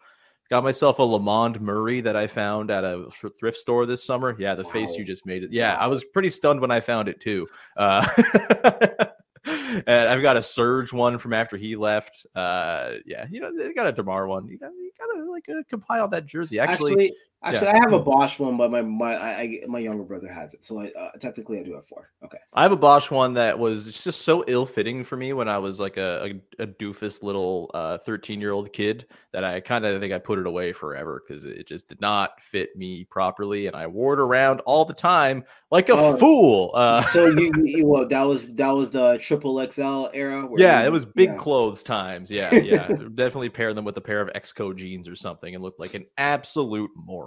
Got 0.49 0.63
myself 0.63 0.99
a 0.99 1.03
Lamond 1.03 1.59
Murray 1.59 2.01
that 2.01 2.15
I 2.15 2.27
found 2.27 2.71
at 2.71 2.83
a 2.83 3.09
thrift 3.37 3.57
store 3.57 3.85
this 3.85 4.03
summer. 4.03 4.35
Yeah, 4.39 4.55
the 4.55 4.63
wow. 4.63 4.69
face 4.69 4.95
you 4.95 5.03
just 5.03 5.25
made 5.25 5.43
it. 5.43 5.51
Yeah, 5.51 5.75
wow. 5.75 5.81
I 5.81 5.87
was 5.87 6.05
pretty 6.05 6.29
stunned 6.29 6.61
when 6.61 6.71
I 6.71 6.79
found 6.79 7.09
it 7.09 7.19
too. 7.19 7.47
Uh, 7.75 8.07
and 9.45 10.09
I've 10.09 10.21
got 10.21 10.37
a 10.37 10.41
Serge 10.41 10.93
one 10.93 11.17
from 11.17 11.33
after 11.33 11.57
he 11.57 11.75
left. 11.75 12.25
Uh, 12.33 12.93
yeah, 13.05 13.25
you 13.29 13.41
know, 13.41 13.51
they 13.55 13.73
got 13.73 13.87
a 13.87 13.91
Demar 13.91 14.27
one. 14.27 14.47
You 14.47 14.57
got 14.57 14.71
you 14.71 14.91
got 14.97 15.13
to 15.15 15.29
like 15.29 15.49
uh, 15.49 15.63
compile 15.69 16.07
that 16.09 16.25
jersey. 16.25 16.59
Actually, 16.59 16.93
Actually 16.93 17.13
Actually, 17.43 17.67
Yeah. 17.67 17.73
I 17.73 17.77
have 17.77 17.93
a 17.93 17.99
Bosh 17.99 18.39
one, 18.39 18.57
but 18.57 18.71
my 18.71 18.81
my 18.81 19.15
I, 19.15 19.59
my 19.67 19.77
younger 19.77 20.03
brother 20.03 20.27
has 20.27 20.55
it, 20.55 20.63
so 20.63 20.79
I 20.81 20.87
uh, 20.99 21.11
technically 21.19 21.59
I 21.59 21.63
do 21.63 21.75
have 21.75 21.85
four. 21.85 22.09
Okay. 22.25 22.39
I 22.53 22.63
have 22.63 22.71
a 22.71 22.77
Bosh 22.77 23.11
one 23.11 23.33
that 23.35 23.57
was 23.59 24.03
just 24.03 24.21
so 24.23 24.43
ill-fitting 24.47 25.03
for 25.03 25.15
me 25.17 25.33
when 25.33 25.47
I 25.47 25.59
was 25.59 25.79
like 25.79 25.97
a, 25.97 26.31
a, 26.59 26.63
a 26.63 26.67
doofus 26.67 27.21
little 27.21 27.69
uh, 27.75 27.99
13-year-old 28.07 28.73
kid 28.73 29.05
that 29.33 29.43
I 29.43 29.59
kind 29.59 29.85
of 29.85 30.01
think 30.01 30.11
I 30.13 30.17
put 30.17 30.39
it 30.39 30.47
away 30.47 30.73
forever 30.73 31.21
because 31.25 31.45
it 31.45 31.67
just 31.67 31.87
did 31.87 32.01
not 32.01 32.41
fit 32.41 32.75
me 32.75 33.03
properly, 33.03 33.67
and 33.67 33.75
I 33.75 33.85
wore 33.85 34.13
it 34.15 34.19
around 34.19 34.61
all 34.61 34.83
the 34.83 34.95
time 34.95 35.43
like 35.69 35.89
a 35.89 35.93
Oh. 35.93 36.17
fool. 36.17 36.71
Uh, 36.73 37.01
So 37.13 37.27
you, 37.27 37.51
you 37.63 37.85
well, 37.85 38.07
that 38.07 38.23
was 38.23 38.47
that 38.55 38.71
was 38.71 38.89
the 38.89 39.19
triple 39.21 39.63
XL 39.69 40.07
era. 40.11 40.43
where 40.47 40.59
yeah, 40.59 40.81
you- 40.81 40.87
it 40.87 40.91
was 40.91 41.05
big 41.05 41.29
yeah. 41.29 41.35
clothes 41.35 41.83
times. 41.83 42.31
Yeah, 42.31 42.51
yeah. 42.55 42.87
Definitely 43.15 43.49
pair 43.49 43.75
them 43.75 43.85
with 43.85 43.95
a 43.97 44.01
pair 44.01 44.21
of 44.21 44.29
Exco 44.33 44.75
jeans 44.75 45.07
or 45.07 45.15
something 45.15 45.53
and 45.53 45.63
look 45.63 45.75
like 45.77 45.93
an 45.93 46.07
absolute 46.17 46.89
moron. 46.95 47.26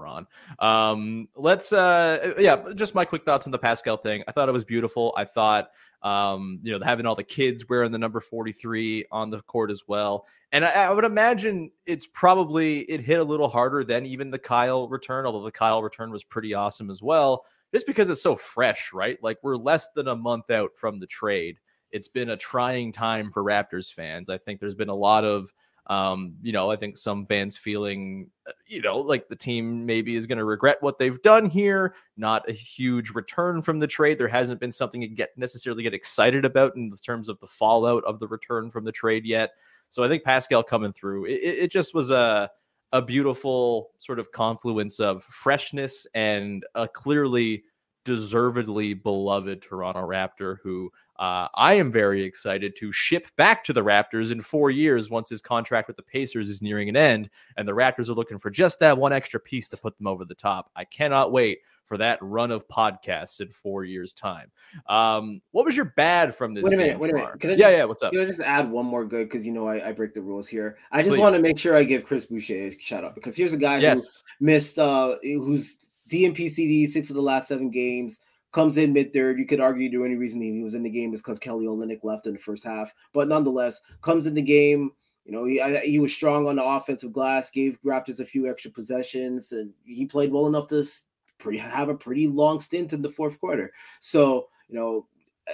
Um, 0.59 1.29
let's 1.35 1.73
uh 1.73 2.35
yeah, 2.39 2.65
just 2.75 2.95
my 2.95 3.05
quick 3.05 3.25
thoughts 3.25 3.47
on 3.47 3.53
the 3.53 3.59
Pascal 3.59 3.97
thing. 3.97 4.23
I 4.29 4.33
thought 4.33 4.49
it 4.49 4.53
was 4.53 4.65
beautiful. 4.65 5.15
I 5.17 5.25
thought 5.25 5.71
um, 6.03 6.61
you 6.63 6.73
know, 6.73 6.83
having 6.83 7.05
all 7.05 7.15
the 7.15 7.23
kids 7.23 7.69
wearing 7.69 7.93
the 7.93 7.99
number 7.99 8.21
43 8.21 9.05
on 9.13 9.29
the 9.29 9.43
court 9.43 9.71
as 9.71 9.83
well. 9.87 10.27
And 10.51 10.65
I, 10.65 10.85
I 10.85 10.93
would 10.93 11.05
imagine 11.05 11.71
it's 11.85 12.07
probably 12.07 12.81
it 12.83 13.01
hit 13.01 13.21
a 13.21 13.25
little 13.25 13.49
harder 13.49 13.85
than 13.85 14.07
even 14.07 14.31
the 14.31 14.39
Kyle 14.39 14.89
return, 14.89 15.27
although 15.27 15.45
the 15.45 15.53
Kyle 15.53 15.83
return 15.83 16.11
was 16.11 16.25
pretty 16.25 16.55
awesome 16.55 16.91
as 16.91 17.03
well, 17.03 17.45
just 17.75 17.87
because 17.87 18.09
it's 18.09 18.23
so 18.23 18.35
fresh, 18.35 18.95
right? 18.95 19.23
Like 19.23 19.37
we're 19.43 19.57
less 19.57 19.91
than 19.95 20.09
a 20.09 20.17
month 20.17 20.51
out 20.51 20.71
from 20.75 21.01
the 21.01 21.07
trade 21.07 21.59
it's 21.93 22.09
been 22.09 22.31
a 22.31 22.37
trying 22.37 22.93
time 22.93 23.31
for 23.31 23.43
Raptors 23.43 23.93
fans. 23.93 24.29
I 24.29 24.39
think 24.39 24.61
there's 24.61 24.75
been 24.75 24.89
a 24.89 24.95
lot 24.95 25.25
of, 25.25 25.53
um, 25.91 26.35
you 26.41 26.53
know, 26.53 26.71
I 26.71 26.77
think 26.77 26.97
some 26.97 27.27
fans 27.27 27.59
feeling, 27.59 28.31
uh, 28.47 28.53
you 28.65 28.81
know, 28.81 28.97
like 28.97 29.27
the 29.27 29.35
team 29.35 29.85
maybe 29.85 30.15
is 30.15 30.25
going 30.25 30.39
to 30.39 30.45
regret 30.45 30.77
what 30.81 30.99
they've 30.99 31.21
done 31.23 31.51
here. 31.51 31.97
Not 32.17 32.49
a 32.49 32.53
huge 32.53 33.11
return 33.11 33.61
from 33.61 33.81
the 33.81 33.89
trade. 33.89 34.17
There 34.17 34.29
hasn't 34.29 34.61
been 34.61 34.71
something 34.71 35.01
to 35.01 35.09
get 35.09 35.37
necessarily 35.37 35.83
get 35.83 35.93
excited 35.93 36.45
about 36.45 36.77
in 36.77 36.93
terms 37.05 37.29
of 37.29 37.41
the 37.41 37.49
fallout 37.49 38.05
of 38.05 38.21
the 38.21 38.29
return 38.29 38.71
from 38.71 38.85
the 38.85 38.93
trade 38.93 39.27
yet. 39.27 39.51
So 39.89 40.05
I 40.05 40.09
think 40.09 40.23
Pascal 40.23 40.63
coming 40.63 40.93
through, 40.93 41.25
it, 41.25 41.41
it 41.43 41.59
it 41.65 41.73
just 41.73 41.93
was 41.93 42.11
a 42.11 42.49
a 42.93 43.03
beautiful 43.03 43.91
sort 43.99 44.21
of 44.21 44.31
confluence 44.31 45.01
of 45.01 45.25
freshness 45.25 46.07
and 46.15 46.65
a 46.77 46.87
clearly 46.87 47.65
deservedly 48.05 48.95
beloved 48.95 49.61
Toronto 49.61 50.07
Raptor 50.07 50.59
who 50.63 50.93
uh, 51.21 51.49
I 51.55 51.75
am 51.75 51.93
very 51.93 52.25
excited 52.25 52.75
to 52.77 52.91
ship 52.93 53.27
back 53.37 53.63
to 53.65 53.75
the 53.75 53.85
Raptors 53.85 54.33
in 54.33 54.41
four 54.41 54.71
years 54.71 55.11
once 55.11 55.29
his 55.29 55.43
contract 55.43 55.87
with 55.87 55.99
the 55.99 56.03
Pacers 56.03 56.49
is 56.49 56.63
nearing 56.63 56.89
an 56.89 56.97
end. 56.97 57.29
And 57.59 57.69
the 57.69 57.73
Raptors 57.73 58.09
are 58.09 58.15
looking 58.15 58.39
for 58.39 58.49
just 58.49 58.81
that 58.81 58.97
one 58.97 59.13
extra 59.13 59.39
piece 59.39 59.69
to 59.69 59.77
put 59.77 59.99
them 59.99 60.07
over 60.07 60.25
the 60.25 60.35
top. 60.35 60.71
I 60.75 60.85
cannot 60.85 61.31
wait 61.31 61.59
for 61.85 61.99
that 61.99 62.19
run 62.23 62.51
of 62.51 62.67
podcasts 62.69 63.43
in 63.43 63.51
four 63.51 63.85
years' 63.85 64.15
time. 64.15 64.51
Um, 64.89 65.43
what 65.51 65.67
was 65.67 65.77
your 65.77 65.93
bad 65.97 66.35
from 66.35 66.55
this? 66.55 66.65
Wait 66.65 66.73
a 66.73 66.77
minute, 66.79 66.99
wait 66.99 67.11
a 67.11 67.15
minute. 67.15 67.39
Can 67.39 67.51
I 67.51 67.53
yeah, 67.53 67.59
just, 67.59 67.77
yeah. 67.77 67.85
What's 67.85 68.03
up? 68.03 68.13
Can 68.13 68.23
I 68.23 68.25
just 68.25 68.41
add 68.41 68.71
one 68.71 68.87
more 68.87 69.05
good 69.05 69.29
because 69.29 69.45
you 69.45 69.53
know 69.53 69.69
I, 69.69 69.89
I 69.89 69.93
break 69.93 70.15
the 70.15 70.23
rules 70.23 70.49
here. 70.49 70.79
I 70.91 71.03
just 71.03 71.17
Please. 71.17 71.21
want 71.21 71.35
to 71.35 71.43
make 71.43 71.59
sure 71.59 71.77
I 71.77 71.85
give 71.85 72.05
Chris 72.05 72.25
Boucher 72.25 72.55
a 72.69 72.79
shout 72.79 73.05
out 73.05 73.15
because 73.15 73.37
here's 73.37 73.53
a 73.53 73.59
guy 73.59 73.77
Yes. 73.79 74.23
who 74.39 74.47
missed 74.47 74.79
uh 74.79 75.17
who's 75.23 75.77
DNP 76.09 76.49
CD 76.49 76.87
six 76.87 77.11
of 77.11 77.17
the 77.17 77.23
last 77.23 77.49
seven 77.49 77.71
games. 77.71 78.21
Comes 78.53 78.79
in 78.79 78.93
mid 78.93 79.13
third. 79.13 79.39
You 79.39 79.47
could 79.47 79.61
argue 79.61 79.91
the 79.91 79.99
only 79.99 80.17
reason 80.17 80.41
he 80.41 80.63
was 80.63 80.75
in 80.75 80.83
the 80.83 80.91
game 80.91 81.15
is 81.15 81.21
because 81.21 81.39
Kelly 81.39 81.67
Olynyk 81.67 82.03
left 82.03 82.27
in 82.27 82.33
the 82.33 82.39
first 82.39 82.65
half, 82.65 82.93
but 83.13 83.29
nonetheless 83.29 83.81
comes 84.03 84.27
in 84.27 84.35
the 84.35 84.43
game. 84.43 84.91
You 85.25 85.33
know, 85.33 85.45
he 85.45 85.61
I, 85.61 85.81
he 85.81 85.99
was 85.99 86.13
strong 86.13 86.49
on 86.49 86.57
the 86.57 86.65
offensive 86.65 87.13
glass, 87.13 87.51
gave 87.51 87.79
Raptors 87.85 88.21
a 88.21 88.25
few 88.25 88.51
extra 88.51 88.71
possessions, 88.71 89.53
and 89.53 89.73
he 89.85 90.07
played 90.07 90.33
well 90.33 90.49
enough 90.49 90.67
to 90.69 90.85
pretty 91.39 91.59
have 91.59 91.89
a 91.89 91.95
pretty 91.95 92.27
long 92.27 92.59
stint 92.59 92.93
in 92.93 93.03
the 93.03 93.09
fourth 93.09 93.39
quarter. 93.39 93.73
So 94.01 94.49
you 94.69 94.75
know, 94.75 95.07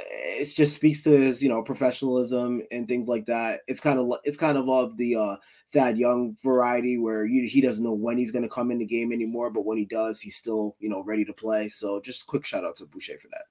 it 0.05 0.45
just 0.55 0.75
speaks 0.75 1.03
to 1.03 1.11
his 1.11 1.43
you 1.43 1.49
know 1.49 1.63
professionalism 1.63 2.63
and 2.71 2.87
things 2.89 3.09
like 3.09 3.27
that. 3.27 3.61
It's 3.67 3.81
kind 3.81 3.99
of 3.99 4.13
it's 4.25 4.37
kind 4.37 4.59
of 4.59 4.69
of 4.69 4.97
the 4.97 5.17
uh 5.17 5.37
Thad 5.73 5.99
Young 5.99 6.37
variety 6.43 6.97
where 6.99 7.25
you, 7.25 7.49
he 7.49 7.61
doesn't 7.61 7.83
know 7.83 7.93
when 7.93 8.19
he's 8.19 8.33
going 8.33 8.45
to 8.45 8.49
come 8.49 8.71
in 8.71 8.79
the 8.79 8.87
game 8.87 9.13
anymore, 9.13 9.51
but 9.51 9.65
when 9.65 9.79
he 9.79 9.85
does, 9.85 10.21
he's 10.21 10.37
still 10.37 10.77
you 10.79 10.89
know 10.89 11.03
ready 11.03 11.25
to 11.25 11.33
play. 11.33 11.69
So 11.69 12.01
just 12.01 12.27
quick 12.27 12.45
shout 12.45 12.65
out 12.65 12.77
to 12.77 12.87
Boucher 12.87 13.19
for 13.19 13.29
that. 13.29 13.47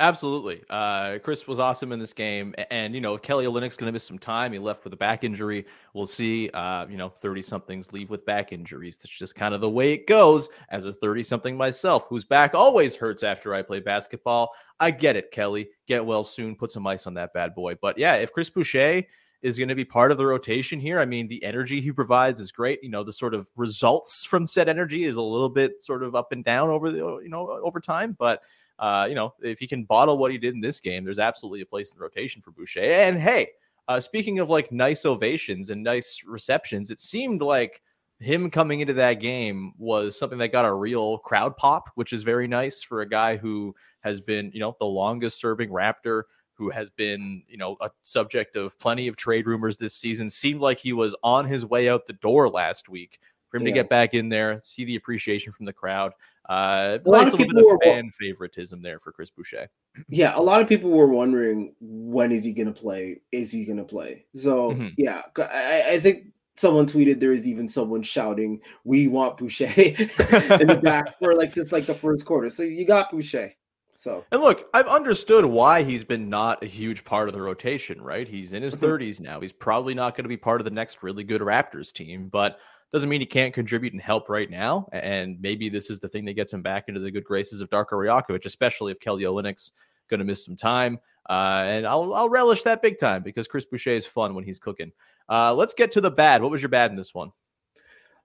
Absolutely. 0.00 0.62
Uh, 0.70 1.18
Chris 1.24 1.48
was 1.48 1.58
awesome 1.58 1.90
in 1.90 1.98
this 1.98 2.12
game. 2.12 2.54
And, 2.70 2.94
you 2.94 3.00
know, 3.00 3.18
Kelly 3.18 3.46
Olynyk's 3.46 3.76
going 3.76 3.88
to 3.88 3.92
miss 3.92 4.04
some 4.04 4.18
time. 4.18 4.52
He 4.52 4.58
left 4.60 4.84
with 4.84 4.92
a 4.92 4.96
back 4.96 5.24
injury. 5.24 5.66
We'll 5.92 6.06
see. 6.06 6.50
Uh, 6.50 6.86
you 6.86 6.96
know, 6.96 7.08
30 7.08 7.42
somethings 7.42 7.92
leave 7.92 8.08
with 8.08 8.24
back 8.24 8.52
injuries. 8.52 8.96
That's 8.96 9.08
just 9.16 9.34
kind 9.34 9.54
of 9.54 9.60
the 9.60 9.68
way 9.68 9.92
it 9.92 10.06
goes. 10.06 10.50
As 10.70 10.84
a 10.84 10.92
30 10.92 11.24
something 11.24 11.56
myself, 11.56 12.06
whose 12.08 12.24
back 12.24 12.54
always 12.54 12.94
hurts 12.94 13.24
after 13.24 13.54
I 13.54 13.62
play 13.62 13.80
basketball. 13.80 14.52
I 14.78 14.92
get 14.92 15.16
it, 15.16 15.32
Kelly. 15.32 15.70
Get 15.88 16.06
well 16.06 16.22
soon. 16.22 16.54
Put 16.54 16.70
some 16.70 16.86
ice 16.86 17.08
on 17.08 17.14
that 17.14 17.32
bad 17.32 17.56
boy. 17.56 17.74
But 17.74 17.98
yeah, 17.98 18.14
if 18.14 18.32
Chris 18.32 18.50
Boucher 18.50 19.02
is 19.42 19.58
going 19.58 19.68
to 19.68 19.74
be 19.74 19.84
part 19.84 20.12
of 20.12 20.18
the 20.18 20.26
rotation 20.26 20.78
here, 20.78 21.00
I 21.00 21.06
mean, 21.06 21.26
the 21.26 21.42
energy 21.42 21.80
he 21.80 21.90
provides 21.90 22.38
is 22.40 22.52
great. 22.52 22.84
You 22.84 22.90
know, 22.90 23.02
the 23.02 23.12
sort 23.12 23.34
of 23.34 23.48
results 23.56 24.24
from 24.24 24.46
said 24.46 24.68
energy 24.68 25.02
is 25.02 25.16
a 25.16 25.22
little 25.22 25.48
bit 25.48 25.82
sort 25.82 26.04
of 26.04 26.14
up 26.14 26.30
and 26.30 26.44
down 26.44 26.70
over 26.70 26.88
the, 26.92 26.98
you 26.98 27.28
know, 27.28 27.48
over 27.64 27.80
time. 27.80 28.14
But, 28.16 28.42
uh, 28.78 29.06
you 29.08 29.14
know, 29.14 29.34
if 29.40 29.58
he 29.58 29.66
can 29.66 29.84
bottle 29.84 30.18
what 30.18 30.30
he 30.30 30.38
did 30.38 30.54
in 30.54 30.60
this 30.60 30.80
game, 30.80 31.04
there's 31.04 31.18
absolutely 31.18 31.60
a 31.60 31.66
place 31.66 31.90
in 31.90 31.98
the 31.98 32.02
rotation 32.02 32.42
for 32.42 32.52
Boucher. 32.52 32.80
And 32.80 33.18
hey, 33.18 33.50
uh, 33.88 33.98
speaking 33.98 34.38
of 34.38 34.50
like 34.50 34.70
nice 34.70 35.04
ovations 35.04 35.70
and 35.70 35.82
nice 35.82 36.22
receptions, 36.26 36.90
it 36.90 37.00
seemed 37.00 37.42
like 37.42 37.82
him 38.20 38.50
coming 38.50 38.80
into 38.80 38.94
that 38.94 39.14
game 39.14 39.72
was 39.78 40.18
something 40.18 40.38
that 40.38 40.52
got 40.52 40.64
a 40.64 40.72
real 40.72 41.18
crowd 41.18 41.56
pop, 41.56 41.90
which 41.94 42.12
is 42.12 42.22
very 42.22 42.48
nice 42.48 42.82
for 42.82 43.00
a 43.00 43.08
guy 43.08 43.36
who 43.36 43.74
has 44.00 44.20
been, 44.20 44.50
you 44.52 44.60
know, 44.60 44.76
the 44.78 44.86
longest 44.86 45.40
serving 45.40 45.70
Raptor, 45.70 46.24
who 46.54 46.70
has 46.70 46.90
been, 46.90 47.42
you 47.48 47.56
know, 47.56 47.76
a 47.80 47.90
subject 48.02 48.56
of 48.56 48.78
plenty 48.80 49.06
of 49.06 49.16
trade 49.16 49.46
rumors 49.46 49.76
this 49.76 49.94
season. 49.94 50.28
Seemed 50.28 50.60
like 50.60 50.78
he 50.78 50.92
was 50.92 51.14
on 51.22 51.44
his 51.44 51.64
way 51.64 51.88
out 51.88 52.06
the 52.06 52.12
door 52.14 52.48
last 52.48 52.88
week. 52.88 53.20
For 53.50 53.56
him 53.56 53.64
to 53.64 53.72
get 53.72 53.88
back 53.88 54.12
in 54.14 54.28
there, 54.28 54.60
see 54.60 54.84
the 54.84 54.96
appreciation 54.96 55.52
from 55.52 55.64
the 55.66 55.72
crowd. 55.72 56.12
Uh, 56.48 56.98
A 57.04 57.08
lot 57.08 57.18
nice 57.24 57.26
of 57.32 57.38
little 57.38 57.38
bit 57.38 57.48
people 57.48 57.60
of 57.60 57.66
were- 57.66 57.78
fan 57.82 58.10
favoritism 58.10 58.82
there 58.82 58.98
for 58.98 59.12
Chris 59.12 59.30
Boucher. 59.30 59.68
Yeah, 60.08 60.36
a 60.36 60.40
lot 60.40 60.60
of 60.60 60.68
people 60.68 60.90
were 60.90 61.06
wondering 61.08 61.74
when 61.80 62.30
is 62.32 62.44
he 62.44 62.52
going 62.52 62.72
to 62.72 62.78
play? 62.78 63.20
Is 63.32 63.50
he 63.52 63.64
going 63.64 63.78
to 63.78 63.84
play? 63.84 64.26
So 64.34 64.72
Mhm. 64.72 64.94
yeah, 64.98 65.22
I 65.38 65.98
think 66.00 66.28
someone 66.56 66.86
tweeted 66.86 67.20
there 67.20 67.32
is 67.32 67.46
even 67.48 67.68
someone 67.68 68.02
shouting, 68.02 68.60
"We 68.84 69.08
want 69.08 69.38
Boucher" 69.38 69.66
in 69.76 70.66
the 70.66 70.80
back 70.82 71.18
for 71.18 71.34
like 71.34 71.52
since 71.52 71.72
like 71.72 71.86
the 71.86 71.94
first 71.94 72.24
quarter. 72.26 72.50
So 72.50 72.62
you 72.62 72.84
got 72.84 73.10
Boucher. 73.10 73.52
So 73.96 74.24
And 74.30 74.40
look, 74.40 74.68
I've 74.72 74.86
understood 74.86 75.44
why 75.44 75.82
he's 75.82 76.04
been 76.04 76.28
not 76.28 76.62
a 76.62 76.66
huge 76.66 77.04
part 77.04 77.28
of 77.28 77.34
the 77.34 77.42
rotation, 77.42 78.00
right? 78.00 78.28
He's 78.28 78.52
in 78.52 78.62
his 78.62 78.76
Mhm. 78.76 78.80
30s 78.80 79.20
now. 79.20 79.40
He's 79.40 79.52
probably 79.52 79.92
not 79.94 80.14
going 80.16 80.24
to 80.24 80.28
be 80.28 80.36
part 80.36 80.60
of 80.60 80.64
the 80.64 80.70
next 80.70 81.02
really 81.02 81.24
good 81.24 81.40
Raptors 81.40 81.92
team, 81.92 82.28
but 82.28 82.60
doesn't 82.92 83.08
mean 83.08 83.20
he 83.20 83.26
can't 83.26 83.52
contribute 83.52 83.92
and 83.92 84.02
help 84.02 84.28
right 84.28 84.50
now. 84.50 84.88
And 84.92 85.40
maybe 85.40 85.68
this 85.68 85.90
is 85.90 86.00
the 86.00 86.08
thing 86.08 86.24
that 86.24 86.34
gets 86.34 86.52
him 86.52 86.62
back 86.62 86.84
into 86.88 87.00
the 87.00 87.10
good 87.10 87.24
graces 87.24 87.60
of 87.60 87.70
Darko 87.70 87.92
Rajakovic, 87.92 88.46
especially 88.46 88.92
if 88.92 89.00
Kelly 89.00 89.24
Olynyk's 89.24 89.72
going 90.08 90.18
to 90.18 90.24
miss 90.24 90.44
some 90.44 90.56
time. 90.56 90.98
Uh, 91.28 91.64
and 91.66 91.86
I'll, 91.86 92.14
I'll 92.14 92.30
relish 92.30 92.62
that 92.62 92.80
big 92.80 92.98
time 92.98 93.22
because 93.22 93.46
Chris 93.46 93.66
Boucher 93.66 93.90
is 93.90 94.06
fun 94.06 94.34
when 94.34 94.44
he's 94.44 94.58
cooking. 94.58 94.92
Uh, 95.28 95.54
let's 95.54 95.74
get 95.74 95.90
to 95.92 96.00
the 96.00 96.10
bad. 96.10 96.40
What 96.40 96.50
was 96.50 96.62
your 96.62 96.70
bad 96.70 96.90
in 96.90 96.96
this 96.96 97.14
one? 97.14 97.30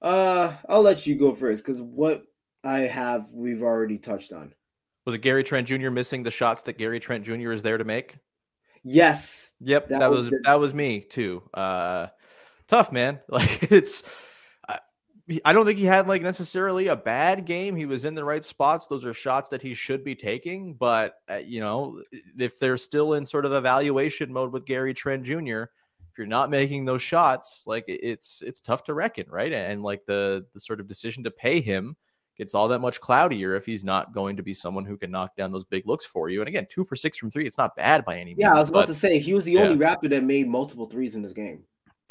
uh 0.04 0.54
I'll 0.68 0.82
let 0.82 1.08
you 1.08 1.16
go 1.16 1.34
first 1.34 1.66
because 1.66 1.82
what 1.82 2.26
I 2.64 2.80
have 2.82 3.32
we've 3.32 3.64
already 3.64 3.98
touched 3.98 4.34
on. 4.34 4.54
Was 5.06 5.16
it 5.16 5.20
Gary 5.20 5.44
Trent 5.44 5.68
Jr. 5.68 5.90
missing 5.90 6.24
the 6.24 6.32
shots 6.32 6.64
that 6.64 6.78
Gary 6.78 7.00
Trent 7.00 7.26
Jr. 7.26 7.52
is 7.54 7.62
there 7.62 7.78
to 7.78 7.84
make? 7.84 8.18
Yes. 8.84 9.52
Yep, 9.62 9.88
that, 9.88 10.00
That 10.02 10.12
was, 10.12 10.30
was 10.30 10.42
that 10.44 10.60
was 10.60 10.74
me 10.74 11.02
too. 11.02 11.42
Uh 11.54 12.08
tough 12.68 12.92
man. 12.92 13.20
Like 13.30 13.72
it's 13.72 14.04
I, 15.46 15.54
don't 15.54 15.66
think 15.66 15.80
he 15.80 15.86
had 15.86 16.08
like 16.08 16.22
necessarily 16.22 16.88
a 16.88 16.96
bad 16.96 17.46
game. 17.46 17.76
He 17.76 17.86
was 17.86 18.04
in 18.04 18.14
the 18.14 18.26
right 18.26 18.44
spots. 18.44 18.88
Those 18.88 19.06
are 19.06 19.14
shots 19.14 19.48
that 19.50 19.62
he 19.62 19.74
should 19.74 20.04
be 20.04 20.16
taking, 20.16 20.74
but 20.74 21.16
uh, 21.30 21.36
you 21.36 21.62
know, 21.62 22.02
if 22.38 22.60
they're 22.60 22.78
still 22.78 23.14
in 23.14 23.26
sort 23.26 23.46
of 23.46 23.54
evaluation 23.54 24.34
mode 24.34 24.52
with 24.52 24.66
Gary 24.66 24.94
Trent 24.94 25.24
Jr., 25.24 25.64
if 26.14 26.18
you're 26.18 26.28
not 26.28 26.50
making 26.50 26.86
those 26.86 27.02
shots, 27.02 27.64
like 27.66 27.86
it's 27.88 28.44
it's 28.46 28.62
tough 28.62 28.84
to 28.84 28.94
reckon, 28.94 29.26
right? 29.30 29.54
And 29.54 29.82
like 29.82 30.06
the 30.06 30.46
the 30.54 30.60
sort 30.60 30.80
of 30.80 30.88
decision 30.88 31.24
to 31.24 31.32
pay 31.32 31.62
him 31.62 31.96
gets 32.38 32.54
all 32.54 32.68
that 32.68 32.80
much 32.80 33.00
cloudier 33.00 33.56
if 33.56 33.66
he's 33.66 33.84
not 33.84 34.14
going 34.14 34.36
to 34.36 34.44
be 34.44 34.54
someone 34.54 34.86
who 34.86 34.98
can 34.98 35.10
knock 35.10 35.36
down 35.36 35.52
those 35.52 35.64
big 35.64 35.88
looks 35.88 36.06
for 36.06 36.30
you. 36.30 36.42
And 36.42 36.48
again, 36.48 36.68
two 36.70 36.84
for 36.84 36.96
six 36.96 37.18
from 37.18 37.32
three, 37.32 37.48
it's 37.48 37.58
not 37.58 37.76
bad 37.76 38.04
by 38.06 38.16
any 38.16 38.32
means. 38.32 38.40
Yeah, 38.40 38.54
I 38.54 38.60
was 38.60 38.70
about 38.70 38.88
but- 38.88 38.94
to 38.94 39.00
say 39.00 39.20
he 39.20 39.34
was 39.34 39.46
the 39.46 39.54
yeah. 39.54 39.62
only 39.62 39.84
Raptor 39.84 40.10
that 40.10 40.24
made 40.24 40.48
multiple 40.48 40.88
threes 40.88 41.16
in 41.16 41.22
this 41.22 41.34
game. 41.34 41.64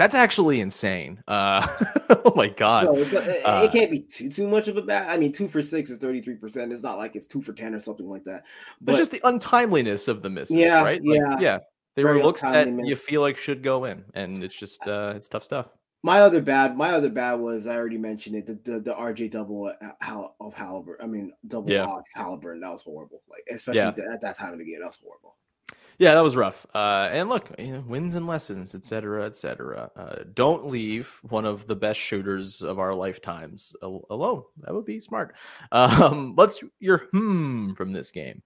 That's 0.03 0.17
actually 0.17 0.61
insane. 0.61 1.23
Uh, 1.29 1.65
oh 2.25 2.33
my 2.35 2.49
god. 2.49 2.87
So 2.87 2.97
it, 2.97 3.45
Uh, 3.47 3.63
it 3.65 3.71
can't 3.71 3.89
be 3.91 4.01
too 4.01 4.29
too 4.29 4.49
much 4.49 4.67
of 4.67 4.77
a 4.77 4.83
bad. 4.83 5.09
I 5.09 5.17
mean, 5.17 5.31
two 5.33 5.47
for 5.47 5.63
six 5.63 5.91
is 5.91 5.99
thirty 5.99 6.21
three 6.21 6.35
percent. 6.35 6.73
It's 6.73 6.83
not 6.83 6.99
like 6.99 7.15
it's 7.15 7.27
two 7.29 7.41
for 7.41 7.53
ten 7.53 7.73
or 7.73 7.79
something 7.81 8.09
like 8.09 8.25
that. 8.25 8.45
But 8.81 8.93
But 8.93 8.99
just 8.99 9.13
the 9.13 9.21
untimeliness 9.25 10.09
of 10.09 10.21
the 10.23 10.29
misses, 10.31 10.57
Yeah, 10.57 10.83
right? 10.83 11.01
Like, 11.05 11.21
yeah. 11.21 11.39
yeah. 11.41 11.59
They 11.95 12.03
were 12.05 12.21
looks 12.21 12.41
that 12.43 12.67
untimely 12.67 12.89
you 12.89 12.97
feel 12.97 13.21
like 13.21 13.37
should 13.37 13.63
go 13.63 13.85
in, 13.85 14.05
and 14.15 14.43
it's 14.43 14.59
just 14.59 14.85
uh, 14.89 15.13
it's 15.15 15.29
tough 15.29 15.45
stuff. 15.45 15.67
my 16.03 16.21
other 16.23 16.41
bad, 16.41 16.77
my 16.77 16.91
other 16.95 17.11
bad 17.11 17.35
was 17.35 17.69
I 17.69 17.77
already 17.77 17.99
mentioned 17.99 18.35
it. 18.35 18.47
The 18.47 18.55
the, 18.73 18.81
the 18.81 18.95
RJ 18.95 19.31
double 19.31 19.69
of 19.69 20.55
Haliburton. 20.55 20.97
I 21.01 21.07
mean 21.07 21.33
double 21.47 21.71
Yeah. 21.71 21.85
off 21.85 22.05
Haliburton. 22.17 22.61
That 22.63 22.73
was 22.73 22.83
horrible. 22.83 23.23
Like 23.31 23.45
especially 23.55 24.03
Yeah. 24.03 24.13
at 24.13 24.21
that 24.23 24.37
time 24.37 24.53
of 24.53 24.59
the 24.59 24.65
game, 24.65 24.81
that 24.81 24.87
was 24.87 24.99
horrible. 25.01 25.37
Yeah, 25.99 26.15
that 26.15 26.21
was 26.23 26.37
rough. 26.37 26.67
Uh, 26.75 27.09
and 27.13 27.29
look, 27.29 27.51
you 27.59 27.73
know, 27.73 27.81
wins 27.87 28.15
and 28.15 28.27
lessons, 28.27 28.75
et 28.75 28.85
cetera, 28.85 29.27
et 29.27 29.37
cetera. 29.37 29.91
Uh, 29.97 30.25
don't 30.35 30.67
leave 30.67 31.19
one 31.23 31.45
of 31.45 31.67
the 31.67 31.77
best 31.77 32.01
shooters 32.01 32.63
of 32.63 32.79
our 32.79 32.95
lifetimes 32.95 33.75
al- 33.83 34.07
alone. 34.11 34.43
That 34.59 34.75
would 34.75 34.85
be 34.85 35.01
smart. 35.01 35.35
Um, 35.71 36.35
let's 36.37 36.61
your 36.81 37.09
hmm 37.13 37.75
from 37.75 37.93
this 37.93 38.11
game. 38.11 38.43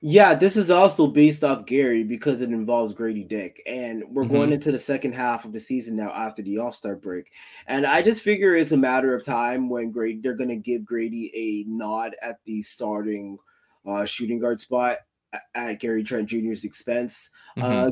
Yeah, 0.00 0.34
this 0.34 0.56
is 0.56 0.70
also 0.70 1.08
based 1.08 1.42
off 1.42 1.66
Gary 1.66 2.04
because 2.04 2.40
it 2.40 2.50
involves 2.50 2.94
Gradey 2.94 3.26
Dick. 3.28 3.60
And 3.66 4.04
we're 4.10 4.24
Mm-hmm. 4.24 4.28
going 4.28 4.52
into 4.52 4.70
the 4.70 4.78
second 4.78 5.12
half 5.12 5.44
of 5.44 5.52
the 5.52 5.58
season 5.58 5.96
now 5.96 6.10
after 6.10 6.40
the 6.40 6.58
All 6.58 6.70
Star 6.70 6.94
break. 6.94 7.32
And 7.66 7.84
I 7.84 8.02
just 8.02 8.22
figure 8.22 8.54
it's 8.54 8.70
a 8.72 8.76
matter 8.76 9.12
of 9.14 9.24
time 9.24 9.68
when 9.68 9.92
Gradey, 9.92 10.22
they're 10.22 10.34
going 10.34 10.50
to 10.50 10.56
give 10.56 10.82
Gradey 10.82 11.30
a 11.34 11.64
nod 11.66 12.14
at 12.22 12.38
the 12.44 12.62
starting 12.62 13.38
uh, 13.86 14.04
shooting 14.04 14.38
guard 14.38 14.60
spot 14.60 14.98
at 15.54 15.80
Gary 15.80 16.02
Trent 16.04 16.28
Jr.'s 16.28 16.64
expense. 16.64 17.30
Uh, 17.56 17.90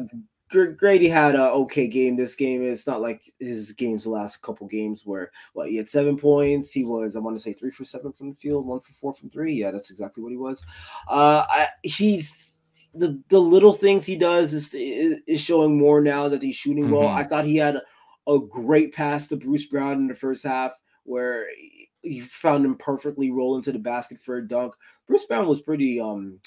Gr- 0.49 0.73
Gradey 0.81 1.11
had 1.11 1.35
a 1.35 1.51
okay 1.51 1.89
game 1.89 2.17
this 2.17 2.37
game. 2.37 2.63
It's 2.63 2.87
not 2.87 3.01
like 3.01 3.23
his 3.41 3.73
games 3.73 4.05
the 4.05 4.11
last 4.11 4.43
couple 4.43 4.67
games 4.69 5.03
where 5.05 5.33
well 5.55 5.67
he 5.67 5.77
had 5.77 5.89
seven 5.89 6.17
points. 6.17 6.71
He 6.71 6.85
was 6.85 7.17
I 7.17 7.21
want 7.21 7.37
to 7.37 7.43
say 7.43 7.53
three 7.53 7.73
for 7.73 7.85
seven 7.85 8.13
from 8.13 8.31
the 8.31 8.37
field, 8.37 8.65
one 8.65 8.81
for 8.81 8.93
four 8.93 9.13
from 9.15 9.29
three. 9.31 9.55
Yeah, 9.55 9.73
that's 9.73 9.91
exactly 9.91 10.23
what 10.23 10.31
he 10.31 10.37
was. 10.39 10.65
Uh, 11.09 11.45
I, 11.49 11.67
he's 11.83 12.55
the 12.95 13.21
the 13.29 13.41
little 13.41 13.73
things 13.73 14.07
he 14.07 14.17
does 14.17 14.55
is 14.55 14.73
is, 14.73 15.41
showing 15.41 15.77
more 15.77 16.01
now 16.01 16.29
that 16.29 16.43
he's 16.43 16.55
shooting 16.57 16.91
well. 16.93 17.09
Mhm. 17.09 17.17
I 17.17 17.25
thought 17.25 17.45
he 17.45 17.57
had 17.57 17.81
a 18.29 18.39
great 18.39 18.95
pass 18.95 19.27
to 19.29 19.37
Bruce 19.37 19.67
Brown 19.67 19.95
in 19.95 20.07
the 20.07 20.15
first 20.15 20.45
half 20.45 20.73
where 21.05 21.47
he- 21.57 21.89
he 22.03 22.21
found 22.21 22.65
him 22.65 22.77
perfectly 22.77 23.31
rolling 23.33 23.63
to 23.63 23.73
the 23.73 23.79
basket 23.81 24.19
for 24.21 24.37
a 24.37 24.47
dunk. 24.47 24.75
Bruce 25.09 25.25
Brown 25.25 25.49
was 25.49 25.61
pretty 25.61 26.01
um 26.01 26.39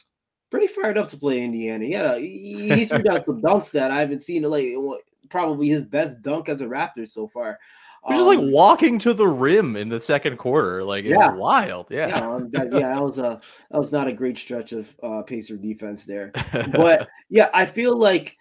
pretty 0.49 0.67
fired 0.67 0.97
up 0.97 1.07
to 1.09 1.17
play 1.17 1.41
Indiana. 1.41 2.13
A 2.15 2.19
he, 2.19 2.73
he 2.73 2.85
threw 2.85 3.03
down 3.03 3.23
some 3.25 3.41
dunks 3.41 3.71
that 3.71 3.91
I 3.91 3.99
haven't 3.99 4.23
seen 4.23 4.43
like 4.43 4.65
probably 5.29 5.67
his 5.69 5.85
best 5.85 6.21
dunk 6.21 6.49
as 6.49 6.61
a 6.61 6.65
Raptor 6.65 7.09
so 7.09 7.27
far. 7.27 7.59
Is 8.09 8.25
like 8.25 8.39
Um, 8.39 8.51
walking 8.51 8.97
to 8.99 9.13
the 9.13 9.27
rim 9.27 9.75
in 9.75 9.89
the 9.89 9.99
second 9.99 10.37
quarter. 10.37 10.83
Like 10.83 11.03
it's 11.05 11.11
Yeah. 11.11 11.33
wild. 11.33 11.87
yeah, 11.91 12.07
Yeah. 12.07 12.29
um, 12.29 12.49
that, 12.51 12.71
yeah, 12.71 12.93
that 12.93 13.03
was 13.03 13.19
a 13.19 13.41
that 13.71 13.77
was 13.77 13.91
not 13.91 14.07
a 14.07 14.13
great 14.13 14.37
stretch 14.37 14.71
of 14.71 14.95
uh, 15.03 15.21
Pacer 15.23 15.57
defense 15.57 16.05
there. 16.05 16.31
But 16.71 17.09
yeah, 17.29 17.49
I 17.53 17.65
feel 17.65 17.97
like 17.97 18.37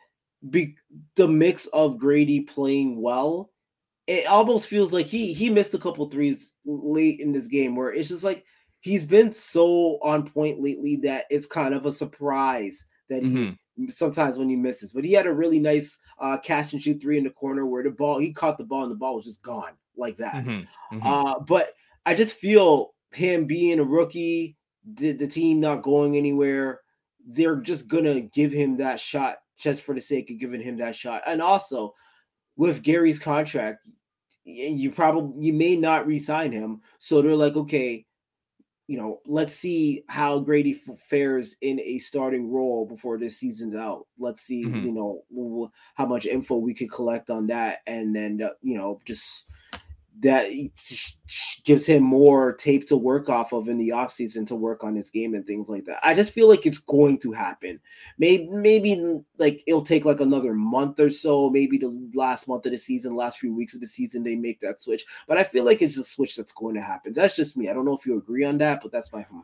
be, 0.48 0.76
the 1.16 1.26
mix 1.26 1.66
of 1.66 1.96
Gradey 1.96 2.46
playing 2.46 3.02
well, 3.02 3.50
it 4.06 4.26
almost 4.26 4.68
feels 4.68 4.92
like 4.92 5.06
he 5.06 5.32
he 5.32 5.50
missed 5.50 5.74
a 5.74 5.78
couple 5.78 6.08
threes 6.08 6.54
late 6.64 7.18
in 7.20 7.32
this 7.32 7.48
game 7.48 7.74
where 7.74 7.92
it's 7.92 8.08
just 8.08 8.24
like 8.24 8.44
he's 8.80 9.06
been 9.06 9.32
so 9.32 9.98
on 10.02 10.28
point 10.28 10.60
lately 10.60 10.96
that 10.96 11.24
it's 11.30 11.46
kind 11.46 11.74
of 11.74 11.86
a 11.86 11.92
surprise 11.92 12.84
that 13.08 13.22
he 13.22 13.28
Mhm. 13.78 13.90
sometimes 13.90 14.38
when 14.38 14.48
he 14.48 14.56
misses. 14.56 14.92
But 14.92 15.04
he 15.04 15.12
had 15.12 15.26
a 15.26 15.32
really 15.32 15.60
nice 15.60 15.96
uh, 16.20 16.36
catch 16.38 16.72
and 16.72 16.82
shoot 16.82 17.00
three 17.00 17.16
in 17.18 17.24
the 17.24 17.30
corner 17.30 17.64
where 17.66 17.82
the 17.84 17.90
ball 17.90 18.18
he 18.18 18.32
caught 18.32 18.58
the 18.58 18.64
ball 18.64 18.82
and 18.82 18.90
the 18.90 18.96
ball 18.96 19.14
was 19.14 19.24
just 19.24 19.42
gone 19.42 19.72
like 19.96 20.16
that. 20.16 20.34
Mhm. 20.44 20.66
Mhm. 20.92 21.00
Uh, 21.02 21.38
but 21.40 21.74
I 22.06 22.14
just 22.14 22.36
feel 22.36 22.94
him 23.12 23.46
being 23.46 23.78
a 23.78 23.84
rookie, 23.84 24.56
the, 24.84 25.12
the 25.12 25.26
team 25.28 25.60
not 25.60 25.82
going 25.82 26.16
anywhere, 26.16 26.80
they're 27.24 27.60
just 27.60 27.86
gonna 27.88 28.20
give 28.20 28.52
him 28.52 28.76
that 28.78 28.98
shot 29.00 29.38
just 29.56 29.82
for 29.82 29.94
the 29.94 30.00
sake 30.00 30.30
of 30.30 30.38
giving 30.38 30.60
him 30.60 30.76
that 30.78 30.96
shot. 30.96 31.22
And 31.26 31.40
also 31.42 31.94
with 32.56 32.82
Gary's 32.82 33.18
contract, 33.20 33.88
you 34.44 34.90
probably 34.90 35.46
you 35.46 35.52
may 35.52 35.76
not 35.76 36.06
re-sign 36.06 36.52
him. 36.52 36.80
So 36.98 37.22
they're 37.22 37.36
like, 37.36 37.56
okay, 37.56 38.06
you 38.88 38.98
know, 38.98 39.20
let's 39.26 39.54
see 39.54 40.04
how 40.08 40.42
Gradey 40.42 40.76
f- 40.76 41.00
fares 41.00 41.56
in 41.60 41.80
a 41.80 41.98
starting 41.98 42.50
role 42.50 42.86
before 42.86 43.18
this 43.18 43.38
season's 43.38 43.76
out. 43.76 44.08
Let's 44.18 44.42
see, 44.42 44.64
Mhm. 44.64 44.78
you 44.80 44.92
know, 44.92 45.70
how 45.94 46.06
much 46.06 46.26
info 46.26 46.56
we 46.56 46.74
could 46.74 46.90
collect 46.90 47.30
on 47.30 47.46
that, 47.48 47.80
and 47.86 48.16
then 48.16 48.42
uh, 48.42 48.50
you 48.62 48.76
know, 48.78 49.00
just 49.04 49.48
that 50.20 50.50
gives 51.64 51.86
him 51.86 52.02
more 52.02 52.54
tape 52.54 52.86
to 52.88 52.96
work 52.96 53.28
off 53.28 53.52
of 53.52 53.68
in 53.68 53.78
the 53.78 53.90
offseason 53.90 54.46
to 54.46 54.54
work 54.54 54.82
on 54.82 54.94
his 54.94 55.10
game 55.10 55.34
and 55.34 55.46
things 55.46 55.68
like 55.68 55.84
that. 55.84 55.98
I 56.02 56.14
just 56.14 56.32
feel 56.32 56.48
like 56.48 56.66
it's 56.66 56.78
going 56.78 57.18
to 57.20 57.32
happen. 57.32 57.80
Maybe 58.18 58.48
maybe 58.50 59.20
like 59.38 59.62
it'll 59.66 59.82
take 59.82 60.04
like 60.04 60.20
another 60.20 60.54
month 60.54 60.98
or 61.00 61.10
so, 61.10 61.50
maybe 61.50 61.78
the 61.78 61.96
last 62.14 62.48
month 62.48 62.66
of 62.66 62.72
the 62.72 62.78
season, 62.78 63.16
last 63.16 63.38
few 63.38 63.54
weeks 63.54 63.74
of 63.74 63.80
the 63.80 63.86
season, 63.86 64.22
they 64.22 64.36
make 64.36 64.60
that 64.60 64.82
switch. 64.82 65.04
But 65.26 65.38
I 65.38 65.44
feel 65.44 65.64
like 65.64 65.82
it's 65.82 65.96
a 65.96 66.04
switch 66.04 66.36
that's 66.36 66.52
going 66.52 66.74
to 66.74 66.82
happen. 66.82 67.12
That's 67.12 67.36
just 67.36 67.56
me. 67.56 67.68
I 67.68 67.72
don't 67.72 67.84
know 67.84 67.96
if 67.96 68.06
you 68.06 68.16
agree 68.16 68.44
on 68.44 68.58
that, 68.58 68.80
but 68.82 68.92
that's 68.92 69.12
my 69.12 69.22
hmm. 69.22 69.40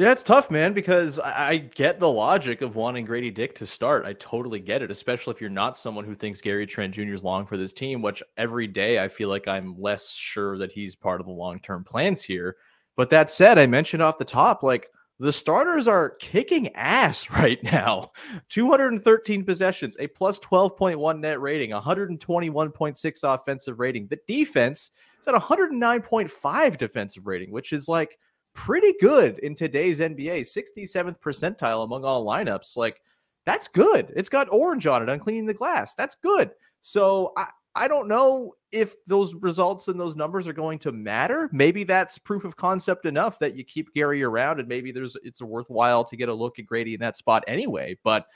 Yeah, 0.00 0.12
it's 0.12 0.22
tough, 0.22 0.50
man, 0.50 0.72
because 0.72 1.20
I, 1.20 1.58
get 1.58 2.00
the 2.00 2.08
logic 2.08 2.62
of 2.62 2.74
wanting 2.74 3.06
Gradey 3.06 3.34
Dick 3.34 3.54
to 3.56 3.66
start. 3.66 4.06
I 4.06 4.14
totally 4.14 4.58
get 4.58 4.80
it, 4.80 4.90
especially 4.90 5.34
if 5.34 5.42
you're 5.42 5.50
not 5.50 5.76
someone 5.76 6.06
who 6.06 6.14
thinks 6.14 6.40
Gary 6.40 6.66
Trent 6.66 6.94
Jr. 6.94 7.12
is 7.12 7.22
long 7.22 7.44
for 7.44 7.58
this 7.58 7.74
team, 7.74 8.00
which 8.00 8.22
every 8.38 8.66
day 8.66 8.98
I 8.98 9.08
feel 9.08 9.28
like 9.28 9.46
I'm 9.46 9.78
less 9.78 10.14
sure 10.14 10.56
that 10.56 10.72
he's 10.72 10.96
part 10.96 11.20
of 11.20 11.26
the 11.26 11.34
long 11.34 11.60
term 11.60 11.84
plans 11.84 12.22
here. 12.22 12.56
But 12.96 13.10
that 13.10 13.28
said, 13.28 13.58
I 13.58 13.66
mentioned 13.66 14.02
off 14.02 14.16
the 14.16 14.24
top, 14.24 14.62
like 14.62 14.88
the 15.18 15.34
starters 15.34 15.86
are 15.86 16.16
kicking 16.18 16.74
ass 16.76 17.28
right 17.32 17.62
now 17.62 18.12
213 18.48 19.44
possessions, 19.44 19.98
a 20.00 20.06
plus 20.06 20.38
12.1 20.38 21.20
net 21.20 21.42
rating, 21.42 21.72
121.6 21.72 23.34
offensive 23.34 23.78
rating. 23.78 24.06
The 24.06 24.20
defense 24.26 24.92
is 25.20 25.28
at 25.28 25.34
109.5 25.34 26.78
defensive 26.78 27.26
rating, 27.26 27.50
which 27.50 27.74
is 27.74 27.86
like 27.86 28.16
pretty 28.60 28.92
good 29.00 29.38
in 29.38 29.54
today's 29.54 30.00
NBA, 30.00 30.40
67th 30.40 31.18
percentile 31.18 31.82
among 31.82 32.04
all 32.04 32.26
lineups. 32.26 32.76
Like, 32.76 33.00
that's 33.46 33.68
good. 33.68 34.12
It's 34.14 34.28
got 34.28 34.52
orange 34.52 34.86
on 34.86 35.02
it 35.02 35.08
on 35.08 35.18
cleaning 35.18 35.46
the 35.46 35.54
glass. 35.54 35.94
That's 35.94 36.14
good. 36.22 36.50
So 36.82 37.32
I, 37.38 37.46
I 37.74 37.88
don't 37.88 38.06
know 38.06 38.52
if 38.70 38.96
those 39.06 39.34
results 39.34 39.88
and 39.88 39.98
those 39.98 40.14
numbers 40.14 40.46
are 40.46 40.52
going 40.52 40.78
to 40.80 40.92
matter. 40.92 41.48
Maybe 41.52 41.84
that's 41.84 42.18
proof 42.18 42.44
of 42.44 42.56
concept 42.56 43.06
enough 43.06 43.38
that 43.38 43.56
you 43.56 43.64
keep 43.64 43.94
Gary 43.94 44.22
around 44.22 44.60
and 44.60 44.68
maybe 44.68 44.92
there's 44.92 45.16
it's 45.24 45.40
worthwhile 45.40 46.04
to 46.04 46.16
get 46.16 46.28
a 46.28 46.34
look 46.34 46.58
at 46.58 46.66
Gradey 46.66 46.92
in 46.92 47.00
that 47.00 47.16
spot 47.16 47.42
anyway. 47.48 47.96
But 48.04 48.26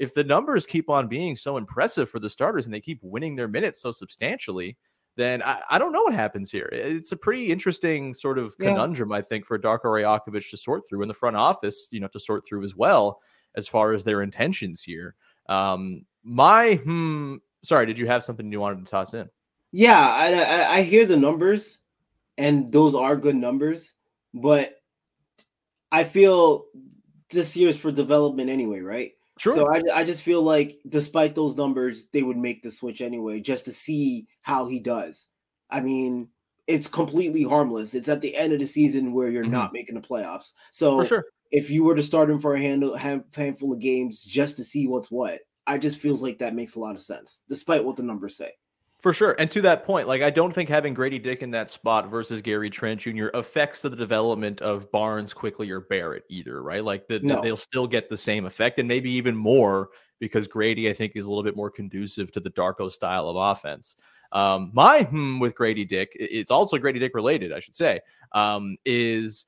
if 0.00 0.12
the 0.12 0.24
numbers 0.24 0.66
keep 0.66 0.90
on 0.90 1.06
being 1.06 1.36
so 1.36 1.56
impressive 1.56 2.10
for 2.10 2.18
the 2.18 2.30
starters 2.30 2.64
and 2.64 2.74
they 2.74 2.80
keep 2.80 2.98
winning 3.02 3.36
their 3.36 3.48
minutes 3.48 3.80
so 3.80 3.92
substantially, 3.92 4.76
then 5.18 5.42
I, 5.42 5.60
I 5.68 5.78
don't 5.78 5.92
know 5.92 6.02
what 6.04 6.14
happens 6.14 6.50
here. 6.50 6.68
It's 6.72 7.12
a 7.12 7.16
pretty 7.16 7.50
interesting 7.52 8.14
sort 8.14 8.38
of 8.38 8.56
Yeah. 8.58 8.70
conundrum, 8.70 9.12
I 9.12 9.20
think, 9.20 9.44
for 9.44 9.58
Darko 9.58 9.84
Rajakovic 9.86 10.48
to 10.50 10.56
sort 10.56 10.88
through 10.88 11.02
in 11.02 11.08
the 11.08 11.14
front 11.14 11.36
office, 11.36 11.88
you 11.90 12.00
know, 12.00 12.08
to 12.08 12.20
sort 12.20 12.46
through 12.46 12.64
as 12.64 12.76
well 12.76 13.20
as 13.56 13.68
far 13.68 13.92
as 13.92 14.04
their 14.04 14.22
intentions 14.22 14.82
here. 14.82 15.16
Um, 15.48 16.06
my 16.22 16.76
hmm, 16.76 17.36
sorry, 17.64 17.86
did 17.86 17.98
you 17.98 18.06
have 18.06 18.22
something 18.22 18.50
you 18.50 18.60
wanted 18.60 18.86
to 18.86 18.90
toss 18.90 19.12
in? 19.14 19.28
Yeah, 19.72 19.98
I, 19.98 20.32
I 20.32 20.76
I 20.78 20.82
hear 20.82 21.04
the 21.06 21.16
numbers, 21.16 21.78
and 22.38 22.72
those 22.72 22.94
are 22.94 23.16
good 23.16 23.36
numbers, 23.36 23.92
but 24.32 24.76
I 25.92 26.04
feel 26.04 26.66
this 27.30 27.56
year's 27.56 27.76
for 27.78 27.92
development 27.92 28.50
anyway, 28.50 28.80
right? 28.80 29.12
So 29.54 29.72
I, 29.72 29.82
I 29.94 30.04
just 30.04 30.22
feel 30.22 30.42
like 30.42 30.78
despite 30.88 31.34
those 31.34 31.56
numbers, 31.56 32.06
they 32.12 32.22
would 32.22 32.36
make 32.36 32.62
the 32.62 32.70
switch 32.70 33.00
anyway, 33.00 33.40
just 33.40 33.64
to 33.66 33.72
see 33.72 34.26
how 34.42 34.66
he 34.68 34.78
does. 34.80 35.28
I 35.70 35.80
mean, 35.80 36.28
it's 36.66 36.88
completely 36.88 37.42
harmless. 37.44 37.94
It's 37.94 38.08
at 38.08 38.20
the 38.20 38.36
end 38.36 38.52
of 38.52 38.58
the 38.58 38.66
season 38.66 39.12
where 39.12 39.30
you're 39.30 39.44
not 39.44 39.72
making 39.72 39.94
the 39.94 40.00
playoffs. 40.06 40.52
So 40.70 40.98
Mm-hmm. 40.98 41.08
sure. 41.08 41.24
if 41.50 41.70
you 41.70 41.84
were 41.84 41.94
to 41.94 42.02
start 42.02 42.30
him 42.30 42.40
for 42.40 42.54
a 42.54 42.60
handle, 42.60 42.96
handful 42.96 43.72
of 43.72 43.80
games 43.80 44.22
just 44.22 44.56
to 44.56 44.64
see 44.64 44.86
what's 44.86 45.10
what, 45.10 45.40
I 45.66 45.78
just 45.78 45.98
feels 45.98 46.22
like 46.22 46.38
that 46.38 46.54
makes 46.54 46.74
a 46.76 46.80
lot 46.80 46.94
of 46.94 47.00
sense, 47.02 47.42
despite 47.48 47.84
what 47.84 47.96
the 47.96 48.02
numbers 48.02 48.36
say. 48.36 48.52
For 49.00 49.12
sure. 49.12 49.36
And 49.38 49.48
to 49.52 49.60
that 49.62 49.84
point, 49.84 50.08
like 50.08 50.22
I 50.22 50.30
don't 50.30 50.52
think 50.52 50.68
having 50.68 50.92
Gradey 50.94 51.22
Dick 51.22 51.42
in 51.42 51.52
that 51.52 51.70
spot 51.70 52.10
versus 52.10 52.42
Gary 52.42 52.68
Trent 52.68 53.00
Jr. 53.00 53.28
affects 53.32 53.80
the 53.82 53.90
development 53.90 54.60
of 54.60 54.90
Barnes 54.90 55.32
Quickley 55.32 55.70
or 55.70 55.80
Barrett 55.80 56.24
either, 56.28 56.62
right? 56.62 56.82
Like 56.82 57.06
the, 57.06 57.20
the- 57.20 57.40
they'll 57.40 57.56
still 57.56 57.86
get 57.86 58.10
the 58.10 58.16
same 58.16 58.44
effect 58.44 58.80
and 58.80 58.88
maybe 58.88 59.10
even 59.12 59.36
more 59.36 59.90
because 60.18 60.48
Gradey, 60.48 60.90
I 60.90 60.94
think, 60.94 61.12
is 61.14 61.26
a 61.26 61.28
little 61.28 61.44
bit 61.44 61.54
more 61.54 61.70
conducive 61.70 62.32
to 62.32 62.40
the 62.40 62.50
Darko 62.50 62.90
style 62.90 63.28
of 63.28 63.36
offense. 63.36 63.94
Um, 64.32 64.72
my 64.74 65.04
hmm 65.04 65.38
with 65.38 65.54
Gradey 65.54 65.86
Dick, 65.88 66.10
it's 66.14 66.50
also 66.50 66.76
Gradey 66.76 66.98
Dick 66.98 67.14
related, 67.14 67.52
I 67.52 67.60
should 67.60 67.76
say, 67.76 68.00
um, 68.32 68.76
is 68.84 69.46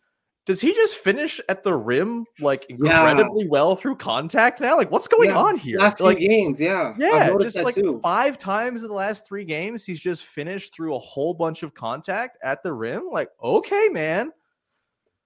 does 0.51 0.61
he 0.61 0.75
just 0.75 0.97
finish 0.97 1.41
at 1.49 1.63
the 1.63 1.73
rim 1.73 2.27
like 2.41 2.67
incredibly 2.69 3.47
well 3.47 3.77
through 3.77 3.95
contact 3.95 4.61
now? 4.61 4.77
Like, 4.77 4.91
what's 4.91 5.07
going 5.07 5.29
Yeah, 5.31 5.39
on 5.39 5.57
here? 5.57 5.79
Last 5.79 6.01
like, 6.01 6.19
games, 6.19 6.61
yeah. 6.61 6.93
Yeah, 6.99 7.33
just 7.41 7.55
like 7.55 7.77
too. 7.77 8.01
five 8.03 8.37
times 8.37 8.83
in 8.83 8.89
the 8.89 8.95
last 8.95 9.29
three 9.29 9.45
games, 9.45 9.85
he's 9.87 10.01
just 10.01 10.25
finished 10.25 10.75
through 10.75 10.97
a 10.97 10.99
whole 10.99 11.35
bunch 11.35 11.63
of 11.63 11.73
contact 11.73 12.37
at 12.43 12.65
the 12.65 12.73
rim. 12.73 13.09
Like, 13.13 13.29
okay, 13.41 13.91
man. 13.93 14.33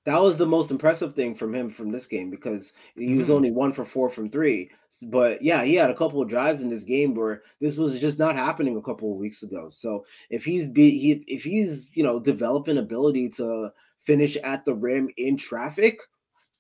that 0.05 0.21
was 0.21 0.37
the 0.37 0.45
most 0.45 0.71
impressive 0.71 1.15
thing 1.15 1.35
from 1.35 1.55
him 1.55 1.71
from 1.71 1.91
this 1.91 2.07
game 2.07 2.29
because 2.29 2.75
he 2.95 3.15
was 3.15 3.29
Mhm. 3.29 3.37
only 3.37 3.51
one 3.51 3.73
for 3.73 3.87
four 3.87 4.11
from 4.11 4.29
three. 4.29 4.71
But 5.05 5.41
yeah, 5.41 5.65
he 5.65 5.75
had 5.75 5.89
a 5.89 5.95
couple 5.95 6.21
of 6.21 6.29
drives 6.29 6.63
in 6.63 6.69
this 6.69 6.85
game 6.85 7.15
where 7.15 7.41
this 7.59 7.79
was 7.79 7.99
just 7.99 8.19
not 8.19 8.37
happening 8.37 8.77
a 8.77 8.83
couple 8.83 9.11
of 9.11 9.19
weeks 9.19 9.43
ago. 9.43 9.71
So 9.73 10.05
if 10.29 10.45
he's 10.45 10.69
be 10.69 10.99
he 10.99 11.25
if 11.27 11.43
he's 11.43 11.89
you 11.95 12.03
know 12.03 12.21
developing 12.21 12.77
ability 12.77 13.31
to 13.31 13.73
finish 14.05 14.37
at 14.37 14.65
the 14.65 14.75
rim 14.75 15.09
in 15.17 15.37
traffic, 15.37 16.01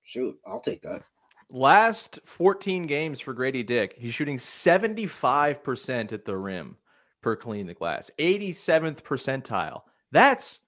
shoot, 0.03 0.39
I'll 0.47 0.61
take 0.61 0.83
that. 0.83 1.03
Last 1.51 2.21
14 2.25 2.87
games 2.87 3.21
for 3.21 3.35
Gradey 3.35 3.65
Dick, 3.65 3.95
he's 3.97 4.15
shooting 4.15 4.39
75% 4.39 6.13
at 6.13 6.25
the 6.25 6.37
rim 6.37 6.77
per 7.23 7.37
clean 7.37 7.67
the 7.67 7.75
glass, 7.75 8.11
87th 8.19 9.03
percentile. 9.03 9.83
That's 10.11 10.61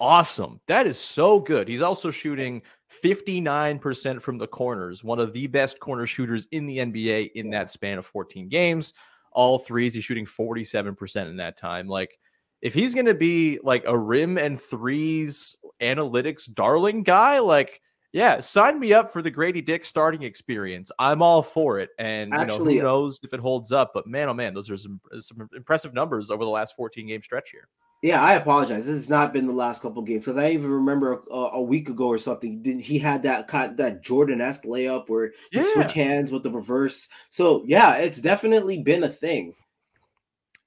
awesome. 0.00 0.60
That 0.66 0.86
is 0.86 0.98
so 0.98 1.38
good. 1.38 1.68
He's 1.68 1.82
also 1.82 2.10
shooting 2.10 2.62
59% 3.02 4.20
from 4.20 4.38
the 4.38 4.46
corners, 4.46 5.04
one 5.04 5.18
of 5.18 5.32
the 5.32 5.46
best 5.46 5.80
corner 5.80 6.06
shooters 6.06 6.48
in 6.50 6.66
the 6.66 6.78
NBA 6.78 7.32
in 7.34 7.50
that 7.50 7.70
span 7.70 7.98
of 7.98 8.06
14 8.06 8.48
games. 8.48 8.94
All 9.32 9.58
threes, 9.58 9.94
he's 9.94 10.04
shooting 10.04 10.26
47% 10.26 11.28
in 11.28 11.36
that 11.36 11.56
time. 11.56 11.86
Like, 11.86 12.18
if 12.62 12.72
he's 12.74 12.94
going 12.94 13.06
to 13.06 13.14
be 13.14 13.58
like 13.62 13.84
a 13.86 13.98
rim 13.98 14.38
and 14.38 14.60
threes 14.60 15.58
analytics 15.80 16.52
darling 16.52 17.02
guy, 17.02 17.40
like, 17.40 17.80
yeah, 18.12 18.40
sign 18.40 18.78
me 18.78 18.92
up 18.92 19.10
for 19.12 19.22
the 19.22 19.30
Gradey 19.32 19.64
Dick 19.64 19.84
starting 19.84 20.22
experience. 20.22 20.92
I'm 20.98 21.22
all 21.22 21.42
for 21.42 21.78
it. 21.80 21.90
And, 21.98 22.30
you 22.30 22.46
know, 22.46 22.58
who 22.58 22.78
uh 22.78 22.82
knows 22.82 23.18
if 23.22 23.32
it 23.32 23.40
holds 23.40 23.72
up, 23.72 23.92
but 23.94 24.06
man, 24.06 24.28
oh 24.28 24.34
man, 24.34 24.54
those 24.54 24.70
are 24.70 24.76
some, 24.76 25.00
uh, 25.14 25.20
some 25.20 25.48
impressive 25.56 25.92
numbers 25.94 26.30
over 26.30 26.44
the 26.44 26.50
last 26.50 26.76
14 26.76 27.06
game 27.06 27.22
stretch 27.22 27.50
here. 27.50 27.68
Yeah, 28.02 28.20
I 28.20 28.34
apologize. 28.34 28.84
This 28.86 28.96
has 28.96 29.08
not 29.08 29.32
been 29.32 29.46
the 29.46 29.52
last 29.52 29.80
couple 29.80 30.02
games 30.02 30.24
because 30.24 30.36
I 30.36 30.50
even 30.50 30.70
remember 30.70 31.22
a, 31.30 31.34
a 31.34 31.62
week 31.62 31.88
ago 31.88 32.08
or 32.08 32.18
something. 32.18 32.60
Did 32.60 32.80
he 32.80 32.98
had 32.98 33.22
that 33.22 33.46
that 33.76 34.02
Jordan 34.02 34.40
esque 34.40 34.64
layup 34.64 35.08
where 35.08 35.32
he 35.52 35.58
Yeah. 35.58 35.72
switch 35.72 35.92
hands 35.92 36.32
with 36.32 36.42
the 36.42 36.50
reverse? 36.50 37.06
So 37.30 37.62
yeah, 37.64 37.94
it's 37.94 38.20
definitely 38.20 38.82
been 38.82 39.04
a 39.04 39.08
thing. 39.08 39.54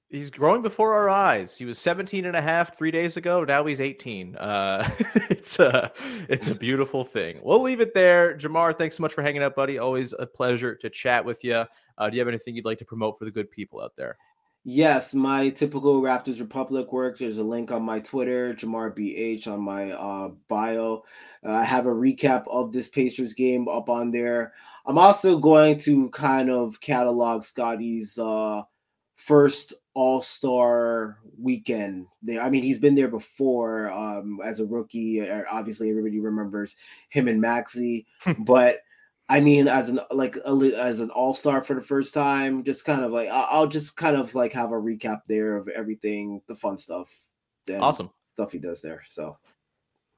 He's 0.08 0.30
growing 0.30 0.62
before 0.62 0.94
our 0.94 1.10
eyes. 1.10 1.58
He 1.58 1.64
was 1.64 1.78
17 1.78 2.26
and 2.26 2.36
a 2.36 2.40
half 2.40 2.78
three 2.78 2.92
days 2.92 3.16
ago. 3.16 3.42
Now 3.42 3.66
he's 3.66 3.80
18. 3.80 4.36
Uh, 4.36 4.88
it's 5.30 5.58
a 5.58 5.90
it's 6.28 6.48
a 6.48 6.54
beautiful 6.54 7.04
thing. 7.04 7.40
We'll 7.42 7.60
leave 7.60 7.80
it 7.80 7.92
there. 7.92 8.36
Jamar, 8.36 8.76
thanks 8.78 8.96
so 8.96 9.02
much 9.02 9.12
for 9.12 9.22
hanging 9.22 9.42
out, 9.42 9.56
buddy. 9.56 9.78
Always 9.78 10.14
a 10.16 10.24
pleasure 10.24 10.76
to 10.76 10.90
chat 10.90 11.24
with 11.24 11.42
you. 11.42 11.64
Uh, 11.98 12.08
do 12.08 12.14
you 12.14 12.20
have 12.20 12.28
anything 12.28 12.54
you'd 12.54 12.64
like 12.64 12.78
to 12.78 12.84
promote 12.84 13.18
for 13.18 13.24
the 13.24 13.32
good 13.32 13.50
people 13.50 13.80
out 13.80 13.96
there? 13.96 14.16
Yes, 14.68 15.14
my 15.14 15.48
typical 15.50 16.00
Raptors 16.02 16.40
Republic 16.40 16.92
work. 16.92 17.18
There's 17.18 17.38
a 17.38 17.44
link 17.44 17.70
on 17.70 17.82
my 17.82 18.00
Twitter, 18.00 18.52
Jamar 18.52 18.96
BH 18.96 19.46
on 19.46 19.60
my 19.60 19.92
uh, 19.92 20.30
bio. 20.48 21.04
Uh, 21.44 21.52
I 21.52 21.64
have 21.64 21.86
a 21.86 21.90
recap 21.90 22.44
of 22.48 22.72
this 22.72 22.88
Pacers 22.88 23.34
game 23.34 23.68
up 23.68 23.88
on 23.88 24.10
there. 24.10 24.54
I'm 24.84 24.98
also 24.98 25.38
going 25.38 25.78
to 25.80 26.10
kind 26.10 26.50
of 26.50 26.80
catalog 26.80 27.42
Scottie's 27.42 28.18
uh, 28.18 28.62
first 29.14 29.72
All 29.96 30.20
Star 30.20 31.16
weekend. 31.40 32.06
There, 32.22 32.42
I 32.42 32.50
mean, 32.50 32.62
he's 32.62 32.78
been 32.78 32.94
there 32.94 33.08
before 33.08 33.90
um, 33.90 34.40
as 34.44 34.60
a 34.60 34.66
rookie. 34.66 35.28
Uh, 35.28 35.42
Obviously, 35.50 35.88
everybody 35.88 36.20
remembers 36.20 36.76
him 37.08 37.28
and 37.28 37.42
Maxi, 37.42 38.04
but 38.40 38.80
I 39.28 39.40
mean, 39.40 39.68
as 39.68 39.88
an 39.88 40.00
like 40.10 40.36
a, 40.36 40.50
as 40.78 41.00
an 41.00 41.08
all 41.10 41.32
star 41.32 41.62
for 41.62 41.72
the 41.74 41.80
first 41.80 42.12
time, 42.12 42.62
just 42.62 42.84
kind 42.84 43.02
of 43.02 43.10
like 43.10 43.28
I'll, 43.30 43.66
just 43.66 43.96
kind 43.96 44.16
of 44.16 44.34
like 44.34 44.52
have 44.52 44.70
a 44.72 44.74
recap 44.74 45.22
there 45.28 45.56
of 45.56 45.66
everything, 45.68 46.42
the 46.46 46.54
fun 46.54 46.76
stuff, 46.76 47.08
Awesome. 47.68 48.10
stuff 48.26 48.52
he 48.52 48.58
does 48.58 48.82
there. 48.82 49.02
So 49.08 49.38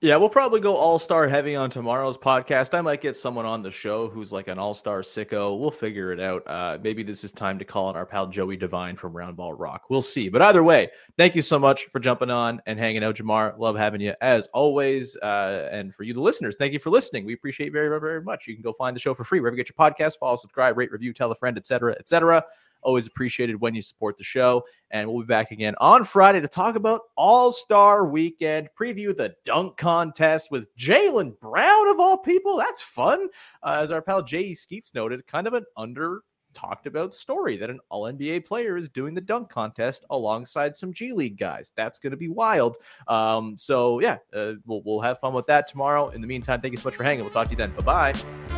Yeah, 0.01 0.14
we'll 0.14 0.28
probably 0.28 0.61
go 0.61 0.76
all 0.76 1.01
star 1.01 1.26
heavy 1.26 1.57
on 1.57 1.70
tomorrow's 1.70 2.16
podcast. 2.16 2.72
I 2.72 2.80
might 2.82 3.01
get 3.01 3.16
someone 3.16 3.44
on 3.44 3.62
the 3.62 3.70
show 3.72 4.09
who's 4.09 4.30
like 4.30 4.46
an 4.46 4.57
all 4.57 4.72
star 4.72 5.01
sicko. 5.01 5.59
We'll 5.59 5.72
figure 5.72 6.12
it 6.12 6.20
out. 6.20 6.44
Uh, 6.46 6.78
maybe 6.80 7.03
this 7.03 7.24
is 7.24 7.32
time 7.32 7.59
to 7.59 7.64
call 7.64 7.86
on 7.86 7.96
our 7.96 8.07
pal 8.07 8.28
Joey 8.28 8.57
Devine 8.57 8.94
from 8.94 9.12
Roundball 9.12 9.57
Rock. 9.59 9.90
We'll 9.90 10.01
see. 10.01 10.28
But 10.28 10.40
either 10.40 10.62
way, 10.62 10.90
thank 11.16 11.34
you 11.34 11.42
so 11.42 11.59
much 11.59 11.86
for 11.86 11.99
jumping 11.99 12.30
on 12.30 12.62
and 12.66 12.78
hanging 12.78 13.03
out, 13.03 13.16
Jamar. 13.16 13.59
Love 13.59 13.76
having 13.76 14.01
you 14.01 14.14
as 14.20 14.46
always. 14.55 15.16
Uh, 15.16 15.68
and 15.72 15.92
for 15.92 16.05
you, 16.05 16.14
the 16.14 16.20
listeners, 16.20 16.55
thank 16.57 16.72
you 16.72 16.78
for 16.78 16.90
listening. 16.90 17.24
We 17.24 17.32
appreciate 17.32 17.72
very, 17.72 17.88
very, 17.88 18.01
very 18.01 18.22
much. 18.22 18.46
You 18.46 18.55
can 18.55 18.62
go 18.62 18.72
find 18.72 18.94
the 18.94 19.01
show 19.01 19.14
for 19.14 19.24
free 19.24 19.40
wherever 19.40 19.57
you 19.57 19.64
get 19.64 19.68
your 19.76 19.90
podcast. 19.90 20.20
Follow, 20.20 20.36
subscribe, 20.36 20.78
rate, 20.78 20.92
review, 20.92 21.12
tell 21.12 21.32
a 21.32 21.34
friend, 21.34 21.59
etc., 21.59 21.96
etc. 21.99 22.44
Always 22.82 23.06
appreciated 23.06 23.60
when 23.60 23.74
you 23.74 23.82
support 23.82 24.18
the 24.18 24.24
show. 24.24 24.64
And 24.90 25.08
we'll 25.08 25.22
be 25.22 25.26
back 25.26 25.50
again 25.50 25.74
on 25.80 26.04
Friday 26.04 26.40
to 26.40 26.48
talk 26.48 26.76
about 26.76 27.02
All 27.16 27.52
Star 27.52 28.06
Weekend, 28.06 28.68
preview 28.78 29.16
the 29.16 29.34
dunk 29.44 29.76
contest 29.76 30.50
with 30.50 30.74
Jaylen 30.76 31.38
Brown, 31.40 31.88
of 31.88 32.00
all 32.00 32.18
people. 32.18 32.56
That's 32.56 32.82
fun. 32.82 33.28
Uh, 33.62 33.80
as 33.82 33.92
our 33.92 34.02
pal 34.02 34.22
J.E. 34.22 34.54
Skeets 34.54 34.94
noted, 34.94 35.26
kind 35.26 35.46
of 35.46 35.54
an 35.54 35.64
under 35.76 36.22
talked 36.54 36.86
about 36.86 37.14
story 37.14 37.56
that 37.56 37.70
an 37.70 37.78
all 37.88 38.04
NBA 38.04 38.46
player 38.46 38.76
is 38.76 38.88
doing 38.88 39.14
the 39.14 39.20
dunk 39.20 39.48
contest 39.48 40.04
alongside 40.10 40.76
some 40.76 40.92
G 40.92 41.12
League 41.12 41.38
guys. 41.38 41.72
That's 41.76 41.98
going 41.98 42.10
to 42.10 42.16
be 42.16 42.28
wild. 42.28 42.78
Um, 43.06 43.56
so, 43.56 44.00
yeah, 44.00 44.18
uh, 44.34 44.54
we'll, 44.66 44.82
we'll 44.84 45.00
have 45.00 45.20
fun 45.20 45.34
with 45.34 45.46
that 45.46 45.68
tomorrow. 45.68 46.08
In 46.08 46.20
the 46.20 46.26
meantime, 46.26 46.60
thank 46.60 46.72
you 46.72 46.78
so 46.78 46.88
much 46.88 46.96
for 46.96 47.04
hanging. 47.04 47.24
We'll 47.24 47.32
talk 47.32 47.46
to 47.46 47.52
you 47.52 47.56
then. 47.56 47.72
Bye 47.72 48.12
bye. 48.12 48.57